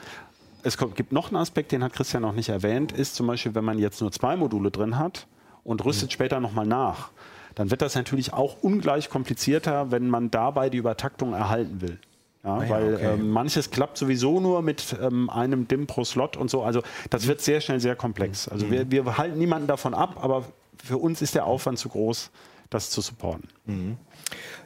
[0.65, 3.65] Es gibt noch einen Aspekt, den hat Christian noch nicht erwähnt, ist zum Beispiel, wenn
[3.65, 5.27] man jetzt nur zwei Module drin hat
[5.65, 6.13] und rüstet mhm.
[6.13, 7.11] später nochmal nach,
[7.55, 11.99] dann wird das natürlich auch ungleich komplizierter, wenn man dabei die Übertaktung erhalten will.
[12.45, 13.15] Ja, ah ja, weil okay.
[13.15, 16.63] ähm, manches klappt sowieso nur mit ähm, einem DIM pro Slot und so.
[16.63, 18.49] Also das wird sehr schnell sehr komplex.
[18.49, 18.91] Also mhm.
[18.91, 20.45] wir, wir halten niemanden davon ab, aber
[20.83, 22.31] für uns ist der Aufwand zu groß,
[22.69, 23.49] das zu supporten.
[23.67, 23.97] Mhm.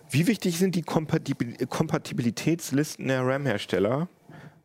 [0.08, 4.08] Wie wichtig sind die Kompatibil Kompatibilitätslisten der RAM-Hersteller,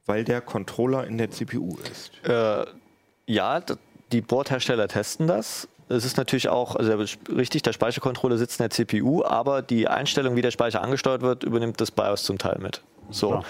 [0.05, 2.11] weil der Controller in der CPU ist?
[2.27, 2.65] Äh,
[3.25, 3.61] ja,
[4.11, 5.67] die Bordhersteller testen das.
[5.89, 10.37] Es ist natürlich auch also richtig, der Speichercontroller sitzt in der CPU, aber die Einstellung,
[10.37, 12.81] wie der Speicher angesteuert wird, übernimmt das BIOS zum Teil mit.
[13.09, 13.43] So.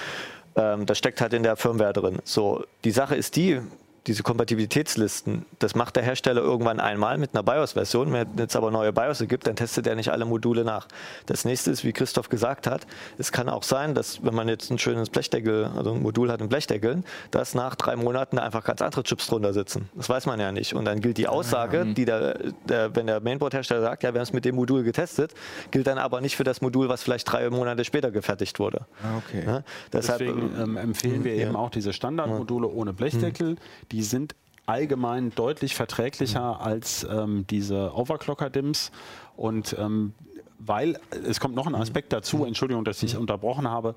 [0.56, 2.20] Ähm, das steckt halt in der Firmware drin.
[2.24, 3.62] So, die Sache ist die,
[4.08, 8.12] diese Kompatibilitätslisten, das macht der Hersteller irgendwann einmal mit einer BIOS-Version.
[8.12, 10.88] Wenn es jetzt aber neue BIOS gibt, dann testet er nicht alle Module nach.
[11.28, 12.88] Das nächste ist, wie Christoph gesagt hat,
[13.20, 16.41] es kann auch sein, dass wenn man jetzt ein schönes Blechdeckel, also ein Modul hat
[16.41, 19.88] in Blechdeckeln, dass nach drei Monaten einfach ganz andere Chips drunter sitzen.
[19.93, 20.74] Das weiß man ja nicht.
[20.74, 24.24] Und dann gilt die Aussage, die der, der wenn der Mainboard-Hersteller sagt, ja, wir haben
[24.24, 25.36] es mit dem Modul getestet,
[25.70, 28.88] gilt dann aber nicht für das Modul, was vielleicht drei Monate später gefertigt wurde.
[29.04, 29.43] Ah, okay.
[29.45, 31.45] Ja, deshalb, Deswegen ähm, empfehlen wir ja.
[31.45, 33.52] eben auch diese Standardmodule ohne Blechdeckel.
[33.52, 34.35] Mhm die sind
[34.65, 36.61] allgemein deutlich verträglicher mhm.
[36.61, 38.91] als ähm, diese Overclocker-DIMMs.
[39.35, 40.13] Und ähm,
[40.59, 41.81] weil, es kommt noch ein mhm.
[41.81, 42.47] Aspekt dazu, mhm.
[42.47, 43.21] Entschuldigung, dass ich mhm.
[43.21, 43.95] unterbrochen habe,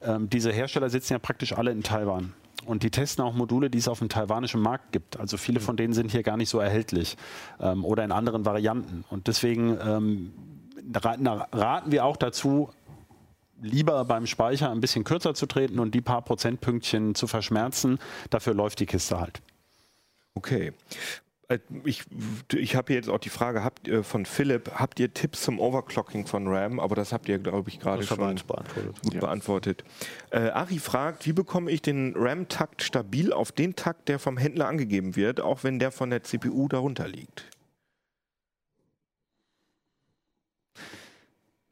[0.00, 2.34] ähm, diese Hersteller sitzen ja praktisch alle in Taiwan.
[2.66, 5.18] Und die testen auch Module, die es auf dem taiwanischen Markt gibt.
[5.18, 7.16] Also viele von denen sind hier gar nicht so erhältlich
[7.60, 9.04] ähm, oder in anderen Varianten.
[9.08, 10.32] Und deswegen ähm,
[10.94, 12.70] raten wir auch dazu,
[13.60, 17.98] lieber beim Speicher ein bisschen kürzer zu treten und die paar Prozentpünktchen zu verschmerzen.
[18.30, 19.40] Dafür läuft die Kiste halt.
[20.34, 20.72] Okay.
[21.48, 22.04] Äh, ich,
[22.54, 26.46] ich habe jetzt auch die Frage habt, von Philipp, habt ihr Tipps zum Overclocking von
[26.46, 26.78] RAM?
[26.78, 29.02] Aber das habt ihr, glaube ich, gerade schon beantwortet.
[29.02, 29.20] gut ja.
[29.20, 29.84] beantwortet.
[30.30, 34.68] Äh, Ari fragt, wie bekomme ich den RAM-Takt stabil auf den Takt, der vom Händler
[34.68, 37.44] angegeben wird, auch wenn der von der CPU darunter liegt?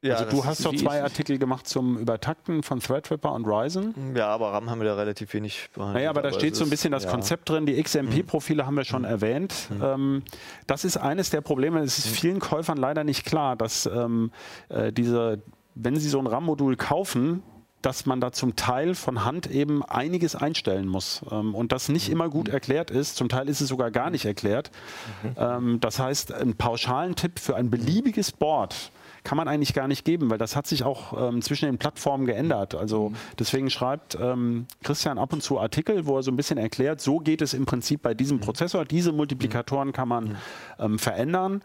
[0.01, 4.15] Ja, also du hast doch zwei Artikel gemacht zum Übertakten von Threadripper und Ryzen.
[4.15, 5.95] Ja, aber RAM haben wir da relativ wenig behandelt.
[5.95, 7.09] Naja, aber da steht so ein bisschen das ja.
[7.09, 7.65] Konzept drin.
[7.65, 9.07] Die XMP-Profile haben wir schon mhm.
[9.07, 9.55] erwähnt.
[9.71, 9.83] Mhm.
[9.83, 10.23] Ähm,
[10.67, 11.79] das ist eines der Probleme.
[11.79, 12.15] Es ist mhm.
[12.15, 14.31] vielen Käufern leider nicht klar, dass ähm,
[14.69, 15.41] äh, diese,
[15.73, 17.41] wenn sie so ein RAM-Modul kaufen,
[17.81, 22.09] dass man da zum Teil von Hand eben einiges einstellen muss ähm, und das nicht
[22.09, 23.15] immer gut erklärt ist.
[23.15, 24.69] Zum Teil ist es sogar gar nicht erklärt.
[25.23, 25.35] Mhm.
[25.37, 28.91] Ähm, das heißt, einen pauschalen Tipp für ein beliebiges Board
[29.27, 32.25] kann man eigentlich gar nicht geben, weil das hat sich auch ähm, zwischen den Plattformen
[32.25, 32.75] geändert.
[32.75, 37.01] Also deswegen schreibt ähm, Christian ab und zu Artikel, wo er so ein bisschen erklärt,
[37.01, 38.85] so geht es im Prinzip bei diesem Prozessor.
[38.85, 40.37] Diese Multiplikatoren kann man
[40.79, 41.61] ähm, verändern,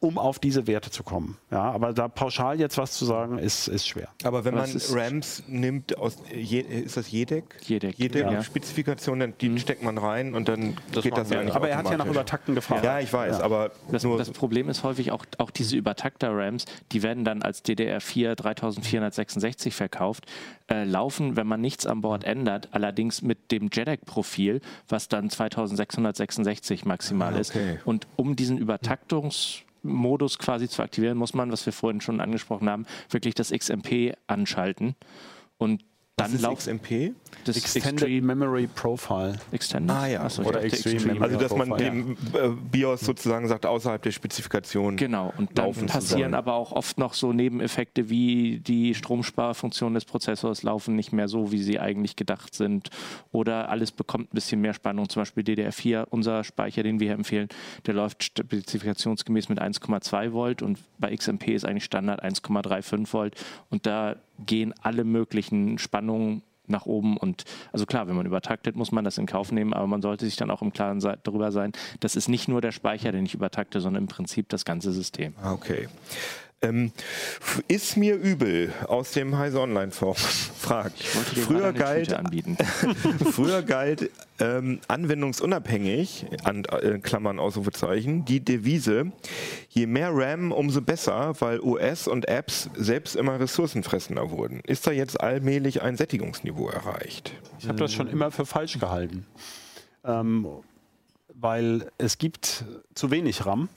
[0.00, 1.38] um auf diese Werte zu kommen.
[1.50, 4.08] Ja, aber da pauschal jetzt was zu sagen, ist, ist schwer.
[4.22, 7.44] Aber wenn man RAMs nimmt aus, je, ist das JEDEC?
[7.66, 7.98] JEDEC.
[7.98, 9.26] JEDEC-Spezifikation, ja.
[9.28, 9.58] die mhm.
[9.58, 12.54] steckt man rein und dann das geht das eigentlich Aber er hat ja nach Übertakten
[12.54, 12.84] gefragt.
[12.84, 13.44] Ja, ich weiß, ja.
[13.44, 17.64] aber das, das, Problem ist häufig auch, auch diese Übertakter-RAMs, die die werden dann als
[17.64, 20.26] DDR4 3466 verkauft,
[20.68, 26.84] äh, laufen, wenn man nichts an Bord ändert, allerdings mit dem JEDEC-Profil, was dann 2666
[26.86, 27.50] maximal Ah, ist.
[27.54, 27.78] okay.
[27.84, 32.84] Und um diesen Übertaktungsmodus quasi zu aktivieren, muss man, was wir vorhin schon angesprochen haben,
[33.10, 34.96] wirklich das XMP anschalten.
[35.56, 35.84] Und
[36.18, 37.12] dann Das ist laufen XMP?
[37.44, 39.38] das Extended Extreme- Memory Profile.
[39.52, 39.90] Extended.
[39.96, 40.22] Ah, ja.
[40.24, 41.14] Achso, Oder dachte Extreme Extreme.
[41.14, 41.34] Memory.
[41.34, 41.90] Also, dass man Profile.
[41.90, 44.96] dem äh, BIOS sozusagen sagt, außerhalb der Spezifikation.
[44.96, 50.04] Genau, und dann laufen passieren aber auch oft noch so Nebeneffekte wie die Stromsparfunktionen des
[50.04, 52.90] Prozessors laufen nicht mehr so, wie sie eigentlich gedacht sind.
[53.32, 55.08] Oder alles bekommt ein bisschen mehr Spannung.
[55.08, 57.48] Zum Beispiel DDR4, unser Speicher, den wir hier empfehlen,
[57.86, 63.34] der läuft spezifikationsgemäß mit 1,2 Volt und bei XMP ist eigentlich Standard 1,35 Volt.
[63.70, 68.92] Und da gehen alle möglichen Spannungen nach oben und also klar, wenn man übertaktet, muss
[68.92, 71.72] man das in Kauf nehmen, aber man sollte sich dann auch im Klaren darüber sein,
[72.00, 75.34] das ist nicht nur der Speicher, den ich übertakte, sondern im Prinzip das ganze System.
[75.42, 75.88] Ah, Okay.
[76.60, 76.90] Ähm,
[77.68, 80.16] ist mir übel aus dem Heise Online Forum
[80.68, 82.12] dir Früher galt,
[83.32, 89.12] früher galt ähm, anwendungsunabhängig, an äh, Klammern Ausrufezeichen, die Devise,
[89.68, 94.60] je mehr RAM, umso besser, weil OS und Apps selbst immer ressourcenfressender wurden.
[94.66, 97.32] Ist da jetzt allmählich ein Sättigungsniveau erreicht?
[97.60, 99.26] Ich habe das schon immer für falsch gehalten.
[100.04, 100.46] Ähm,
[101.34, 103.68] weil es gibt zu wenig RAM.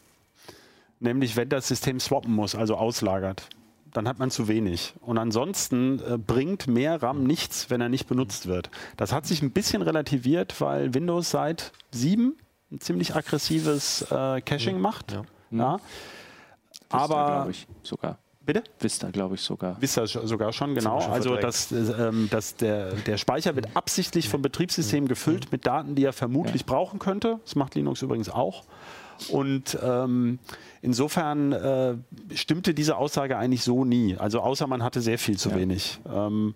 [1.01, 3.49] Nämlich, wenn das System swappen muss, also auslagert,
[3.91, 4.93] dann hat man zu wenig.
[5.01, 8.69] Und ansonsten äh, bringt mehr RAM nichts, wenn er nicht benutzt wird.
[8.95, 12.37] Das hat sich ein bisschen relativiert, weil Windows seit 7
[12.71, 15.11] ein ziemlich aggressives äh, Caching macht.
[15.11, 15.23] Ja.
[15.51, 15.79] Ja.
[16.69, 18.17] Vista, Aber, glaube ich, sogar.
[18.45, 18.63] bitte?
[18.79, 19.77] Vista, glaube ich, sogar.
[19.81, 21.01] Sch- sogar schon, genau.
[21.01, 25.65] schon Also dass, äh, ähm, dass der, der Speicher wird absichtlich vom Betriebssystem gefüllt mit
[25.65, 27.39] Daten, die er vermutlich brauchen könnte.
[27.43, 28.63] Das macht Linux übrigens auch.
[29.29, 30.39] Und ähm,
[30.81, 31.95] insofern äh,
[32.33, 34.17] stimmte diese Aussage eigentlich so nie.
[34.17, 35.55] Also außer man hatte sehr viel zu Ja.
[35.57, 35.99] wenig.
[36.11, 36.55] Ähm,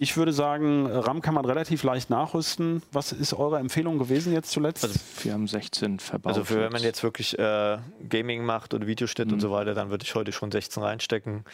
[0.00, 2.82] ich würde sagen, RAM kann man relativ leicht nachrüsten.
[2.92, 5.24] Was ist eure Empfehlung gewesen jetzt zuletzt?
[5.24, 6.32] Wir haben 16 verbaut.
[6.32, 9.34] Also für wenn man jetzt wirklich äh, Gaming macht oder Videoschnitt Mhm.
[9.34, 11.44] und so weiter, dann würde ich heute schon 16 reinstecken.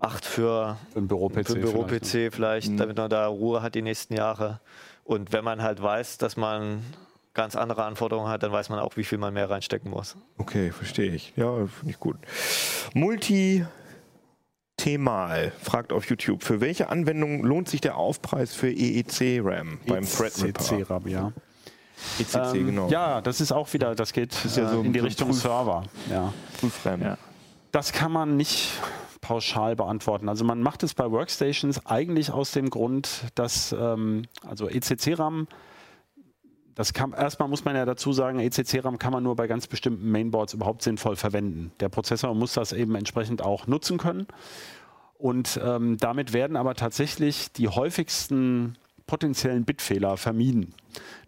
[0.00, 1.60] 8 für, für ein Büro-PC.
[1.60, 2.30] Büro-PC vielleicht, ne?
[2.30, 4.60] vielleicht, damit man da Ruhe hat die nächsten Jahre.
[5.04, 6.82] Und wenn man halt weiß, dass man
[7.34, 10.16] ganz andere Anforderungen hat, dann weiß man auch, wie viel man mehr reinstecken muss.
[10.38, 11.32] Okay, verstehe ich.
[11.36, 12.16] Ja, finde ich gut.
[14.76, 20.60] Multi-Themal fragt auf YouTube, für welche Anwendung lohnt sich der Aufpreis für EEC-RAM beim Threadripper?
[20.76, 21.32] ECC-RAM, ja.
[22.18, 22.88] ECC, Ähm, genau.
[22.88, 25.84] Ja, das ist auch wieder, das geht ja äh, so in die Richtung Prüf- Server.
[26.10, 26.32] Ja.
[26.58, 27.02] Prüf-RAM.
[27.02, 27.18] Ja.
[27.72, 28.72] Das kann man nicht
[29.20, 30.28] pauschal beantworten.
[30.30, 35.46] Also man macht es bei Workstations eigentlich aus dem Grund, dass ähm, also ECC-RAM,
[36.80, 40.10] das kann, erstmal muss man ja dazu sagen, ECC-RAM kann man nur bei ganz bestimmten
[40.10, 41.72] Mainboards überhaupt sinnvoll verwenden.
[41.78, 44.26] Der Prozessor muss das eben entsprechend auch nutzen können.
[45.18, 50.72] Und ähm, damit werden aber tatsächlich die häufigsten potenziellen Bitfehler vermieden.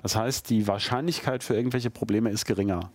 [0.00, 2.90] Das heißt, die Wahrscheinlichkeit für irgendwelche Probleme ist geringer.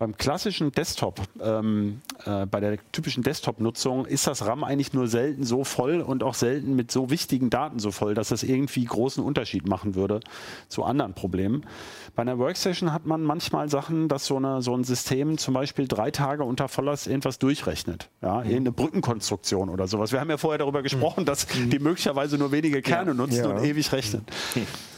[0.00, 5.44] Beim klassischen Desktop, ähm, äh, bei der typischen Desktop-Nutzung, ist das RAM eigentlich nur selten
[5.44, 9.22] so voll und auch selten mit so wichtigen Daten so voll, dass das irgendwie großen
[9.22, 10.20] Unterschied machen würde
[10.68, 11.66] zu anderen Problemen.
[12.14, 15.86] Bei einer Workstation hat man manchmal Sachen, dass so, eine, so ein System zum Beispiel
[15.88, 18.10] drei Tage unter Volllast irgendwas durchrechnet.
[18.20, 20.12] Ja, irgendeine Brückenkonstruktion oder sowas.
[20.12, 23.48] Wir haben ja vorher darüber gesprochen, dass die möglicherweise nur wenige Kerne nutzen Ja.
[23.50, 24.24] und ewig rechnen.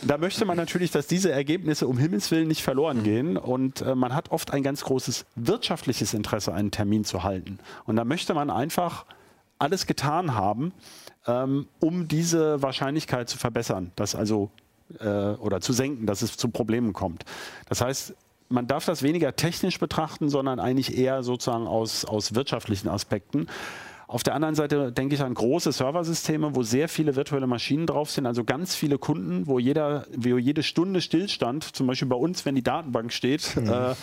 [0.03, 3.95] Da möchte man natürlich, dass diese Ergebnisse um Himmels Willen nicht verloren gehen und äh,
[3.95, 7.59] man hat oft ein ganz großes wirtschaftliches Interesse, einen Termin zu halten.
[7.85, 9.05] Und da möchte man einfach
[9.59, 10.73] alles getan haben,
[11.27, 14.51] ähm, um diese Wahrscheinlichkeit zu verbessern, dass also
[15.01, 17.25] äh, oder zu senken, dass es zu Problemen kommt.
[17.69, 18.15] Das heißt,
[18.49, 23.47] man darf das weniger technisch betrachten, sondern eigentlich eher sozusagen aus, aus wirtschaftlichen Aspekten.
[24.13, 28.11] Auf der anderen Seite denke ich an große Serversysteme, wo sehr viele virtuelle Maschinen drauf
[28.11, 32.45] sind, also ganz viele Kunden, wo, jeder, wo jede Stunde Stillstand, zum Beispiel bei uns,
[32.45, 33.95] wenn die Datenbank steht, äh, äh,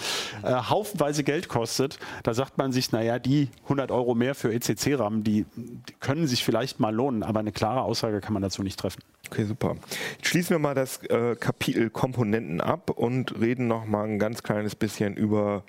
[0.44, 2.00] haufenweise Geld kostet.
[2.24, 6.44] Da sagt man sich, naja, die 100 Euro mehr für ECC-RAM, die, die können sich
[6.44, 9.04] vielleicht mal lohnen, aber eine klare Aussage kann man dazu nicht treffen.
[9.28, 9.76] Okay, super.
[10.18, 14.42] Jetzt schließen wir mal das äh, Kapitel Komponenten ab und reden noch mal ein ganz
[14.42, 15.64] kleines bisschen über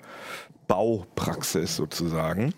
[0.67, 2.55] Baupraxis sozusagen.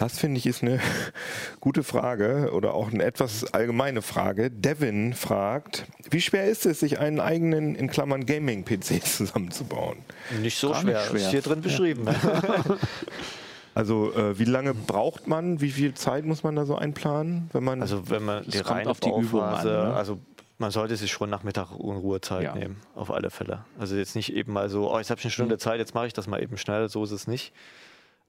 [0.00, 0.80] Das finde ich ist eine
[1.60, 4.50] gute Frage oder auch eine etwas allgemeine Frage.
[4.50, 9.98] Devin fragt, wie schwer ist es, sich einen eigenen, in Klammern Gaming-PC zusammenzubauen?
[10.40, 11.00] Nicht so Gar nicht schwer.
[11.04, 11.20] schwer.
[11.20, 12.08] Ist hier drin beschrieben.
[13.72, 17.62] Also äh, wie lange braucht man, wie viel Zeit muss man da so einplanen, wenn
[17.62, 19.94] man Also wenn man die reine auf die Übung an, ne?
[19.94, 20.18] also
[20.58, 22.54] man sollte sich schon Nachmittag in Ruhezeit Ja.
[22.56, 23.64] nehmen, auf alle Fälle.
[23.78, 26.08] Also jetzt nicht eben mal so, oh, jetzt habe ich eine Stunde Zeit, jetzt mache
[26.08, 27.52] ich das mal eben schnell, so ist es nicht.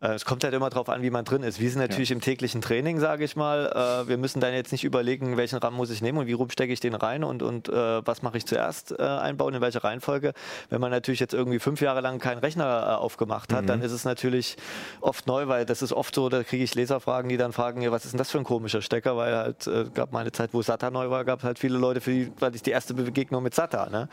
[0.01, 1.59] Äh, Es kommt halt immer darauf an, wie man drin ist.
[1.59, 3.71] Wir sind natürlich im täglichen Training, sage ich mal.
[4.05, 6.49] Äh, Wir müssen dann jetzt nicht überlegen, welchen RAM muss ich nehmen und wie rum
[6.49, 10.33] stecke ich den rein und, und äh, was mache ich zuerst einbauen, in welcher Reihenfolge.
[10.69, 14.03] Wenn man natürlich jetzt irgendwie fünf Jahre lang keinen Rechner aufgemacht hat, dann ist es
[14.05, 14.57] natürlich
[15.01, 17.91] oft neu, weil das ist oft so, da kriege ich Leserfragen, die dann fragen, ja,
[17.91, 19.15] was ist denn das für ein komischer Stecker?
[19.17, 22.01] Weil halt gab mal eine Zeit, wo SATA neu war, gab es halt viele Leute,
[22.01, 23.89] für die war das die erste Begegnung mit SATA.
[23.89, 24.07] Ne?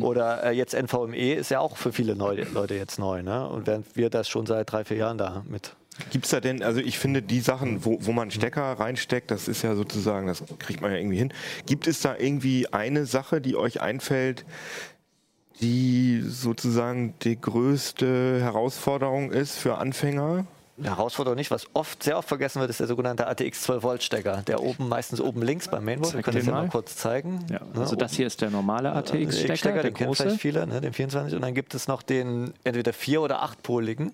[0.00, 3.22] Oder äh, jetzt NVMe ist ja auch für viele neu, Leute jetzt neu.
[3.22, 3.46] Ne?
[3.48, 5.74] Und während wir das schon seit drei, vier Jahren da mit
[6.10, 9.46] Gibt es da denn, also ich finde die Sachen, wo, wo man Stecker reinsteckt, das
[9.46, 11.32] ist ja sozusagen, das kriegt man ja irgendwie hin.
[11.66, 14.44] Gibt es da irgendwie eine Sache, die euch einfällt,
[15.60, 20.46] die sozusagen die größte Herausforderung ist für Anfänger?
[20.82, 21.52] Herausforderung nicht.
[21.52, 24.42] Was oft, sehr oft vergessen wird, ist der sogenannte ATX 12 Volt Stecker.
[24.48, 26.14] Der oben, meistens oben links beim Mainboard.
[26.14, 27.46] Wir können das ja mal kurz zeigen.
[27.48, 30.24] Ja, Ne, also das hier ist der normale ATX-Stecker, der den kennen große.
[30.24, 31.36] vielleicht viele, ne, den 24.
[31.36, 34.12] Und dann gibt es noch den entweder vier- oder achtpoligen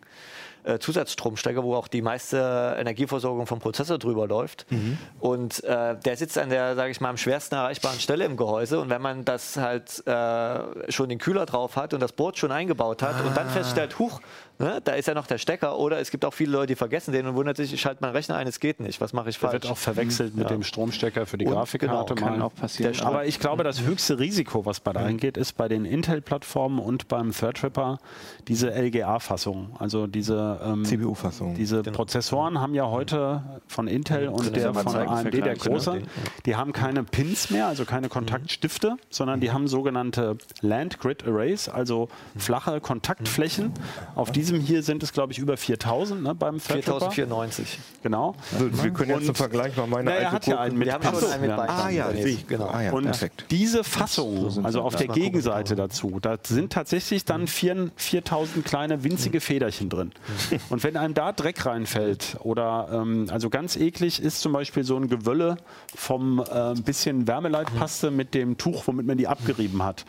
[0.65, 4.67] äh, Zusatzstromstecker, wo auch die meiste Energieversorgung vom Prozessor drüber läuft.
[4.71, 4.99] Mhm.
[5.21, 8.81] Und äh, der sitzt an der, sage ich mal, am schwersten erreichbaren Stelle im Gehäuse.
[8.81, 12.53] Und wenn man das halt äh, schon den Kühler drauf hat und das Board schon
[12.53, 13.51] eingebaut hat und dann Ah.
[13.51, 14.21] feststellt, huch,
[14.61, 15.79] ne, da ist ja noch der Stecker.
[15.79, 18.13] Oder es gibt auch viele Leute, die vergessen den und wundert sich, ich schalte meinen
[18.13, 19.01] Rechner ein, es geht nicht.
[19.01, 19.63] Was mache ich Der falsch?
[19.65, 20.55] wird auch verwechselt mit Ja.
[20.57, 22.15] dem Stromstecker für die Und Grafikkarte.
[22.15, 22.95] genau, Kann auch passieren.
[23.01, 27.09] Aber ich glaube, das höchste Risiko, was bei da eingeht, ist bei den Intel-Plattformen und
[27.09, 27.99] beim Threadripper
[28.49, 29.77] diese LGA-Fassung.
[29.79, 31.55] Also diese, ähm, CPU-Fassung.
[31.55, 35.65] diese Prozessoren haben ja heute von Intel und Können wir der von AMD, der Vergleich,
[35.65, 35.71] ne?
[35.71, 36.03] große,
[36.47, 41.69] die haben keine Pins mehr, also keine Kontaktstifte, sondern die haben sogenannte Land Grid Arrays,
[41.69, 43.73] also flache Kontaktflächen.
[44.15, 47.11] Auf diesem hier sind es, glaube ich, über 4000 ne, beim Threadripper.
[47.11, 47.79] 4094.
[48.03, 48.35] Genau.
[48.59, 50.79] So, wir können jetzt zum Vergleich mal meine Na, er alte hat ja Kurve- einen
[50.79, 51.59] mit Wir haben schon einen mit ja.
[51.59, 52.47] Ah ja, ich.
[52.47, 52.67] Genau.
[52.69, 53.45] Ah, ja, Und perfekt.
[53.51, 59.41] diese Fassung, also auf der Gegenseite dazu, da sind tatsächlich dann vier- 4000 kleine winzige
[59.41, 60.13] Federchen drin.
[60.69, 64.97] Und wenn einem da Dreck reinfällt oder ähm, also ganz eklig ist zum Beispiel so
[64.97, 65.57] ein Gewölle
[65.95, 70.05] vom äh, bisschen Wärmeleitpaste mit dem Tuch, womit man die abgerieben hat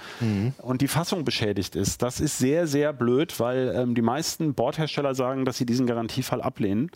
[0.62, 2.02] und die Fassung beschädigt ist.
[2.02, 6.41] Das ist sehr, sehr blöd, weil ähm, die meisten Bordhersteller sagen, dass sie diesen Garantiefall
[6.41, 6.91] ablehnen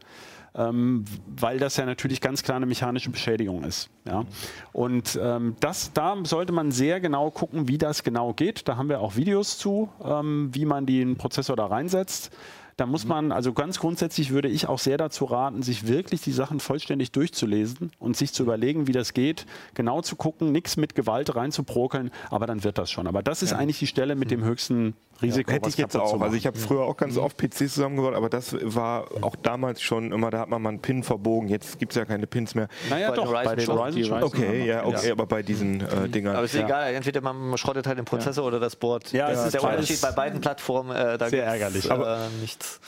[0.57, 3.89] ähm, weil das ja natürlich ganz klar eine mechanische Beschädigung ist.
[4.07, 4.23] Ja?
[4.71, 8.67] Und ähm, das, da sollte man sehr genau gucken, wie das genau geht.
[8.67, 12.31] Da haben wir auch Videos zu, ähm, wie man den Prozessor da reinsetzt.
[12.77, 16.33] Da muss man, also ganz grundsätzlich würde ich auch sehr dazu raten, sich wirklich die
[16.33, 19.45] Sachen vollständig durchzulesen und sich zu überlegen, wie das geht,
[19.75, 23.07] genau zu gucken, nichts mit Gewalt reinzuprokeln, aber dann wird das schon.
[23.07, 25.51] Aber das ist eigentlich die Stelle mit dem höchsten Risiko.
[25.53, 26.19] Hätte was ich jetzt auch.
[26.19, 30.11] Also ich habe früher auch ganz oft PCs zusammengebaut, aber das war auch damals schon
[30.11, 31.47] immer, da hat man mal einen Pin verbogen.
[31.47, 32.67] Jetzt gibt es ja keine Pins mehr.
[32.89, 33.77] naja, bei doch, bei Ryzen den schon.
[33.79, 34.23] Ryzen schon.
[34.23, 36.35] Okay, ja, okay, aber bei diesen äh, Dingern.
[36.35, 39.13] Aber es ist egal, entweder man, schrottet halt den Prozessor oder das Board.
[39.13, 40.93] Ja, das ist der Unterschied bei beiden Plattformen.
[40.93, 41.85] Äh, da sehr ärgerlich.
[41.85, 42.27] Äh, Aber-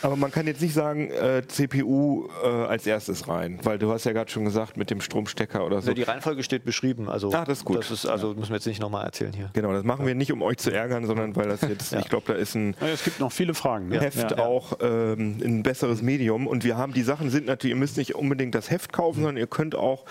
[0.01, 4.03] Aber man kann jetzt nicht sagen, äh, CPU äh, als erstes rein, weil du hast
[4.05, 5.89] ja gerade schon gesagt, mit dem Stromstecker oder so.
[5.89, 7.09] Ne, die Reihenfolge steht beschrieben.
[7.09, 7.77] Also, Ah, das ist gut.
[7.77, 9.49] Das ist, also müssen wir jetzt nicht nochmal erzählen hier.
[9.53, 12.25] Genau, das machen wir nicht, um euch zu ärgern, sondern weil das jetzt, ich glaube,
[12.27, 13.89] da ist ein Naja, es gibt noch viele Fragen.
[13.89, 13.99] Ne?
[13.99, 14.39] Heft Ja.
[14.39, 16.47] auch ähm, ein besseres Medium.
[16.47, 19.37] Und wir haben, die Sachen sind natürlich, ihr müsst nicht unbedingt das Heft kaufen, sondern
[19.37, 20.05] ihr könnt auch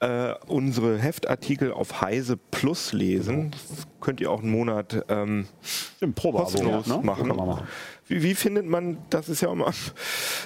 [0.00, 3.50] äh, unsere Heftartikel auf Heise Plus lesen.
[3.52, 5.46] Das könnt ihr auch einen Monat ähm,
[6.00, 7.00] Im Probeabo kostenlos ne?
[7.02, 7.32] machen.
[8.08, 9.72] Wie, wie findet man, das ist ja immer,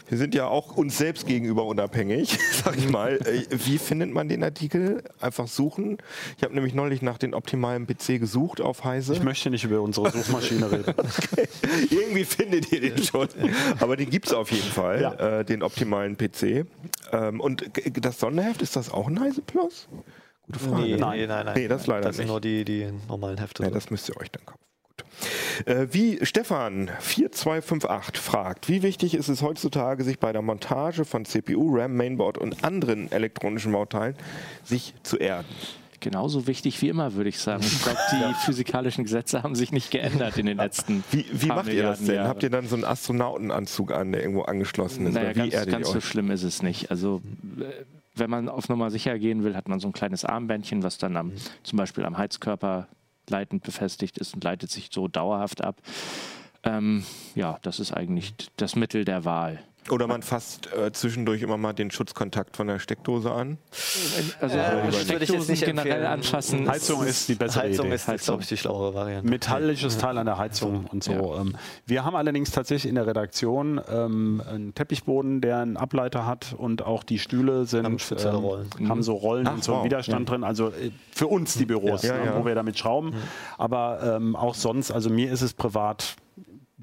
[0.08, 3.16] wir sind ja auch uns selbst gegenüber unabhängig, sag ich mal.
[3.24, 5.02] Äh, Wie findet man den Artikel?
[5.20, 5.98] Einfach suchen.
[6.36, 9.12] Ich habe nämlich neulich nach den optimalen PC gesucht auf Heise.
[9.14, 10.94] Ich möchte nicht über unsere Suchmaschine reden.
[11.90, 13.28] Irgendwie findet ihr den schon.
[13.80, 15.38] Aber den gibt es auf jeden Fall, Ja.
[15.40, 16.66] äh, den optimalen PC.
[17.12, 17.64] Ähm, und
[18.00, 19.88] das Sonderheft, ist das auch ein Heise Plus?
[20.46, 20.82] Gute Frage.
[20.82, 21.28] Nee, Nein.
[21.28, 21.54] nein, nein.
[21.56, 22.30] Nee, das leider Das sind nicht.
[22.32, 23.62] nur die, die normalen Hefte.
[23.62, 24.58] Ja, das müsst ihr euch dann kaufen.
[25.66, 31.24] Äh, wie Stefan 4258 fragt, wie wichtig ist es heutzutage, sich bei der Montage von
[31.24, 34.16] CPU, RAM, Mainboard und anderen elektronischen Bauteilen
[34.64, 35.48] sich zu erden?
[36.02, 37.62] Genauso wichtig wie immer, würde ich sagen.
[37.62, 41.68] Ich glaube, die physikalischen Gesetze haben sich nicht geändert in den letzten Wie, wie macht
[41.68, 42.14] ihr das Milliarden denn?
[42.16, 42.28] Jahre.
[42.28, 45.14] Habt ihr dann so einen Astronautenanzug an, der irgendwo angeschlossen ist?
[45.14, 46.90] Naja, ganz, ganz so schlimm ist es nicht.
[46.90, 47.22] Also
[47.60, 47.84] äh,
[48.16, 51.16] wenn man auf Nummer sicher gehen will, hat man so ein kleines Armbändchen, was dann
[51.16, 52.88] am, zum Beispiel am Heizkörper
[53.30, 55.80] leitend befestigt ist und leitet sich so dauerhaft ab.
[56.64, 57.04] Ähm,
[57.34, 59.62] ja, das ist eigentlich das Mittel der Wahl.
[59.90, 63.58] Oder man fasst äh, zwischendurch immer mal den Schutzkontakt von der Steckdose an.
[64.40, 66.06] Also das würde ich jetzt Steckdosen nicht generell empfehlen.
[66.12, 66.68] anfassen.
[66.68, 67.94] Heizung ist die bessere Heizung Idee.
[67.96, 69.28] ist, ist glaube ich, die schlauere Variante.
[69.28, 71.34] Metallisches Teil an der Heizung und so.
[71.36, 71.56] Ähm,
[71.86, 76.82] Wir haben allerdings tatsächlich in der Redaktion ähm, einen Teppichboden, der einen Ableiter hat und
[76.84, 78.88] auch die Stühle sind Haben ähm, Rollen.
[78.88, 79.84] haben so Rollen Ach, und so einen wow.
[79.86, 80.44] Widerstand drin.
[80.44, 82.38] Also äh, für uns die Büros, Ja, ne, ja.
[82.38, 83.14] wo wir damit schrauben.
[83.58, 86.14] Aber ähm, auch sonst, also mir ist es privat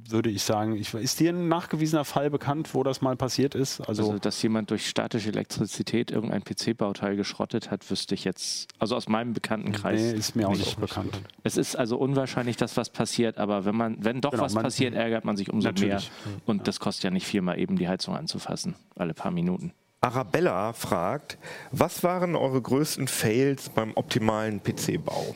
[0.08, 0.76] würde ich sagen.
[0.76, 3.80] Ich, ist dir ein nachgewiesener Fall bekannt, wo das mal passiert ist?
[3.82, 8.96] Also, Also, dass jemand durch statische Elektrizität irgendein PC-Bauteil geschrottet hat, wüsste ich jetzt, also
[8.96, 10.00] aus meinem Bekanntenkreis.
[10.02, 10.66] nee, ist mir auch nicht.
[10.66, 11.20] nicht bekannt.
[11.44, 14.64] Es ist also unwahrscheinlich, dass was passiert, aber wenn man, wenn doch Genau, was man-
[14.64, 15.74] passiert, ärgert man sich umso mehr.
[15.96, 16.12] Natürlich.
[16.46, 19.74] Und das kostet ja nicht viel, mal eben die Heizung anzufassen, alle paar Minuten.
[20.02, 21.38] Arabella fragt,
[21.72, 25.36] was waren eure größten Fails beim optimalen PC-Bau?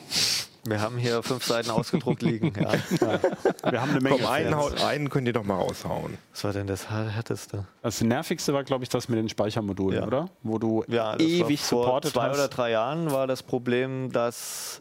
[0.66, 2.52] Wir haben hier fünf Seiten ausgedruckt liegen.
[2.60, 2.72] Ja.
[3.70, 4.16] Wir haben eine Menge.
[4.18, 6.16] Komm, einen, einen könnt ihr doch mal raushauen.
[6.32, 7.66] Was war denn das härteste?
[7.82, 10.06] Das nervigste war, glaube ich, das mit den Speichermodulen, Ja.
[10.06, 10.28] oder?
[10.42, 12.38] Wo du Ja, ewig vor supportet zwei hast.
[12.38, 14.80] oder drei Jahren war das Problem, dass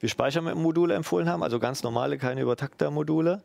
[0.00, 3.42] wir Speichermodule empfohlen haben, also ganz normale, keine Übertakter-Module.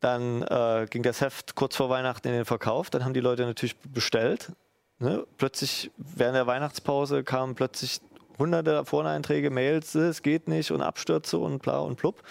[0.00, 2.90] Dann äh, ging das Heft kurz vor Weihnachten in den Verkauf.
[2.90, 4.52] Dann haben die Leute natürlich bestellt.
[4.98, 5.24] Ne?
[5.38, 8.00] Plötzlich während der Weihnachtspause kamen plötzlich
[8.38, 12.22] hunderte Vorneinträge, Mails, es geht nicht und Abstürze und bla und blub.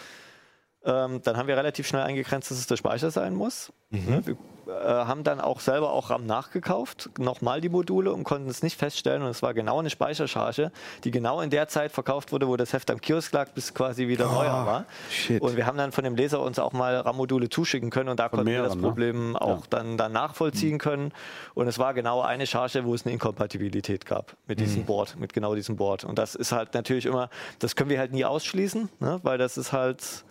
[0.86, 3.72] Ähm, dann haben wir relativ schnell eingegrenzt, dass es der Speicher sein muss.
[3.90, 4.22] Ne?
[4.26, 4.36] Wir
[4.68, 8.78] äh, haben dann auch selber auch RAM nachgekauft, nochmal die Module und konnten es nicht
[8.78, 9.22] feststellen.
[9.22, 10.72] Und es war genau eine Speichercharge,
[11.04, 14.08] die genau in der Zeit verkauft wurde, wo das Heft am Kiosk lag, bis quasi
[14.08, 14.86] wieder neuer war.
[15.12, 15.42] shit.
[15.42, 18.30] Und wir haben dann von dem Leser uns auch mal RAM-Module zuschicken können und da
[18.30, 18.88] konnten wir das mehreren, ne?
[18.88, 19.68] Problem auch Ja.
[19.70, 21.14] dann, dann nachvollziehen können.
[21.54, 25.34] Und es war genau eine Charge, wo es eine Inkompatibilität gab mit diesem Board, mit
[25.34, 26.04] genau diesem Board.
[26.04, 27.30] Und das ist halt natürlich immer,
[27.60, 29.20] das können wir halt nie ausschließen, ne?
[29.24, 30.26] weil das ist halt,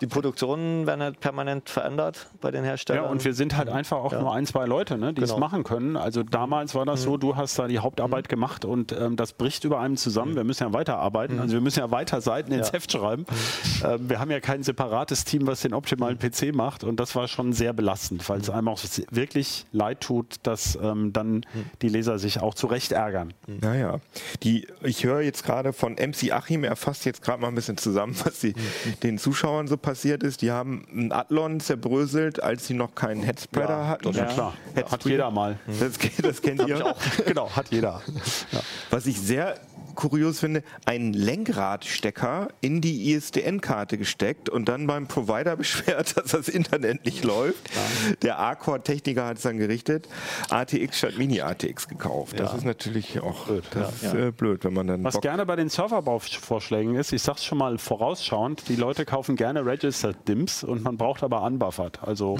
[0.00, 3.10] die Produktionen werden halt permanent verändert bei den Ja, Herstellern.
[3.10, 4.20] und wir sind halt einfach auch Ja.
[4.20, 5.40] nur ein, zwei Leute, ne, die es Genau.
[5.40, 5.96] machen können.
[5.96, 9.64] Also damals war das so, du hast da die Hauptarbeit gemacht und ähm, das bricht
[9.64, 10.36] über einem zusammen.
[10.36, 11.38] Wir müssen ja weiterarbeiten.
[11.40, 12.72] Also wir müssen ja weiter Seiten ins Ja.
[12.74, 13.26] Heft schreiben.
[13.84, 17.28] Ähm, wir haben ja kein separates Team, was den optimalen PC macht und das war
[17.28, 18.80] schon sehr belastend, weil es einem auch
[19.10, 21.42] wirklich leid tut, dass ähm, dann
[21.82, 23.32] die Leser sich auch zu Recht ärgern.
[23.46, 23.98] Naja,
[24.42, 27.76] die, ich höre jetzt gerade von MC Achim, er fasst jetzt gerade mal ein bisschen
[27.76, 28.54] zusammen, was die,
[29.02, 30.42] den Zuschauern so passiert ist.
[30.42, 34.12] Die haben einen Athlon zerbröselt, als sie noch keinen Headspreader Ja, hatten.
[34.12, 34.54] Ja, klar.
[34.74, 34.90] Headspreader.
[34.90, 35.58] Hat jeder mal.
[35.66, 35.92] Das,
[36.22, 36.94] das kennt ihr.
[37.26, 38.02] genau, hat jeder.
[38.52, 38.60] Ja.
[38.90, 39.56] Was ich sehr
[39.94, 46.48] kurios finde, einen Lenkradstecker in die ISDN-Karte gesteckt und dann beim Provider beschwert, dass das
[46.48, 47.70] Internet nicht läuft.
[48.22, 50.08] Der A-Core-Techniker hat es dann gerichtet,
[50.50, 52.38] ATX statt Mini-ATX gekauft.
[52.38, 52.58] Das Ja.
[52.58, 55.56] ist natürlich auch blöd, das ist, äh, blöd wenn man dann Was Bock- gerne bei
[55.56, 60.82] den Serverbauvorschlägen ist, ich sag's schon mal vorausschauend, die Leute kaufen gerne Registered DIMMs und
[60.82, 62.02] man braucht aber unbuffered.
[62.02, 62.38] Also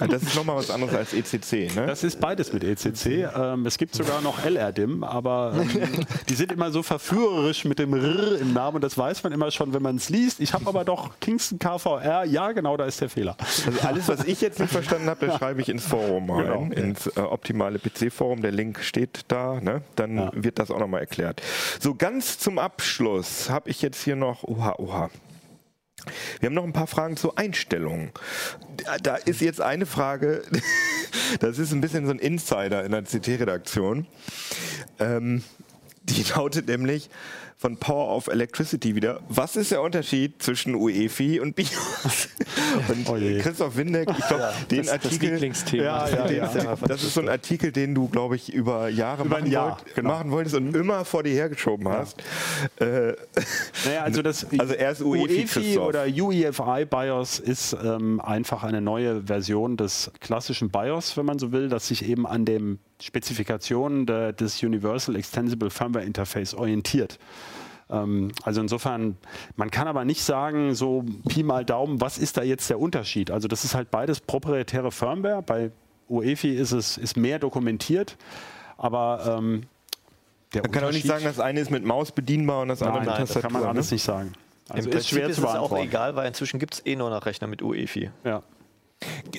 [0.00, 1.74] Ja, das ist nochmal was anderes als ECC.
[1.74, 1.86] Ne?
[1.86, 3.26] das ist beides mit ECC.
[3.36, 7.94] Ähm, es gibt sogar noch LRDIM, aber ähm, die sind immer so verführerisch mit dem
[7.94, 10.40] R im Namen und das weiß man immer schon, wenn man es liest.
[10.40, 13.36] Ich habe aber doch Kingston KVR, ja genau, da ist der Fehler.
[13.66, 16.74] Also alles, was ich jetzt nicht verstanden habe, das schreibe ich ins Forum rein, Genau.
[16.74, 18.42] ins äh, optimale PC-Forum.
[18.42, 19.60] Der Link steht da.
[19.60, 19.82] Ne?
[19.96, 20.30] Dann Ja.
[20.34, 21.42] wird das auch nochmal erklärt.
[21.80, 25.10] So, ganz zum Abschluss habe ich jetzt hier noch, oha, oha.
[26.40, 28.10] Wir haben noch ein paar Fragen zur Einstellung.
[29.02, 30.42] Da- ist jetzt eine Frage,
[31.40, 34.06] das ist ein bisschen so ein Insider in der CT-Redaktion.
[35.00, 35.42] Ähm,
[36.10, 37.08] die lautet nämlich
[37.58, 39.20] von Power of Electricity wieder.
[39.30, 42.28] Was ist der Unterschied zwischen UEFI und BIOS?
[42.88, 43.14] Und Oh.
[43.40, 45.30] Christoph Windeck, ich glaube, den das- das Artikel.
[45.30, 45.82] Lieblingsthema.
[45.82, 46.76] Ja, ja, Ja, den, ja.
[46.86, 49.94] das ist so ein Artikel, den du, glaube ich, über Jahre Über machen, Jahr, wollt,
[49.94, 50.08] genau.
[50.10, 52.20] machen wolltest und immer vor dir hergeschoben hast.
[52.78, 53.14] Äh,
[53.86, 58.82] Naja, also das Also er ist UEFI, UEFI oder UEFI BIOS ist ähm, einfach eine
[58.82, 64.06] neue Version des klassischen BIOS, wenn man so will, das sich eben an den Spezifikationen
[64.06, 67.18] der, des Universal Extensible Firmware Interface orientiert.
[67.90, 69.16] Ähm, also insofern,
[69.56, 73.30] man kann aber nicht sagen, so Pi mal Daumen, was ist da jetzt der Unterschied?
[73.30, 75.42] Also das ist halt beides proprietäre Firmware.
[75.42, 75.70] Bei
[76.08, 78.16] UEFI ist es ist mehr dokumentiert,
[78.76, 79.64] aber ähm,
[80.54, 83.04] der man kann auch nicht sagen, das eine ist mit Maus bedienbar und das andere
[83.04, 83.42] Nein, mit das Tastatur.
[83.42, 83.94] kann man alles ne?
[83.96, 84.32] nicht sagen.
[84.68, 86.96] Also Im ist schwer Prinzip zu ist es auch egal, weil inzwischen gibt es eh
[86.96, 88.10] nur noch Rechner mit UEFI.
[88.24, 88.42] Ja.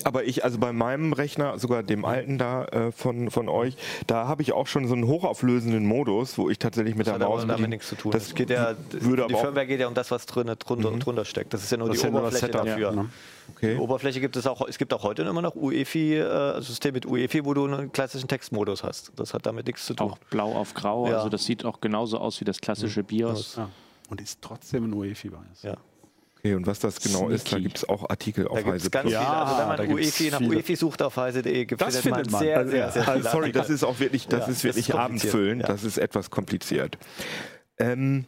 [0.03, 3.75] Aber ich, also bei meinem Rechner, sogar dem alten da äh, von, von euch,
[4.05, 7.21] da habe ich auch schon so einen hochauflösenden Modus, wo ich tatsächlich mit der hat
[7.23, 8.11] aber Maus damit nichts zu tun.
[8.11, 11.25] Das Das geht ja, würde die Firmware geht ja um das, was drin, drunter, drunter
[11.25, 11.53] steckt.
[11.53, 12.89] Das ist ja nur Das die nur das Oberfläche Setup, dafür.
[12.89, 13.09] ja, ne?
[13.55, 13.73] okay.
[13.73, 17.53] Die Oberfläche gibt es auch, es gibt auch heute immer noch UEFI-System mit UEFI, wo
[17.55, 19.11] du einen klassischen Textmodus hast.
[19.15, 20.11] Das hat damit nichts zu tun.
[20.11, 21.17] Auch blau auf grau, Ja.
[21.17, 23.55] also das sieht auch genauso aus wie das klassische BIOS.
[23.57, 23.69] Ja.
[24.09, 25.63] Und ist trotzdem ein UEFI-Bias.
[25.63, 25.77] Ja.
[26.47, 27.63] Okay, und was das genau ist, da Sneaky.
[27.63, 29.11] gibt es auch Artikel auf Da gibt Heise es ganz.
[29.11, 29.31] Ja, viele.
[29.33, 30.55] Also wenn da man gibt's UEFI nach viele.
[30.57, 32.41] UEFI sucht auf heise.de, gibt Das findet man man.
[32.41, 34.89] sehr, Also, sehr, sehr viele sorry, das ist auch wirklich, das Ja, ist das wirklich
[34.89, 35.67] ist abendfüllend, ja.
[35.67, 36.97] das ist etwas kompliziert.
[37.79, 38.25] Ähm,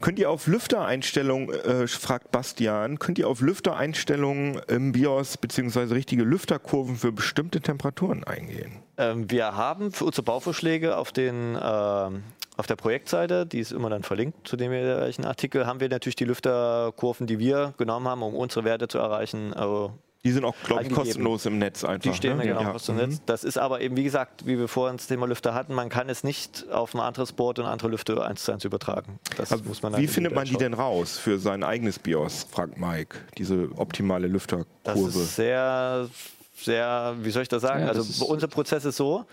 [0.00, 6.22] könnt ihr auf Lüftereinstellungen, äh, fragt Bastian, könnt ihr auf Lüftereinstellungen im BIOS beziehungsweise richtige
[6.24, 8.72] Lüfterkurven für bestimmte Temperaturen eingehen?
[8.98, 12.22] Ähm, wir haben für unsere Bauvorschläge auf den, ähm,
[12.60, 16.16] auf der Projektseite, die ist immer dann verlinkt zu dem jeweiligen Artikel, haben wir natürlich
[16.16, 19.52] die Lüfterkurven, die wir genommen haben, um unsere Werte zu erreichen.
[19.54, 19.92] Also
[20.24, 22.02] Die sind auch, glaube ich, kostenlos im Netz einfach.
[22.02, 22.44] die stehen ne?
[22.44, 22.72] genau Ja.
[22.72, 23.22] kostenlos im Netz.
[23.26, 26.08] Das ist aber eben, wie gesagt, wie wir vorhin das Thema Lüfter hatten, man kann
[26.10, 29.18] es nicht auf ein anderes Board und andere Lüfter eins zu eins übertragen.
[29.36, 32.76] Das Aber muss man wie findet man die denn raus für sein eigenes BIOS, fragt
[32.78, 35.08] Mike, diese optimale Das Lüfterkurve?
[35.08, 36.08] ist sehr,
[36.56, 37.80] sehr, wie soll ich das sagen?
[37.80, 39.24] Ja, das also unser Prozess ist so,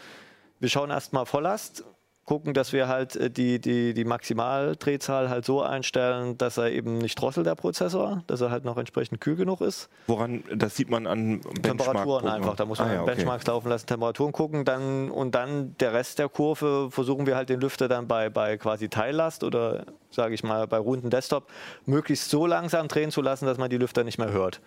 [0.59, 1.83] wir schauen erstmal Volllast,
[2.27, 6.99] gucken, dass wir halt äh, die, die, die Maximaldrehzahl halt so einstellen, dass er eben
[6.99, 9.89] nicht drosselt, der Prozessor, dass er halt noch entsprechend kühl genug ist.
[10.05, 12.35] Woran, das sieht man an Temperaturen Benchmark-Programmen.
[12.35, 13.15] einfach, da muss man ah, ja, okay.
[13.15, 17.47] Benchmarks laufen lassen, Temperaturen gucken, dann und dann der Rest der Kurve versuchen wir halt
[17.49, 21.47] den Lüfter dann bei, bei quasi Teillast oder sage ich mal bei runden Desktop
[21.85, 24.59] möglichst so langsam drehen zu lassen, dass man die Lüfter nicht mehr hört.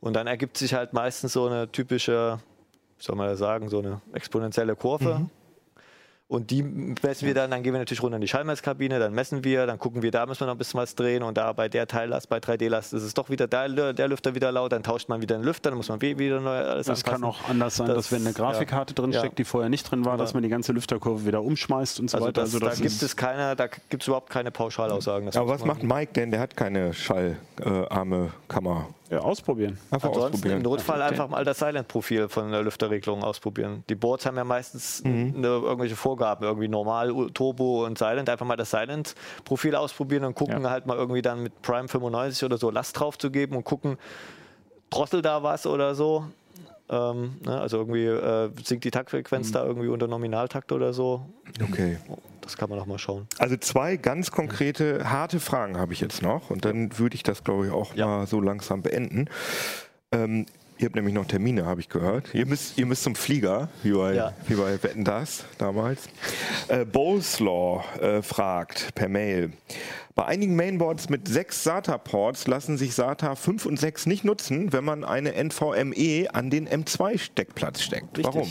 [0.00, 2.38] Und dann ergibt sich halt meistens so eine typische,
[2.96, 5.18] wie soll man das sagen, so eine exponentielle Kurve.
[5.18, 5.30] Mhm.
[6.30, 9.44] Und die messen wir dann, dann gehen wir natürlich runter in die Schallmesskabine, dann messen
[9.44, 11.70] wir, dann gucken wir, da müssen wir noch ein bisschen was drehen und da bei
[11.70, 15.08] der Teillast, bei 3D-Last ist es doch wieder der, der Lüfter wieder laut, dann tauscht
[15.08, 17.44] man wieder den Lüfter, dann muss man wieder neu alles Das kann anpassen.
[17.46, 19.20] auch anders sein, Das- dass wenn eine Grafikkarte drin ja.
[19.20, 22.18] steckt, die vorher nicht drin war, dass man die ganze Lüfterkurve wieder umschmeißt und so
[22.18, 22.42] Also, weiter.
[22.42, 25.24] das, Also das da gibt es keine, da gibt es überhaupt keine Pauschalaussagen.
[25.24, 26.30] Das Aber was macht Mike denn?
[26.30, 28.88] Der hat keine schallarme Kammer.
[29.10, 29.78] Ja, ausprobieren.
[29.90, 30.56] Einfach Ansonsten ausprobieren.
[30.58, 33.84] im Notfall einfach mal das Silent-Profil von der Lüfterregelung ausprobieren.
[33.88, 35.34] Die Boards haben ja meistens Mhm.
[35.36, 38.28] eine, irgendwelche Vorgaben, irgendwie normal, Turbo und Silent.
[38.28, 40.70] Einfach mal das Silent-Profil ausprobieren und gucken Ja.
[40.70, 43.96] halt mal irgendwie dann mit Prime 95 oder so Last drauf zu geben und gucken,
[44.90, 46.24] drosselt da was oder so.
[46.90, 48.92] Ähm, ne, also irgendwie äh, sinkt die Mhm.
[48.92, 51.26] Taktfrequenz da irgendwie unter Nominaltakt oder so.
[51.62, 51.98] Okay.
[52.40, 53.26] Das kann man auch mal schauen.
[53.38, 57.44] Also zwei ganz konkrete, harte Fragen habe ich jetzt noch und dann würde ich das,
[57.44, 58.06] glaube ich, auch Ja.
[58.06, 59.28] mal so langsam beenden.
[60.12, 60.46] Ähm,
[60.78, 62.34] ihr habt nämlich noch Termine, habe ich gehört.
[62.34, 64.32] Ihr müsst, ihr müsst zum Flieger, wie bei, Ja.
[64.46, 66.08] wie bei Wetten das damals.
[66.68, 69.52] Äh, Boleslaw äh, fragt per Mail.
[70.14, 74.84] Bei einigen Mainboards mit sechs SATA-Ports lassen sich SATA 5 und 6 nicht nutzen, wenn
[74.84, 78.22] man eine NVMe an den M2-Steckplatz steckt.
[78.24, 78.50] Warum?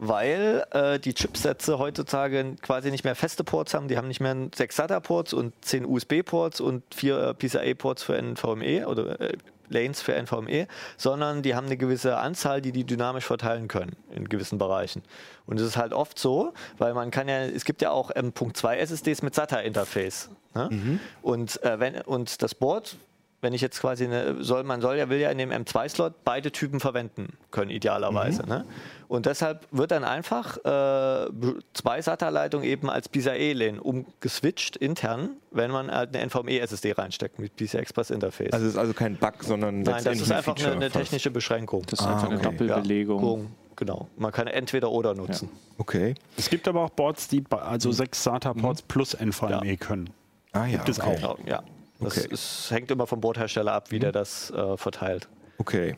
[0.00, 3.88] Weil äh, die Chipsätze heutzutage quasi nicht mehr feste Ports haben.
[3.88, 8.86] Die haben nicht mehr sechs SATA-Ports und zehn USB-Ports und vier äh, PCIe-Ports für NVMe
[8.86, 9.32] oder äh,
[9.68, 10.66] Lanes für NVMe,
[10.96, 15.02] sondern die haben eine gewisse Anzahl, die die dynamisch verteilen können in gewissen Bereichen.
[15.46, 18.74] Und es ist halt oft so, weil man kann ja, es gibt ja auch M.2
[18.76, 20.30] SSDs mit SATA-Interface.
[20.54, 20.98] Ne?
[21.22, 22.96] Und, äh, wenn, und das Board
[23.40, 26.50] wenn ich jetzt quasi eine, soll, man soll ja, will ja in dem M2-Slot beide
[26.50, 28.42] Typen verwenden können, idealerweise.
[28.48, 28.64] Ne?
[29.06, 31.28] Und deshalb wird dann einfach äh,
[31.72, 37.78] zwei SATA-Leitungen eben als PCIe-Lane umgeswitcht intern, wenn man halt eine NVMe-SSD reinsteckt mit PCI
[37.78, 38.52] Express Interface.
[38.52, 41.82] Also es ist also kein Bug, sondern Nein, das ist einfach eine, eine technische Beschränkung.
[41.88, 42.50] Das ist Ah, einfach eine okay.
[42.56, 43.42] Doppelbelegung.
[43.44, 43.46] Ja,
[43.76, 44.08] genau.
[44.16, 45.48] Man kann entweder oder nutzen.
[45.78, 46.14] Okay.
[46.36, 49.76] Es gibt aber auch Boards, die also sechs SATA-Ports plus NVMe Ja.
[49.76, 50.10] können.
[50.52, 51.22] Ah ja, Gibt es okay.
[51.24, 51.38] auch.
[51.46, 51.62] Ja,
[52.00, 52.28] das Okay.
[52.32, 55.28] ist, hängt immer vom Bordhersteller ab, wie der das äh, verteilt.
[55.58, 55.96] Okay.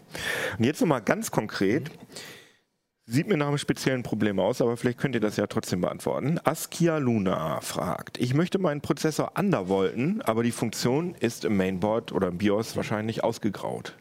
[0.59, 1.91] Und jetzt nochmal ganz konkret.
[3.07, 6.39] Sieht mir nach einem speziellen Problem aus, aber vielleicht könnt ihr das ja trotzdem beantworten.
[6.45, 12.29] Askia Luna fragt, ich möchte meinen Prozessor undervolten, aber die Funktion ist im Mainboard oder
[12.29, 13.97] im BIOS wahrscheinlich ausgegraut.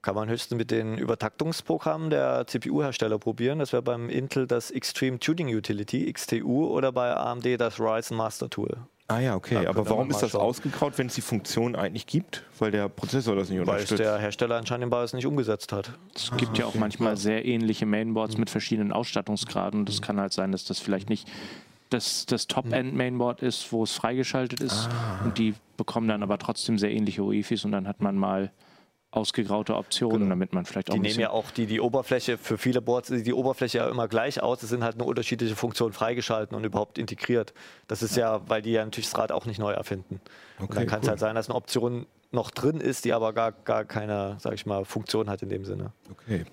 [0.00, 3.58] Kann man höchstens mit den Übertaktungsprogrammen der CPU-Hersteller probieren.
[3.58, 8.48] Das wäre beim Intel das Extreme Tuning Utility, XTU, oder bei AMD das Ryzen Master
[8.48, 8.78] Tool.
[9.08, 9.62] Ah ja, okay.
[9.62, 10.40] Da aber warum ist das schauen.
[10.40, 12.42] ausgegraut, wenn es die Funktion eigentlich gibt?
[12.58, 14.00] Weil der Prozessor das nicht Weil es unterstützt.
[14.00, 15.92] der Hersteller anscheinend BIOS nicht umgesetzt hat.
[16.14, 19.80] Es gibt ja auch manchmal sehr ähnliche Mainboards mit verschiedenen Ausstattungsgraden.
[19.80, 19.84] Mhm.
[19.84, 21.28] Das kann halt sein, dass das vielleicht nicht
[21.90, 24.88] das, das Top-End-Mainboard ist, wo es freigeschaltet ist.
[24.90, 25.24] Ah.
[25.24, 28.50] Und die bekommen dann aber trotzdem sehr ähnliche UEFIs und dann hat man mal
[29.16, 32.82] ausgegraute Optionen, damit man vielleicht auch Die nehmen ja auch die, die Oberfläche, für viele
[32.82, 34.62] Boards sieht die Oberfläche ja immer gleich aus.
[34.62, 37.54] Es sind halt nur unterschiedliche Funktionen freigeschalten und überhaupt integriert.
[37.88, 40.20] Das ist ja, weil die ja natürlich das Rad auch nicht neu erfinden.
[40.58, 41.10] und Okay, dann kann es cool.
[41.10, 44.66] halt sein, dass eine Option noch drin ist, die aber gar, gar keine, sag ich
[44.66, 45.92] mal, Funktion hat in dem Sinne.
[46.10, 46.44] Okay.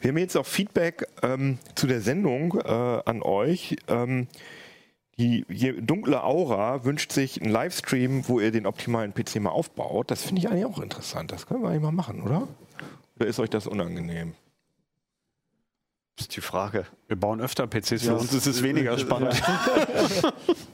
[0.00, 3.76] Wir haben jetzt auch Feedback ähm, zu der Sendung äh, an euch.
[3.88, 4.28] Ähm,
[5.20, 5.44] die
[5.82, 10.10] dunkle Aura wünscht sich einen Livestream, wo ihr den optimalen PC mal aufbaut.
[10.10, 11.30] Das finde ich eigentlich auch interessant.
[11.30, 12.48] Das können wir eigentlich mal machen, oder?
[13.16, 14.32] Oder ist euch das unangenehm?
[16.20, 16.84] Das ist die Frage.
[17.08, 19.32] Wir bauen öfter PCs, für uns ist es weniger spannend.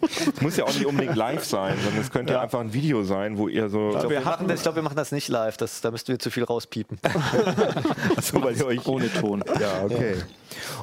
[0.02, 2.40] Es muss ja auch nicht unbedingt live sein, sondern es könnte Ja.
[2.40, 3.90] einfach ein Video sein, wo ihr so.
[3.90, 5.56] Ich glaube, wir, machen das- ich glaub, wir machen das nicht live.
[5.56, 6.98] Das, da müssten wir zu viel rauspiepen.
[8.16, 9.44] Achso, weil ihr euch ohne Ton.
[9.60, 10.16] Ja, okay.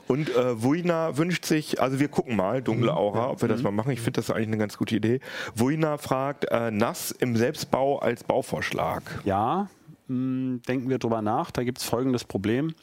[0.07, 3.71] Und äh, Wuina wünscht sich, also wir gucken mal, dunkle Aura, ob wir das mal
[3.71, 3.91] machen.
[3.91, 5.19] Ich finde das eigentlich eine ganz gute Idee.
[5.55, 9.03] Wuina fragt, äh, NAS im Selbstbau als Bauvorschlag.
[9.25, 9.67] Ja,
[10.07, 11.51] mh, denken wir drüber nach.
[11.51, 12.73] Da gibt es folgendes Problem.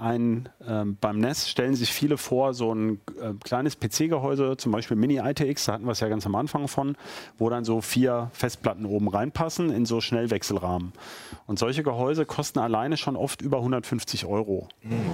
[0.00, 4.96] Ein, ähm, beim NES stellen sich viele vor, so ein äh, kleines PC-Gehäuse, zum Beispiel
[4.96, 6.96] Mini-ITX, da hatten wir es ja ganz am Anfang von,
[7.38, 10.92] wo dann so vier Festplatten oben reinpassen in so Schnellwechselrahmen.
[11.46, 14.68] Und solche Gehäuse kosten alleine schon oft über 150 Euro.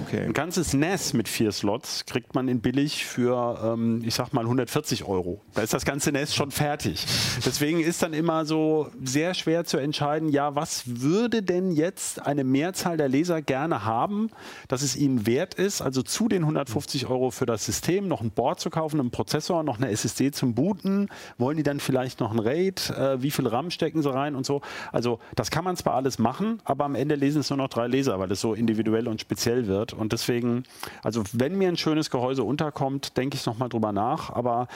[0.05, 0.25] Okay.
[0.25, 4.41] Ein ganzes NES mit vier Slots kriegt man in billig für, ähm, ich sag mal,
[4.41, 5.41] 140 Euro.
[5.53, 7.05] Da ist das ganze NES schon fertig.
[7.45, 12.43] Deswegen ist dann immer so sehr schwer zu entscheiden, ja, was würde denn jetzt eine
[12.43, 14.29] Mehrzahl der Leser gerne haben,
[14.75, 18.31] dass es ihnen wert ist, also zu den 150 Euro für das System noch ein
[18.31, 21.07] Board zu kaufen, einen Prozessor, noch eine SSD zum Booten.
[21.37, 22.89] Wollen die dann vielleicht noch ein RAID?
[22.89, 24.59] Äh, wie viel RAM stecken sie rein und so?
[24.91, 27.87] Also das kann man zwar alles machen, aber am Ende lesen es nur noch drei
[27.87, 29.93] Leser, weil es so individuell und speziell wird.
[29.93, 30.63] Und deswegen,
[31.03, 34.29] also wenn mir ein schönes Gehäuse unterkommt, denke ich nochmal drüber nach.
[34.29, 34.67] Aber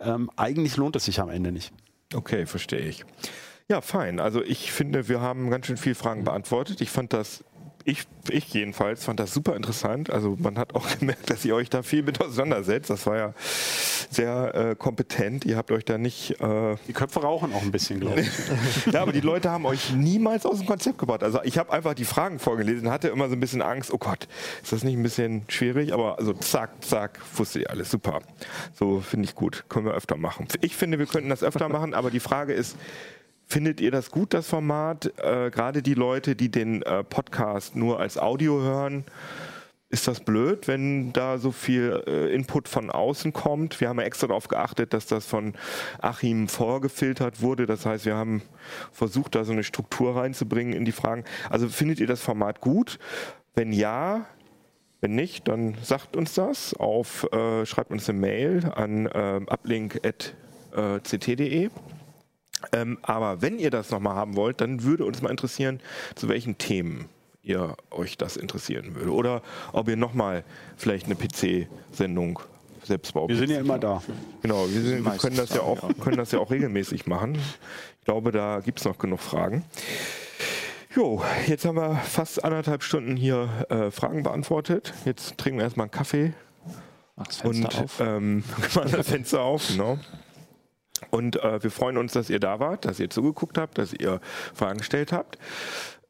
[0.00, 1.72] ähm, eigentlich lohnt es sich am Ende nicht.
[2.14, 3.06] Okay, verstehe ich.
[3.70, 4.20] Ja, fein.
[4.20, 6.82] Also ich finde, wir haben ganz schön viele Fragen beantwortet.
[6.82, 7.42] Ich fand das
[7.86, 10.10] ich, ich jedenfalls fand das super interessant.
[10.10, 12.90] Also man hat auch gemerkt, dass ihr euch da viel mit auseinandersetzt.
[12.90, 13.34] Das war ja
[14.10, 15.44] sehr äh, kompetent.
[15.44, 16.40] Ihr habt euch da nicht.
[16.40, 18.28] Äh die Köpfe rauchen auch ein bisschen, glaube ich.
[18.92, 21.22] ja, aber die Leute haben euch niemals aus dem Konzept gebracht.
[21.22, 23.92] Also ich habe einfach die Fragen vorgelesen, hatte immer so ein bisschen Angst.
[23.92, 24.26] Oh Gott,
[24.62, 25.92] ist das nicht ein bisschen schwierig?
[25.92, 27.90] Aber also zack, zack, wusste ihr alles.
[27.90, 28.20] Super.
[28.74, 29.64] So finde ich gut.
[29.68, 30.48] Können wir öfter machen.
[30.60, 31.94] Ich finde, wir könnten das öfter machen.
[31.94, 32.76] Aber die Frage ist
[33.48, 35.12] Findet ihr das gut, das Format?
[35.18, 39.04] Äh, Gerade die Leute, die den äh, Podcast nur als Audio hören,
[39.88, 43.80] ist das blöd, wenn da so viel äh, Input von außen kommt?
[43.80, 45.54] Wir haben ja extra darauf geachtet, dass das von
[46.00, 47.66] Achim vorgefiltert wurde.
[47.66, 48.42] Das heißt, wir haben
[48.90, 51.22] versucht, da so eine Struktur reinzubringen in die Fragen.
[51.48, 52.98] Also findet ihr das Format gut?
[53.54, 54.26] Wenn ja,
[55.00, 60.10] wenn nicht, dann sagt uns das auf, äh, schreibt uns eine Mail an äh, uplink.ct.de.
[62.72, 65.80] Ähm, aber wenn ihr das nochmal haben wollt, dann würde uns mal interessieren,
[66.14, 67.08] zu welchen Themen
[67.42, 69.12] ihr euch das interessieren würde.
[69.12, 69.42] Oder
[69.72, 70.44] ob ihr nochmal
[70.76, 72.40] vielleicht eine PC-Sendung
[72.82, 73.28] selbst baut.
[73.28, 74.02] Wir sind ja immer da.
[74.42, 77.36] Genau, wir, sind, wir können, das ja auch, können das ja auch regelmäßig machen.
[77.98, 79.64] Ich glaube, da gibt es noch genug Fragen.
[80.94, 84.94] Jo, jetzt haben wir fast anderthalb Stunden hier äh, Fragen beantwortet.
[85.04, 86.32] Jetzt trinken wir erstmal einen Kaffee.
[87.16, 88.00] Mach das Fenster und auf.
[88.00, 89.98] ähm, machen das Fenster auf, genau.
[91.16, 94.20] Und äh, wir freuen uns, dass ihr da wart, dass ihr zugeguckt habt, dass ihr
[94.54, 95.38] Fragen gestellt habt.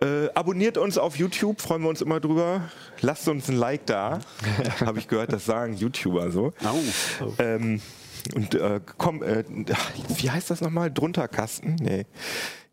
[0.02, 2.62] Äh, abonniert uns auf YouTube, freuen wir uns immer drüber.
[3.02, 4.18] Lasst uns ein Like da.
[4.84, 6.52] Habe ich gehört, das sagen YouTuber so.
[6.64, 7.32] Au.
[7.38, 7.80] Ähm,
[8.34, 9.44] und äh, komm, äh,
[10.16, 10.92] wie heißt das nochmal?
[10.92, 11.76] Drunterkasten?
[11.76, 12.04] Nee.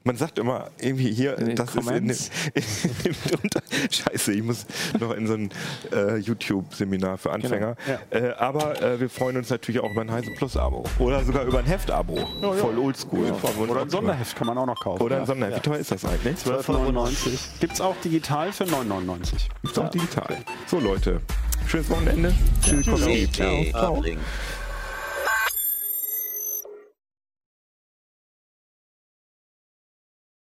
[0.05, 2.29] Man sagt immer irgendwie hier, das Comments?
[2.53, 3.61] ist in, dem- in, dem drunter.
[3.89, 4.65] Scheiße, ich muss
[4.99, 5.49] noch in so ein
[5.93, 7.75] äh, YouTube-Seminar für Anfänger.
[8.11, 10.83] Genau, Äh, aber äh, wir freuen uns natürlich auch über ein Heise Plus Abo.
[10.99, 12.17] Oder sogar über ein Heft-Abo.
[12.41, 13.31] Voll oldschool.
[13.31, 15.01] Uns Oder ein Sonderheft kann man auch noch kaufen.
[15.01, 15.57] Oder ein Sonderheft.
[15.65, 16.35] Wie teuer ist das eigentlich?
[16.37, 17.59] 12,99.
[17.61, 19.33] Gibt es auch digital für 9,99.
[19.61, 20.37] Gibt's auch digital.
[20.67, 21.21] So Leute,
[21.67, 22.33] schönes Wochenende.
[22.61, 22.85] Tschüss.
[22.85, 24.19] CT Uplink.